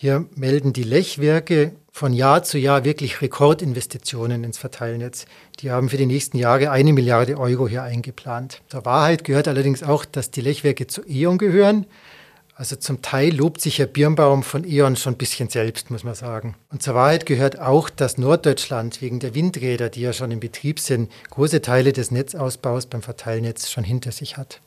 Hier 0.00 0.26
melden 0.36 0.72
die 0.72 0.84
Lechwerke 0.84 1.72
von 1.90 2.12
Jahr 2.12 2.44
zu 2.44 2.56
Jahr 2.56 2.84
wirklich 2.84 3.20
Rekordinvestitionen 3.20 4.44
ins 4.44 4.56
Verteilnetz. 4.56 5.24
Die 5.58 5.72
haben 5.72 5.88
für 5.88 5.96
die 5.96 6.06
nächsten 6.06 6.38
Jahre 6.38 6.70
eine 6.70 6.92
Milliarde 6.92 7.36
Euro 7.36 7.66
hier 7.66 7.82
eingeplant. 7.82 8.62
Der 8.72 8.84
Wahrheit 8.84 9.24
gehört 9.24 9.48
allerdings 9.48 9.82
auch, 9.82 10.04
dass 10.04 10.30
die 10.30 10.40
Lechwerke 10.40 10.86
zu 10.86 11.02
E.ON 11.04 11.36
gehören. 11.36 11.84
Also 12.54 12.76
zum 12.76 13.02
Teil 13.02 13.34
lobt 13.34 13.60
sich 13.60 13.80
Herr 13.80 13.88
Birnbaum 13.88 14.44
von 14.44 14.62
E.ON 14.62 14.94
schon 14.94 15.14
ein 15.14 15.18
bisschen 15.18 15.48
selbst, 15.48 15.90
muss 15.90 16.04
man 16.04 16.14
sagen. 16.14 16.54
Und 16.70 16.80
zur 16.80 16.94
Wahrheit 16.94 17.26
gehört 17.26 17.58
auch, 17.58 17.90
dass 17.90 18.18
Norddeutschland 18.18 19.02
wegen 19.02 19.18
der 19.18 19.34
Windräder, 19.34 19.88
die 19.88 20.02
ja 20.02 20.12
schon 20.12 20.30
in 20.30 20.38
Betrieb 20.38 20.78
sind, 20.78 21.10
große 21.30 21.60
Teile 21.60 21.92
des 21.92 22.12
Netzausbaus 22.12 22.86
beim 22.86 23.02
Verteilnetz 23.02 23.68
schon 23.68 23.82
hinter 23.82 24.12
sich 24.12 24.36
hat. 24.36 24.60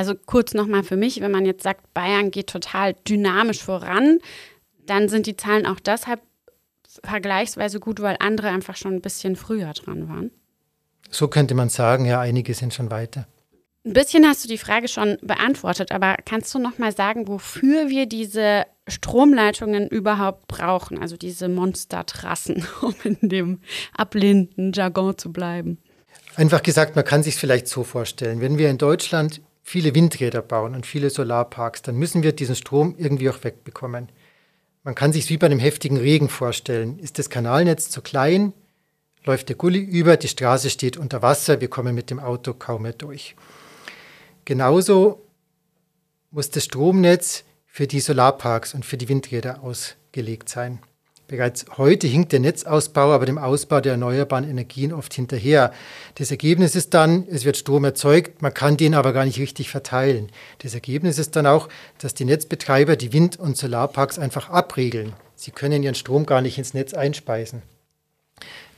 Also 0.00 0.14
kurz 0.14 0.54
nochmal 0.54 0.82
für 0.82 0.96
mich, 0.96 1.20
wenn 1.20 1.30
man 1.30 1.44
jetzt 1.44 1.62
sagt, 1.62 1.92
Bayern 1.92 2.30
geht 2.30 2.46
total 2.46 2.94
dynamisch 3.06 3.62
voran, 3.62 4.18
dann 4.86 5.10
sind 5.10 5.26
die 5.26 5.36
Zahlen 5.36 5.66
auch 5.66 5.78
deshalb 5.78 6.22
vergleichsweise 7.04 7.80
gut, 7.80 8.00
weil 8.00 8.16
andere 8.18 8.48
einfach 8.48 8.76
schon 8.76 8.94
ein 8.94 9.02
bisschen 9.02 9.36
früher 9.36 9.74
dran 9.74 10.08
waren. 10.08 10.30
So 11.10 11.28
könnte 11.28 11.54
man 11.54 11.68
sagen, 11.68 12.06
ja, 12.06 12.18
einige 12.18 12.54
sind 12.54 12.72
schon 12.72 12.90
weiter. 12.90 13.28
Ein 13.84 13.92
bisschen 13.92 14.26
hast 14.26 14.42
du 14.42 14.48
die 14.48 14.56
Frage 14.56 14.88
schon 14.88 15.18
beantwortet, 15.20 15.92
aber 15.92 16.16
kannst 16.24 16.54
du 16.54 16.58
noch 16.58 16.78
mal 16.78 16.96
sagen, 16.96 17.28
wofür 17.28 17.90
wir 17.90 18.06
diese 18.06 18.64
Stromleitungen 18.88 19.86
überhaupt 19.86 20.48
brauchen, 20.48 20.98
also 20.98 21.18
diese 21.18 21.50
Monstertrassen, 21.50 22.66
um 22.80 22.94
in 23.04 23.28
dem 23.28 23.60
ablehnenden 23.94 24.72
Jargon 24.72 25.18
zu 25.18 25.30
bleiben? 25.30 25.76
Einfach 26.36 26.62
gesagt, 26.62 26.96
man 26.96 27.04
kann 27.04 27.22
sich 27.22 27.36
vielleicht 27.36 27.68
so 27.68 27.84
vorstellen, 27.84 28.40
wenn 28.40 28.56
wir 28.56 28.70
in 28.70 28.78
Deutschland 28.78 29.42
viele 29.70 29.94
Windräder 29.94 30.42
bauen 30.42 30.74
und 30.74 30.84
viele 30.84 31.10
Solarparks, 31.10 31.82
dann 31.82 31.94
müssen 31.94 32.24
wir 32.24 32.32
diesen 32.32 32.56
Strom 32.56 32.96
irgendwie 32.98 33.30
auch 33.30 33.44
wegbekommen. 33.44 34.08
Man 34.82 34.96
kann 34.96 35.12
sich 35.12 35.30
wie 35.30 35.36
bei 35.36 35.46
einem 35.46 35.60
heftigen 35.60 35.96
Regen 35.96 36.28
vorstellen. 36.28 36.98
Ist 36.98 37.20
das 37.20 37.30
Kanalnetz 37.30 37.88
zu 37.88 38.02
klein, 38.02 38.52
läuft 39.24 39.48
der 39.48 39.54
Gully 39.54 39.78
über, 39.78 40.16
die 40.16 40.26
Straße 40.26 40.70
steht 40.70 40.96
unter 40.96 41.22
Wasser, 41.22 41.60
wir 41.60 41.68
kommen 41.68 41.94
mit 41.94 42.10
dem 42.10 42.18
Auto 42.18 42.52
kaum 42.52 42.82
mehr 42.82 42.94
durch. 42.94 43.36
Genauso 44.44 45.24
muss 46.32 46.50
das 46.50 46.64
Stromnetz 46.64 47.44
für 47.64 47.86
die 47.86 48.00
Solarparks 48.00 48.74
und 48.74 48.84
für 48.84 48.96
die 48.96 49.08
Windräder 49.08 49.62
ausgelegt 49.62 50.48
sein. 50.48 50.80
Bereits 51.30 51.64
heute 51.78 52.08
hinkt 52.08 52.32
der 52.32 52.40
Netzausbau 52.40 53.12
aber 53.12 53.24
dem 53.24 53.38
Ausbau 53.38 53.80
der 53.80 53.92
erneuerbaren 53.92 54.50
Energien 54.50 54.92
oft 54.92 55.14
hinterher. 55.14 55.72
Das 56.16 56.32
Ergebnis 56.32 56.74
ist 56.74 56.92
dann, 56.92 57.24
es 57.30 57.44
wird 57.44 57.56
Strom 57.56 57.84
erzeugt, 57.84 58.42
man 58.42 58.52
kann 58.52 58.76
den 58.76 58.96
aber 58.96 59.12
gar 59.12 59.24
nicht 59.24 59.38
richtig 59.38 59.70
verteilen. 59.70 60.32
Das 60.58 60.74
Ergebnis 60.74 61.20
ist 61.20 61.36
dann 61.36 61.46
auch, 61.46 61.68
dass 61.98 62.14
die 62.14 62.24
Netzbetreiber 62.24 62.96
die 62.96 63.12
Wind- 63.12 63.38
und 63.38 63.56
Solarparks 63.56 64.18
einfach 64.18 64.50
abregeln. 64.50 65.12
Sie 65.36 65.52
können 65.52 65.84
ihren 65.84 65.94
Strom 65.94 66.26
gar 66.26 66.40
nicht 66.40 66.58
ins 66.58 66.74
Netz 66.74 66.94
einspeisen. 66.94 67.62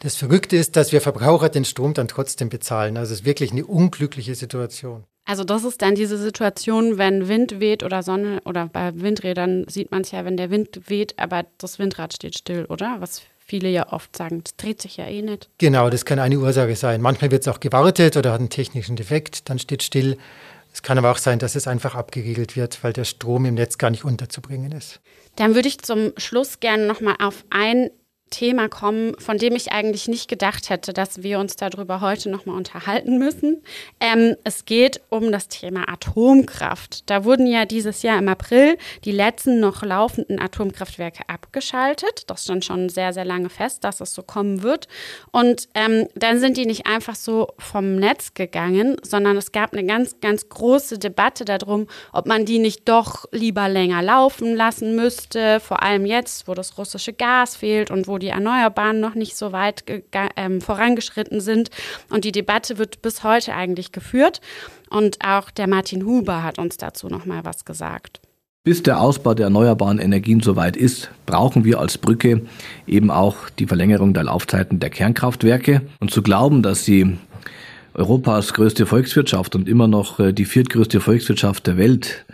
Das 0.01 0.17
Verrückte 0.17 0.57
ist, 0.57 0.77
dass 0.77 0.93
wir 0.93 1.01
Verbraucher 1.01 1.49
den 1.49 1.65
Strom 1.65 1.95
dann 1.95 2.07
trotzdem 2.07 2.51
bezahlen. 2.51 2.99
Also 2.99 3.15
es 3.15 3.21
ist 3.21 3.25
wirklich 3.25 3.53
eine 3.53 3.65
unglückliche 3.65 4.35
Situation. 4.35 5.05
Also 5.25 5.45
das 5.45 5.65
ist 5.65 5.83
dann 5.83 5.95
diese 5.95 6.19
Situation, 6.19 6.99
wenn 6.99 7.29
Wind 7.29 7.61
weht 7.61 7.83
oder 7.85 8.03
Sonne 8.03 8.41
oder 8.45 8.67
bei 8.67 8.93
Windrädern 9.01 9.67
sieht 9.69 9.91
man 9.91 10.03
es 10.03 10.11
ja, 10.11 10.25
wenn 10.25 10.37
der 10.37 10.51
Wind 10.51 10.89
weht, 10.89 11.19
aber 11.19 11.47
das 11.59 11.79
Windrad 11.79 12.13
steht 12.13 12.37
still, 12.37 12.65
oder? 12.65 12.97
Was 12.99 13.23
viele 13.39 13.69
ja 13.69 13.93
oft 13.93 14.17
sagen, 14.17 14.43
das 14.43 14.57
dreht 14.57 14.83
sich 14.83 14.97
ja 14.97 15.07
eh 15.07 15.23
nicht. 15.23 15.49
Genau, 15.59 15.91
das 15.91 16.05
kann 16.05 16.19
eine 16.19 16.39
Ursache 16.39 16.75
sein. 16.75 17.01
Manchmal 17.01 17.31
wird 17.31 17.43
es 17.43 17.49
auch 17.49 17.61
gewartet 17.61 18.17
oder 18.17 18.33
hat 18.33 18.41
einen 18.41 18.51
technischen 18.51 18.97
Defekt, 18.97 19.49
dann 19.49 19.59
steht 19.59 19.83
still. 19.83 20.17
Es 20.73 20.83
kann 20.83 20.99
aber 20.99 21.11
auch 21.11 21.19
sein, 21.19 21.39
dass 21.39 21.55
es 21.55 21.69
einfach 21.69 21.95
abgeriegelt 21.95 22.57
wird, 22.57 22.83
weil 22.83 22.93
der 22.93 23.05
Strom 23.05 23.45
im 23.45 23.55
Netz 23.55 23.79
gar 23.79 23.91
nicht 23.91 24.05
unterzubringen 24.05 24.73
ist. 24.73 25.01
Dann 25.37 25.55
würde 25.55 25.69
ich 25.69 25.79
zum 25.81 26.13
Schluss 26.17 26.61
gerne 26.61 26.87
nochmal 26.87 27.17
auf 27.21 27.45
ein 27.51 27.91
Thema 28.33 28.69
kommen, 28.69 29.15
von 29.19 29.39
dem 29.39 29.55
ich 29.55 29.71
eigentlich 29.71 30.09
nicht 30.09 30.29
gedacht 30.29 30.71
hätte, 30.71 30.93
dass 30.93 31.23
wir 31.23 31.39
uns 31.39 31.55
darüber 31.55 32.01
heute 32.01 32.31
nochmal 32.31 32.57
unterhalten 32.57 33.19
müssen. 33.19 33.63
Ähm, 34.01 34.35
es 34.43 34.65
geht 34.65 35.01
um 35.11 35.31
das 35.31 35.47
Thema 35.47 35.89
Atomkraft. 35.89 37.09
Da 37.09 37.25
wurden 37.25 37.47
ja 37.47 37.65
dieses 37.65 38.03
Jahr 38.03 38.19
im 38.19 38.29
April 38.29 38.77
die 39.05 39.13
letzten 39.13 39.61
noch 39.61 39.83
laufenden 39.85 40.41
Atomkraftwerke 40.41 41.29
abgeschaltet. 41.29 42.25
Das 42.27 42.45
stand 42.45 42.65
schon 42.65 42.89
sehr, 42.89 43.13
sehr 43.13 43.25
lange 43.25 43.51
fest, 43.51 43.85
dass 43.85 44.01
es 44.01 44.15
so 44.15 44.23
kommen 44.23 44.63
wird. 44.63 44.89
Und 45.31 45.69
ähm, 45.75 46.09
dann 46.15 46.41
sind 46.41 46.57
die 46.57 46.67
nicht 46.67 46.87
einfach 46.87 47.15
so 47.15 47.49
vom 47.59 47.97
Netz 47.97 48.35
gegangen, 48.35 48.97
sondern 49.03 49.37
es 49.37 49.53
gab 49.53 49.73
eine 49.73 49.85
ganz, 49.85 50.21
ganz 50.21 50.49
große 50.49 50.99
Debatte 50.99 51.45
darum, 51.45 51.87
ob 52.13 52.27
man 52.27 52.47
die 52.47 52.59
nicht 52.59 52.89
doch 52.89 53.27
lieber 53.31 53.69
länger 53.69 54.03
laufen 54.03 54.57
lassen 54.57 54.97
müsste, 54.97 55.61
vor 55.61 55.83
allem 55.83 56.07
jetzt, 56.07 56.49
wo 56.49 56.55
das 56.55 56.79
russische 56.79 57.13
Gas 57.13 57.57
fehlt 57.57 57.91
und 57.91 58.09
wo 58.09 58.19
die 58.23 58.29
Erneuerbaren 58.29 59.01
noch 59.01 59.15
nicht 59.15 59.37
so 59.37 59.53
weit 59.53 59.85
ähm, 60.37 60.61
vorangeschritten 60.61 61.41
sind. 61.41 61.71
Und 62.09 62.25
die 62.25 62.33
Debatte 62.33 62.79
wird 62.79 63.03
bis 63.03 63.23
heute 63.23 63.55
eigentlich 63.55 63.93
geführt. 63.93 64.41
Und 64.89 65.19
auch 65.25 65.51
der 65.51 65.69
Martin 65.69 66.07
Huber 66.07 66.43
hat 66.43 66.59
uns 66.59 66.77
dazu 66.79 67.09
noch 67.09 67.27
mal 67.27 67.45
was 67.45 67.65
gesagt. 67.65 68.21
Bis 68.65 68.83
der 68.83 69.01
Ausbau 69.01 69.35
der 69.35 69.47
erneuerbaren 69.47 69.99
Energien 69.99 70.41
soweit 70.41 70.77
ist, 70.77 71.11
brauchen 71.27 71.65
wir 71.65 71.81
als 71.81 71.99
Brücke 71.99 72.43
eben 72.87 73.11
auch 73.11 73.51
die 73.59 73.67
Verlängerung 73.67 74.15
der 74.15 74.23
Laufzeiten 74.23 74.79
der 74.79 74.89
Kernkraftwerke. 74.89 75.83
Und 75.99 76.13
zu 76.13 76.23
glauben, 76.23 76.63
dass 76.63 76.85
sie 76.85 77.19
Europas 77.95 78.55
größte 78.55 78.87
Volkswirtschaft 78.87 79.55
und 79.55 79.69
immer 79.69 79.89
noch 79.89 80.19
äh, 80.19 80.33
die 80.33 80.45
viertgrößte 80.45 81.01
Volkswirtschaft 81.01 81.67
der 81.67 81.77
Welt 81.77 82.25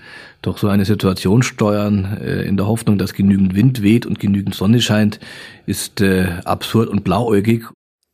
durch 0.42 0.58
so 0.58 0.68
eine 0.68 0.84
Situation 0.84 1.42
steuern, 1.42 2.18
äh, 2.20 2.42
in 2.42 2.56
der 2.56 2.66
Hoffnung, 2.66 2.98
dass 2.98 3.14
genügend 3.14 3.54
Wind 3.54 3.82
weht 3.82 4.06
und 4.06 4.18
genügend 4.18 4.54
Sonne 4.54 4.80
scheint, 4.80 5.20
ist 5.66 6.00
äh, 6.00 6.40
absurd 6.44 6.88
und 6.88 7.04
blauäugig. 7.04 7.64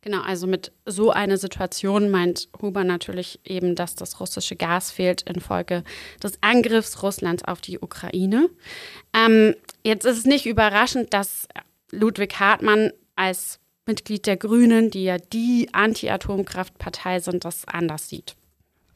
Genau, 0.04 0.20
also 0.20 0.46
mit 0.46 0.70
so 0.84 1.12
einer 1.12 1.38
Situation 1.38 2.10
meint 2.10 2.48
Huber 2.60 2.84
natürlich 2.84 3.40
eben, 3.42 3.74
dass 3.74 3.94
das 3.94 4.20
russische 4.20 4.54
Gas 4.54 4.90
fehlt 4.90 5.22
infolge 5.22 5.82
des 6.22 6.34
Angriffs 6.42 7.02
Russlands 7.02 7.42
auf 7.44 7.62
die 7.62 7.78
Ukraine. 7.78 8.50
Ähm, 9.14 9.54
jetzt 9.82 10.04
ist 10.04 10.18
es 10.18 10.24
nicht 10.26 10.44
überraschend, 10.44 11.14
dass 11.14 11.48
Ludwig 11.90 12.38
Hartmann 12.38 12.90
als 13.16 13.60
Mitglied 13.86 14.26
der 14.26 14.36
Grünen, 14.36 14.90
die 14.90 15.04
ja 15.04 15.16
die 15.16 15.70
Anti-Atomkraftpartei 15.72 17.20
sind, 17.20 17.46
das 17.46 17.66
anders 17.66 18.10
sieht. 18.10 18.36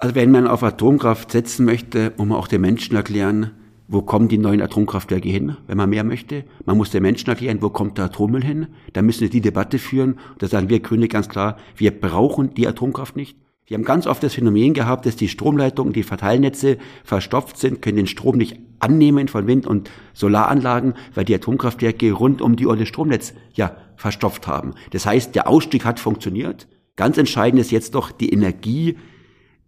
Also 0.01 0.15
wenn 0.15 0.31
man 0.31 0.47
auf 0.47 0.63
Atomkraft 0.63 1.33
setzen 1.33 1.65
möchte, 1.65 2.13
muss 2.17 2.29
man 2.29 2.39
auch 2.39 2.47
den 2.47 2.61
Menschen 2.61 2.95
erklären, 2.95 3.51
wo 3.89 4.01
kommen 4.01 4.29
die 4.29 4.39
neuen 4.39 4.63
Atomkraftwerke 4.63 5.29
hin, 5.29 5.57
wenn 5.67 5.77
man 5.77 5.91
mehr 5.91 6.05
möchte. 6.05 6.45
Man 6.65 6.77
muss 6.77 6.91
den 6.91 7.03
Menschen 7.03 7.29
erklären, 7.31 7.63
wo 7.63 7.71
kommt 7.71 7.99
der 7.99 8.05
Atommüll 8.05 8.45
hin. 8.45 8.69
Da 8.93 9.03
müssen 9.03 9.23
wir 9.23 9.31
die 9.31 9.41
Debatte 9.41 9.81
führen. 9.81 10.21
Da 10.39 10.47
sagen 10.47 10.69
wir 10.69 10.79
Grüne 10.79 11.09
ganz 11.09 11.29
klar, 11.29 11.57
wir 11.75 11.91
brauchen 11.91 12.55
die 12.55 12.69
Atomkraft 12.69 13.17
nicht. 13.17 13.37
Wir 13.67 13.77
haben 13.77 13.85
ganz 13.85 14.07
oft 14.07 14.23
das 14.23 14.35
Phänomen 14.35 14.73
gehabt, 14.73 15.05
dass 15.05 15.17
die 15.17 15.29
Stromleitungen, 15.29 15.93
die 15.93 16.05
Verteilnetze 16.05 16.79
verstopft 17.03 17.59
sind, 17.59 17.83
können 17.83 17.97
den 17.97 18.07
Strom 18.07 18.39
nicht 18.39 18.57
annehmen 18.79 19.27
von 19.27 19.49
Wind- 19.49 19.67
und 19.67 19.91
Solaranlagen, 20.15 20.95
weil 21.15 21.25
die 21.25 21.35
Atomkraftwerke 21.35 22.13
rund 22.13 22.41
um 22.41 22.55
die 22.55 22.69
Olle 22.69 22.87
Stromnetz 22.87 23.35
ja 23.53 23.77
verstopft 23.97 24.47
haben. 24.47 24.75
Das 24.93 25.07
heißt, 25.07 25.35
der 25.35 25.49
Ausstieg 25.49 25.85
hat 25.85 25.99
funktioniert. 25.99 26.69
Ganz 26.95 27.19
entscheidend 27.19 27.61
ist 27.61 27.73
jetzt 27.73 27.97
doch 27.97 28.13
die 28.13 28.33
Energie 28.33 28.97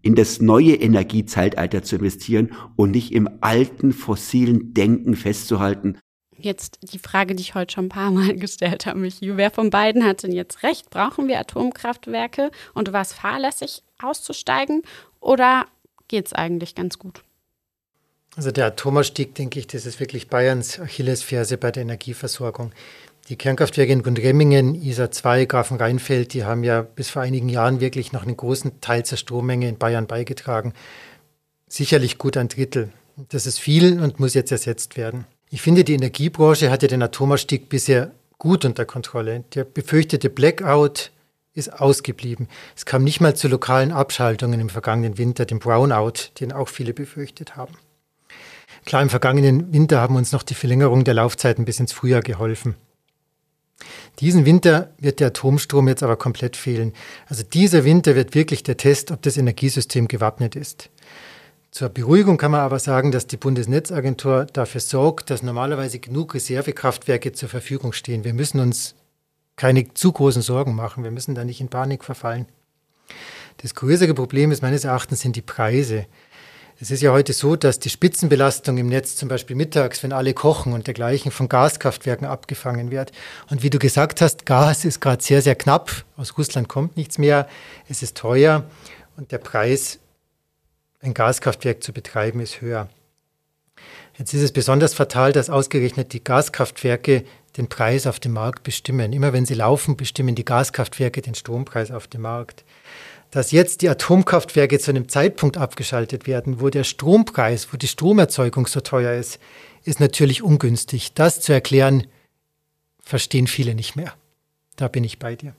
in 0.03 0.15
das 0.15 0.41
neue 0.41 0.75
Energiezeitalter 0.75 1.83
zu 1.83 1.97
investieren 1.97 2.53
und 2.77 2.91
nicht 2.93 3.13
im 3.13 3.29
alten 3.41 3.93
fossilen 3.93 4.75
Denken 4.75 5.15
festzuhalten. 5.17 5.99
Jetzt 6.37 6.79
die 6.93 6.99
Frage, 6.99 7.35
die 7.35 7.43
ich 7.43 7.55
heute 7.55 7.75
schon 7.75 7.87
ein 7.87 7.91
paar 7.91 8.11
Mal 8.11 8.35
gestellt 8.37 8.87
habe, 8.87 8.99
Michi. 8.99 9.37
Wer 9.37 9.51
von 9.51 9.71
beiden 9.71 10.05
hat 10.05 10.23
denn 10.23 10.33
jetzt 10.33 10.63
recht? 10.63 10.91
Brauchen 10.91 11.29
wir 11.29 11.39
Atomkraftwerke 11.39 12.51
und 12.75 12.93
war 12.93 13.03
es 13.03 13.13
fahrlässig 13.13 13.83
auszusteigen 14.03 14.83
oder 15.21 15.67
geht 16.09 16.27
es 16.27 16.33
eigentlich 16.33 16.75
ganz 16.75 16.99
gut? 16.99 17.23
Also 18.37 18.53
der 18.53 18.67
Atomausstieg, 18.67 19.35
denke 19.35 19.59
ich, 19.59 19.67
das 19.67 19.87
ist 19.87 19.99
wirklich 19.99 20.29
Bayerns 20.29 20.79
Achillesferse 20.79 21.59
bei 21.59 21.73
der 21.73 21.83
Energieversorgung. 21.83 22.73
Die 23.31 23.37
Kernkraftwerke 23.37 23.93
in 23.93 24.03
Gundremmingen, 24.03 24.75
ISA 24.75 25.13
2, 25.13 25.45
Grafenrheinfeld, 25.45 26.35
die 26.35 26.43
haben 26.43 26.65
ja 26.65 26.83
bis 26.83 27.11
vor 27.11 27.23
einigen 27.23 27.49
Jahren 27.49 27.79
wirklich 27.79 28.11
noch 28.11 28.25
einen 28.25 28.37
großen 28.37 28.81
Teil 28.81 29.05
zur 29.05 29.19
Strommenge 29.19 29.69
in 29.69 29.79
Bayern 29.79 30.09
beigetragen. 30.09 30.73
Sicherlich 31.69 32.19
gut 32.19 32.37
ein 32.37 32.49
Drittel. 32.49 32.89
Das 33.29 33.47
ist 33.47 33.61
viel 33.61 34.03
und 34.03 34.19
muss 34.19 34.35
jetzt 34.35 34.51
ersetzt 34.51 34.97
werden. 34.97 35.27
Ich 35.49 35.63
finde, 35.63 35.85
die 35.85 35.95
Energiebranche 35.95 36.73
hatte 36.73 36.89
den 36.89 37.05
Atomausstieg 37.05 37.69
bisher 37.69 38.11
gut 38.39 38.65
unter 38.65 38.85
Kontrolle. 38.85 39.45
Der 39.55 39.63
befürchtete 39.63 40.29
Blackout 40.29 41.13
ist 41.55 41.73
ausgeblieben. 41.73 42.49
Es 42.75 42.85
kam 42.85 43.05
nicht 43.05 43.21
mal 43.21 43.37
zu 43.37 43.47
lokalen 43.47 43.93
Abschaltungen 43.93 44.59
im 44.59 44.71
vergangenen 44.71 45.19
Winter, 45.19 45.45
dem 45.45 45.61
Brownout, 45.61 46.33
den 46.41 46.51
auch 46.51 46.69
viele 46.69 46.95
befürchtet 46.95 47.55
haben. 47.55 47.77
Klar, 48.87 49.03
im 49.03 49.11
vergangenen 49.11 49.73
Winter 49.73 50.01
haben 50.01 50.17
uns 50.17 50.33
noch 50.33 50.43
die 50.43 50.55
Verlängerung 50.55 51.05
der 51.05 51.15
Laufzeiten 51.15 51.65
bis 51.65 51.79
ins 51.79 51.93
Frühjahr 51.93 52.23
geholfen. 52.23 52.75
Diesen 54.19 54.45
Winter 54.45 54.93
wird 54.99 55.21
der 55.21 55.29
Atomstrom 55.29 55.89
jetzt 55.89 56.03
aber 56.03 56.17
komplett 56.17 56.57
fehlen. 56.57 56.93
Also 57.27 57.43
dieser 57.43 57.85
Winter 57.85 58.15
wird 58.15 58.35
wirklich 58.35 58.63
der 58.63 58.77
Test, 58.77 59.11
ob 59.11 59.23
das 59.23 59.37
Energiesystem 59.37 60.09
gewappnet 60.09 60.57
ist. 60.57 60.91
Zur 61.71 61.89
Beruhigung 61.89 62.37
kann 62.37 62.51
man 62.51 62.61
aber 62.61 62.81
sagen, 62.81 63.13
dass 63.13 63.29
die 63.29 63.37
Bundesnetzagentur 63.37 64.47
dafür 64.47 64.81
sorgt, 64.81 65.31
dass 65.31 65.43
normalerweise 65.43 66.01
genug 66.01 66.35
Reservekraftwerke 66.35 67.33
zur 67.33 67.49
Verfügung 67.49 67.93
stehen. 67.93 68.25
Wir 68.25 68.35
müssen 68.35 68.59
uns 68.59 68.97
keine 69.55 69.93
zu 69.95 70.11
großen 70.11 70.43
Sorgen 70.43 70.75
machen. 70.75 71.05
Wir 71.05 71.11
müssen 71.11 71.35
da 71.35 71.45
nicht 71.45 71.61
in 71.61 71.69
Panik 71.69 72.03
verfallen. 72.03 72.47
Das 73.59 73.75
größere 73.75 74.15
Problem 74.15 74.51
ist 74.51 74.63
meines 74.63 74.85
Erachtens 74.85 75.21
sind 75.21 75.37
die 75.37 75.43
Preise. 75.43 76.07
Es 76.83 76.91
ist 76.91 77.03
ja 77.03 77.13
heute 77.13 77.35
so, 77.35 77.57
dass 77.57 77.79
die 77.79 77.91
Spitzenbelastung 77.91 78.79
im 78.79 78.87
Netz 78.87 79.15
zum 79.15 79.29
Beispiel 79.29 79.55
mittags, 79.55 80.03
wenn 80.03 80.15
alle 80.15 80.33
kochen 80.33 80.73
und 80.73 80.87
dergleichen, 80.87 81.31
von 81.31 81.47
Gaskraftwerken 81.47 82.27
abgefangen 82.27 82.91
wird. 82.91 83.13
Und 83.51 83.63
wie 83.63 83.69
du 83.69 83.79
gesagt 83.79 84.23
hast, 84.23 84.47
Gas 84.47 84.87
ist 84.87 84.99
gerade 85.01 85.23
sehr, 85.23 85.43
sehr 85.43 85.57
knapp. 85.57 85.91
Aus 86.17 86.39
Russland 86.39 86.69
kommt 86.69 86.97
nichts 86.97 87.19
mehr. 87.19 87.47
Es 87.91 88.03
ist 88.03 88.17
teuer 88.17 88.65
und 89.19 89.31
der 89.31 89.37
Preis, 89.37 89.99
ein 91.03 91.13
Gaskraftwerk 91.13 91.83
zu 91.83 91.93
betreiben, 91.93 92.41
ist 92.41 92.63
höher. 92.63 92.89
Jetzt 94.17 94.33
ist 94.33 94.41
es 94.41 94.53
besonders 94.53 94.95
fatal, 94.95 95.33
dass 95.35 95.51
ausgerechnet 95.51 96.15
die 96.15 96.25
Gaskraftwerke 96.25 97.25
den 97.59 97.69
Preis 97.69 98.07
auf 98.07 98.21
dem 98.21 98.33
Markt 98.33 98.63
bestimmen. 98.63 99.13
Immer 99.13 99.35
wenn 99.35 99.45
sie 99.45 99.53
laufen, 99.53 99.99
bestimmen 99.99 100.35
die 100.35 100.47
Gaskraftwerke 100.47 101.21
den 101.21 101.35
Strompreis 101.35 101.91
auf 101.91 102.09
dem 102.09 102.23
Markt 102.23 102.65
dass 103.31 103.53
jetzt 103.53 103.83
die 103.83 103.89
Atomkraftwerke 103.89 104.79
zu 104.79 104.91
einem 104.91 105.09
Zeitpunkt 105.09 105.57
abgeschaltet 105.57 106.27
werden, 106.27 106.61
wo 106.61 106.69
der 106.69 106.85
Strompreis, 106.85 107.73
wo 107.73 107.77
die 107.77 107.89
Stromerzeugung 107.89 108.67
so 108.67 108.81
teuer 108.81 109.15
ist, 109.15 109.39
ist 109.85 110.01
natürlich 110.01 110.43
ungünstig. 110.43 111.15
Das 111.15 111.41
zu 111.41 111.53
erklären, 111.53 112.07
verstehen 113.03 113.47
viele 113.47 113.75
nicht 113.75 113.97
mehr. 113.97 114.15
Da 114.77 114.89
bin 114.89 115.05
ich 115.05 115.19
bei 115.19 115.37
dir. 115.37 115.55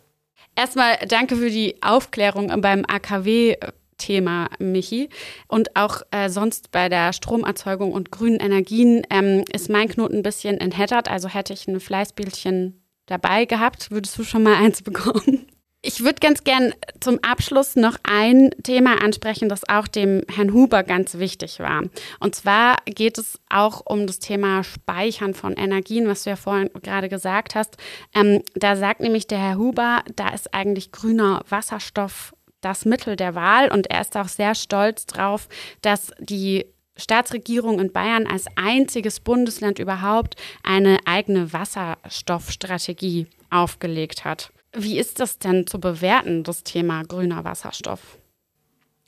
Erstmal 0.55 0.97
danke 1.07 1.37
für 1.37 1.49
die 1.49 1.81
Aufklärung 1.81 2.61
beim 2.61 2.85
AKW. 2.87 3.55
Thema, 4.01 4.49
Michi. 4.57 5.09
Und 5.47 5.75
auch 5.75 6.01
äh, 6.09 6.27
sonst 6.29 6.71
bei 6.71 6.89
der 6.89 7.13
Stromerzeugung 7.13 7.91
und 7.91 8.11
grünen 8.11 8.39
Energien 8.39 9.03
ähm, 9.11 9.45
ist 9.53 9.69
mein 9.69 9.87
Knoten 9.87 10.17
ein 10.17 10.23
bisschen 10.23 10.57
entheddert. 10.59 11.07
Also 11.07 11.29
hätte 11.29 11.53
ich 11.53 11.67
ein 11.67 11.79
Fleißbildchen 11.79 12.81
dabei 13.05 13.45
gehabt, 13.45 13.91
würdest 13.91 14.17
du 14.17 14.23
schon 14.23 14.41
mal 14.41 14.55
eins 14.55 14.81
bekommen. 14.81 15.45
Ich 15.83 16.03
würde 16.03 16.19
ganz 16.19 16.43
gern 16.43 16.75
zum 16.99 17.17
Abschluss 17.23 17.75
noch 17.75 17.97
ein 18.03 18.51
Thema 18.61 19.01
ansprechen, 19.01 19.49
das 19.49 19.67
auch 19.67 19.87
dem 19.87 20.21
Herrn 20.29 20.53
Huber 20.53 20.83
ganz 20.83 21.17
wichtig 21.17 21.59
war. 21.59 21.81
Und 22.19 22.35
zwar 22.35 22.77
geht 22.85 23.17
es 23.17 23.39
auch 23.49 23.81
um 23.85 24.05
das 24.05 24.19
Thema 24.19 24.63
Speichern 24.63 25.33
von 25.33 25.53
Energien, 25.53 26.07
was 26.07 26.23
du 26.23 26.29
ja 26.29 26.35
vorhin 26.35 26.69
gerade 26.83 27.09
gesagt 27.09 27.55
hast. 27.55 27.77
Ähm, 28.13 28.43
da 28.53 28.75
sagt 28.75 28.99
nämlich 28.99 29.25
der 29.25 29.39
Herr 29.39 29.57
Huber, 29.57 30.03
da 30.15 30.29
ist 30.29 30.53
eigentlich 30.53 30.91
grüner 30.91 31.43
Wasserstoff 31.49 32.35
das 32.61 32.85
Mittel 32.85 33.15
der 33.15 33.33
Wahl 33.33 33.71
und 33.71 33.89
er 33.89 34.01
ist 34.01 34.15
auch 34.15 34.27
sehr 34.27 34.53
stolz 34.53 35.07
drauf, 35.07 35.49
dass 35.81 36.11
die 36.19 36.67
Staatsregierung 36.95 37.79
in 37.79 37.91
Bayern 37.91 38.27
als 38.27 38.45
einziges 38.55 39.19
Bundesland 39.19 39.79
überhaupt 39.79 40.35
eine 40.61 40.99
eigene 41.05 41.51
Wasserstoffstrategie 41.51 43.25
aufgelegt 43.49 44.25
hat. 44.25 44.51
Wie 44.73 44.97
ist 44.97 45.19
das 45.19 45.37
denn 45.37 45.67
zu 45.67 45.79
bewerten, 45.79 46.43
das 46.43 46.63
Thema 46.63 47.03
grüner 47.03 47.43
Wasserstoff? 47.43 48.17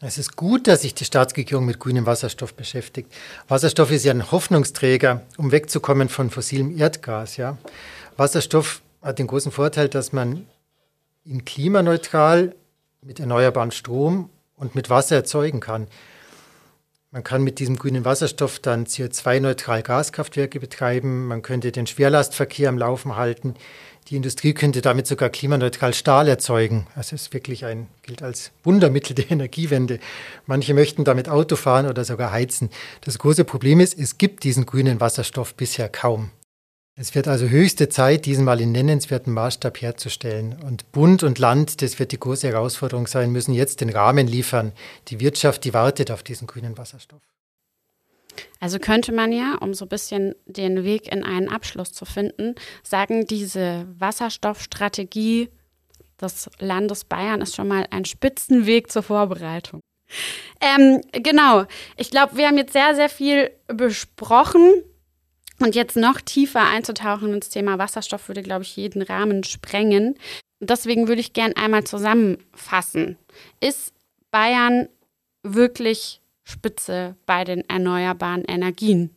Es 0.01 0.18
ist 0.18 0.36
gut, 0.36 0.68
dass 0.68 0.82
sich 0.82 0.93
die 0.93 1.05
Staatsregierung 1.05 1.66
mit 1.66 1.80
grünem 1.80 2.05
Wasserstoff 2.05 2.53
beschäftigt. 2.53 3.09
Wasserstoff 3.47 3.89
ist 3.89 4.03
ja 4.03 4.11
ein 4.11 4.32
Hoffnungsträger, 4.32 5.22
um 5.38 5.53
wegzukommen 5.53 6.09
von 6.09 6.30
fossilem 6.30 6.78
Erdgas. 6.78 7.38
Ja. 7.38 7.57
Wasserstoff 8.18 8.82
hat 9.01 9.20
den 9.20 9.28
großen 9.28 9.53
Vorteil, 9.53 9.88
dass 9.88 10.11
man 10.11 10.45
ihn 11.24 11.45
klimaneutral 11.45 12.53
mit 13.01 13.22
erneuerbarem 13.22 13.72
Strom 13.72 14.30
und 14.57 14.76
mit 14.76 14.89
Wasser 14.89 15.16
erzeugen 15.16 15.61
kann. 15.61 15.88
Man 17.14 17.24
kann 17.24 17.43
mit 17.43 17.59
diesem 17.59 17.76
grünen 17.76 18.05
Wasserstoff 18.05 18.57
dann 18.57 18.88
CO2-neutral 18.88 19.84
Gaskraftwerke 19.84 20.59
betreiben. 20.59 21.28
Man 21.28 21.43
könnte 21.43 21.72
den 21.72 21.86
Schwerlastverkehr 21.86 22.70
am 22.70 22.80
Laufen 22.80 23.16
halten. 23.16 23.53
Die 24.07 24.16
Industrie 24.16 24.55
könnte 24.55 24.82
damit 24.82 25.05
sogar 25.05 25.30
klimaneutral 25.30 25.93
Stahl 25.93 26.28
erzeugen. 26.28 26.88
Es 26.95 27.11
ist 27.11 27.32
wirklich 27.32 27.66
ein, 27.66 27.88
gilt 28.01 28.24
als 28.24 28.51
Wundermittel 28.64 29.14
der 29.14 29.30
Energiewende. 29.30 29.99
Manche 30.47 30.74
möchten 30.74 31.03
damit 31.03 31.30
Auto 31.30 31.55
fahren 31.55 31.88
oder 31.88 32.03
sogar 32.03 32.32
heizen. 32.32 32.72
Das 33.01 33.20
große 33.20 33.45
Problem 33.45 33.80
ist, 33.80 33.95
es 33.95 34.18
gibt 34.18 34.43
diesen 34.43 34.66
grünen 34.66 34.99
Wasserstoff 34.99 35.53
bisher 35.53 35.89
kaum. 35.89 36.32
Es 36.96 37.16
wird 37.16 37.28
also 37.28 37.48
höchste 37.48 37.89
Zeit, 37.89 38.28
diesen 38.28 38.46
mal 38.46 38.62
in 38.62 38.72
nennenswerten 38.72 39.34
Maßstab 39.34 39.82
herzustellen. 39.82 40.56
Und 40.64 40.91
Bund 40.91 41.24
und 41.24 41.39
Land, 41.39 41.82
das 41.82 41.98
wird 41.98 42.12
die 42.12 42.20
große 42.20 42.48
Herausforderung 42.48 43.08
sein, 43.08 43.32
müssen 43.32 43.54
jetzt 43.54 43.82
den 43.82 43.89
Rahmen 43.89 44.28
liefern. 44.28 44.74
Die 45.08 45.20
Wirtschaft, 45.20 45.64
die 45.64 45.74
wartet 45.74 46.12
auf 46.12 46.22
diesen 46.22 46.46
grünen 46.46 46.78
Wasserstoff. 46.78 47.22
Also 48.60 48.78
könnte 48.78 49.12
man 49.12 49.32
ja, 49.32 49.58
um 49.60 49.74
so 49.74 49.86
ein 49.86 49.89
bisschen 49.89 50.36
den 50.46 50.84
Weg 50.84 51.12
in 51.12 51.24
einen 51.24 51.50
Abschluss 51.50 51.94
zu 51.94 52.06
finden, 52.06 52.56
sagen, 52.84 53.26
diese 53.26 53.88
Wasserstoffstrategie 53.98 55.50
des 56.22 56.50
Landes 56.60 57.06
Bayern 57.06 57.41
ist 57.41 57.56
schon 57.56 57.68
mal 57.68 57.88
ein 57.89 58.06
Spitzenweg 58.06 58.91
zur 58.91 59.02
Vorbereitung. 59.02 59.82
Ähm, 60.62 61.02
genau, 61.12 61.66
ich 61.98 62.12
glaube, 62.12 62.38
wir 62.38 62.48
haben 62.48 62.58
jetzt 62.58 62.74
sehr, 62.74 62.94
sehr 62.94 63.10
viel 63.10 63.50
besprochen. 63.68 64.84
Und 65.60 65.76
jetzt 65.76 65.95
noch 65.95 66.20
tiefer 66.20 66.68
einzutauchen 66.68 67.34
ins 67.34 67.49
Thema 67.49 67.78
Wasserstoff 67.78 68.28
würde, 68.28 68.43
glaube 68.43 68.64
ich, 68.64 68.76
jeden 68.76 69.01
Rahmen 69.01 69.43
sprengen. 69.43 70.16
Deswegen 70.60 71.08
würde 71.08 71.22
ich 71.22 71.34
gerne 71.34 71.56
einmal 71.58 71.84
zusammenfassen. 71.84 73.18
Ist 73.60 73.93
Bayern 74.32 74.88
wirklich 75.43 76.22
Spitze 76.43 77.16
bei 77.26 77.43
den 77.43 77.68
erneuerbaren 77.70 78.43
Energien? 78.45 79.12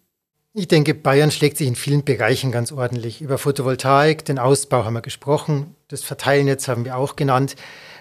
Ich 0.59 0.68
denke, 0.68 0.95
Bayern 0.95 1.30
schlägt 1.30 1.59
sich 1.59 1.68
in 1.68 1.76
vielen 1.76 2.03
Bereichen 2.03 2.51
ganz 2.51 2.72
ordentlich. 2.72 3.20
Über 3.20 3.37
Photovoltaik, 3.37 4.24
den 4.24 4.39
Ausbau 4.39 4.84
haben 4.84 4.95
wir 4.95 5.03
gesprochen, 5.03 5.74
das 5.89 6.03
Verteilnetz 6.03 6.66
haben 6.66 6.84
wir 6.84 6.97
auch 6.97 7.14
genannt. 7.14 7.57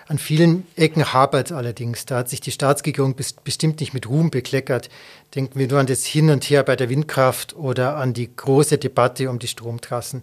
An 0.08 0.20
vielen 0.20 0.68
Ecken 0.76 1.14
hapert 1.14 1.52
allerdings. 1.52 2.06
Da 2.06 2.18
hat 2.18 2.30
sich 2.30 2.40
die 2.40 2.52
Staatsregierung 2.52 3.16
bestimmt 3.44 3.80
nicht 3.80 3.94
mit 3.94 4.08
Ruhm 4.08 4.30
bekleckert. 4.30 4.90
Denken 5.34 5.58
wir 5.58 5.68
nur 5.68 5.80
an 5.80 5.88
das 5.88 6.06
Hin 6.06 6.30
und 6.30 6.44
Her 6.44 6.64
bei 6.64 6.76
der 6.76 6.90
Windkraft 6.90 7.56
oder 7.56 7.98
an 7.98 8.14
die 8.14 8.36
große 8.36 8.78
Debatte 8.78 9.30
um 9.32 9.40
die 9.40 9.48
Stromtrassen. 9.48 10.22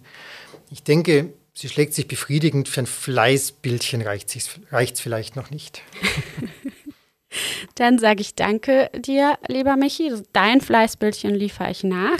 Ich 0.71 0.83
denke, 0.83 1.33
sie 1.53 1.67
schlägt 1.67 1.93
sich 1.93 2.07
befriedigend. 2.07 2.69
Für 2.69 2.81
ein 2.81 2.87
Fleißbildchen 2.87 4.01
reicht 4.01 4.35
es 4.35 4.99
vielleicht 5.01 5.35
noch 5.35 5.51
nicht. 5.51 5.81
Dann 7.75 7.99
sage 7.99 8.21
ich 8.21 8.35
danke 8.35 8.89
dir, 8.95 9.37
lieber 9.47 9.75
Michi. 9.75 10.11
Dein 10.33 10.61
Fleißbildchen 10.61 11.33
liefere 11.33 11.71
ich 11.71 11.83
nach. 11.83 12.19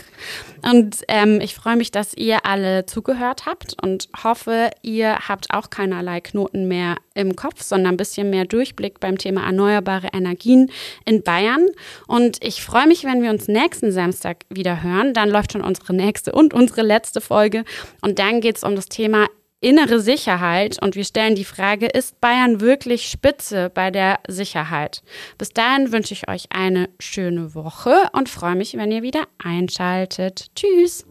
Und 0.64 0.97
ähm, 1.07 1.39
ich 1.41 1.55
freue 1.55 1.76
mich, 1.76 1.91
dass 1.91 2.14
ihr 2.14 2.45
alle 2.45 2.86
zugehört 2.86 3.45
habt 3.45 3.76
und 3.82 4.09
hoffe, 4.24 4.72
ihr 4.82 5.28
habt 5.28 5.53
auch 5.53 5.70
keinerlei 5.70 6.22
Knoten 6.22 6.68
mehr 6.68 6.97
im 7.14 7.36
Kopf, 7.36 7.61
sondern 7.61 7.93
ein 7.93 7.97
bisschen 7.97 8.30
mehr 8.30 8.45
Durchblick 8.45 8.99
beim 8.99 9.18
Thema 9.18 9.45
erneuerbare 9.45 10.09
Energien 10.14 10.72
in 11.05 11.22
Bayern. 11.24 11.68
Und 12.07 12.43
ich 12.43 12.64
freue 12.64 12.88
mich, 12.88 13.03
wenn 13.03 13.22
wir 13.22 13.30
uns 13.30 13.47
nächsten 13.47 13.91
Samstag 13.91 14.45
wieder 14.49 14.84
hören. 14.84 15.14
Dann 15.14 15.30
läuft 15.30 15.53
schon 15.53 15.61
unsere 15.61 15.93
nächste 15.93 16.32
und 16.32 16.53
unsere 16.53 16.82
letzte 16.82 17.22
Folge. 17.22 17.64
Und 18.01 18.20
dann 18.20 18.41
geht 18.41 18.57
es 18.57 18.64
um 18.64 18.76
das 18.76 18.88
Thema 18.88 19.28
innere 19.64 19.99
Sicherheit 19.99 20.78
und 20.82 20.95
wir 20.95 21.05
stellen 21.05 21.36
die 21.36 21.45
Frage, 21.45 21.88
ist 21.88 22.20
Bayern 22.20 22.61
wirklich 22.61 23.07
Spitze 23.07 23.72
bei 23.74 23.91
der 23.91 24.20
Sicherheit? 24.28 25.01
Bis 25.38 25.49
dahin 25.49 25.91
wünsche 25.91 26.14
ich 26.14 26.30
euch 26.30 26.45
eine 26.53 26.89
schöne 26.99 27.55
Woche 27.55 27.93
und 28.14 28.30
freue 28.30 28.55
mich, 28.55 28.76
wenn 28.78 28.91
ihr 28.91 29.01
wieder 29.01 29.24
einschaltet. 29.43 30.47
Tschüss! 30.55 31.05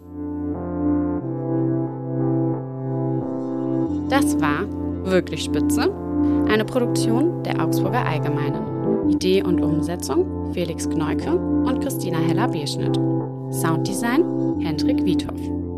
Das 4.11 4.38
war 4.40 4.66
wirklich 5.05 5.44
Spitze, 5.44 5.90
eine 6.48 6.64
Produktion 6.66 7.42
der 7.44 7.61
Augsburger 7.61 8.05
Allgemeinen. 8.05 9.11
Idee 9.11 9.42
und 9.42 9.61
Umsetzung 9.61 10.53
Felix 10.53 10.88
Gneuke 10.88 11.34
und 11.34 11.80
Christina 11.80 12.18
Heller-Beschnitt. 12.18 12.94
Sounddesign 13.50 14.61
Hendrik 14.61 15.05
Wiethoff. 15.05 15.72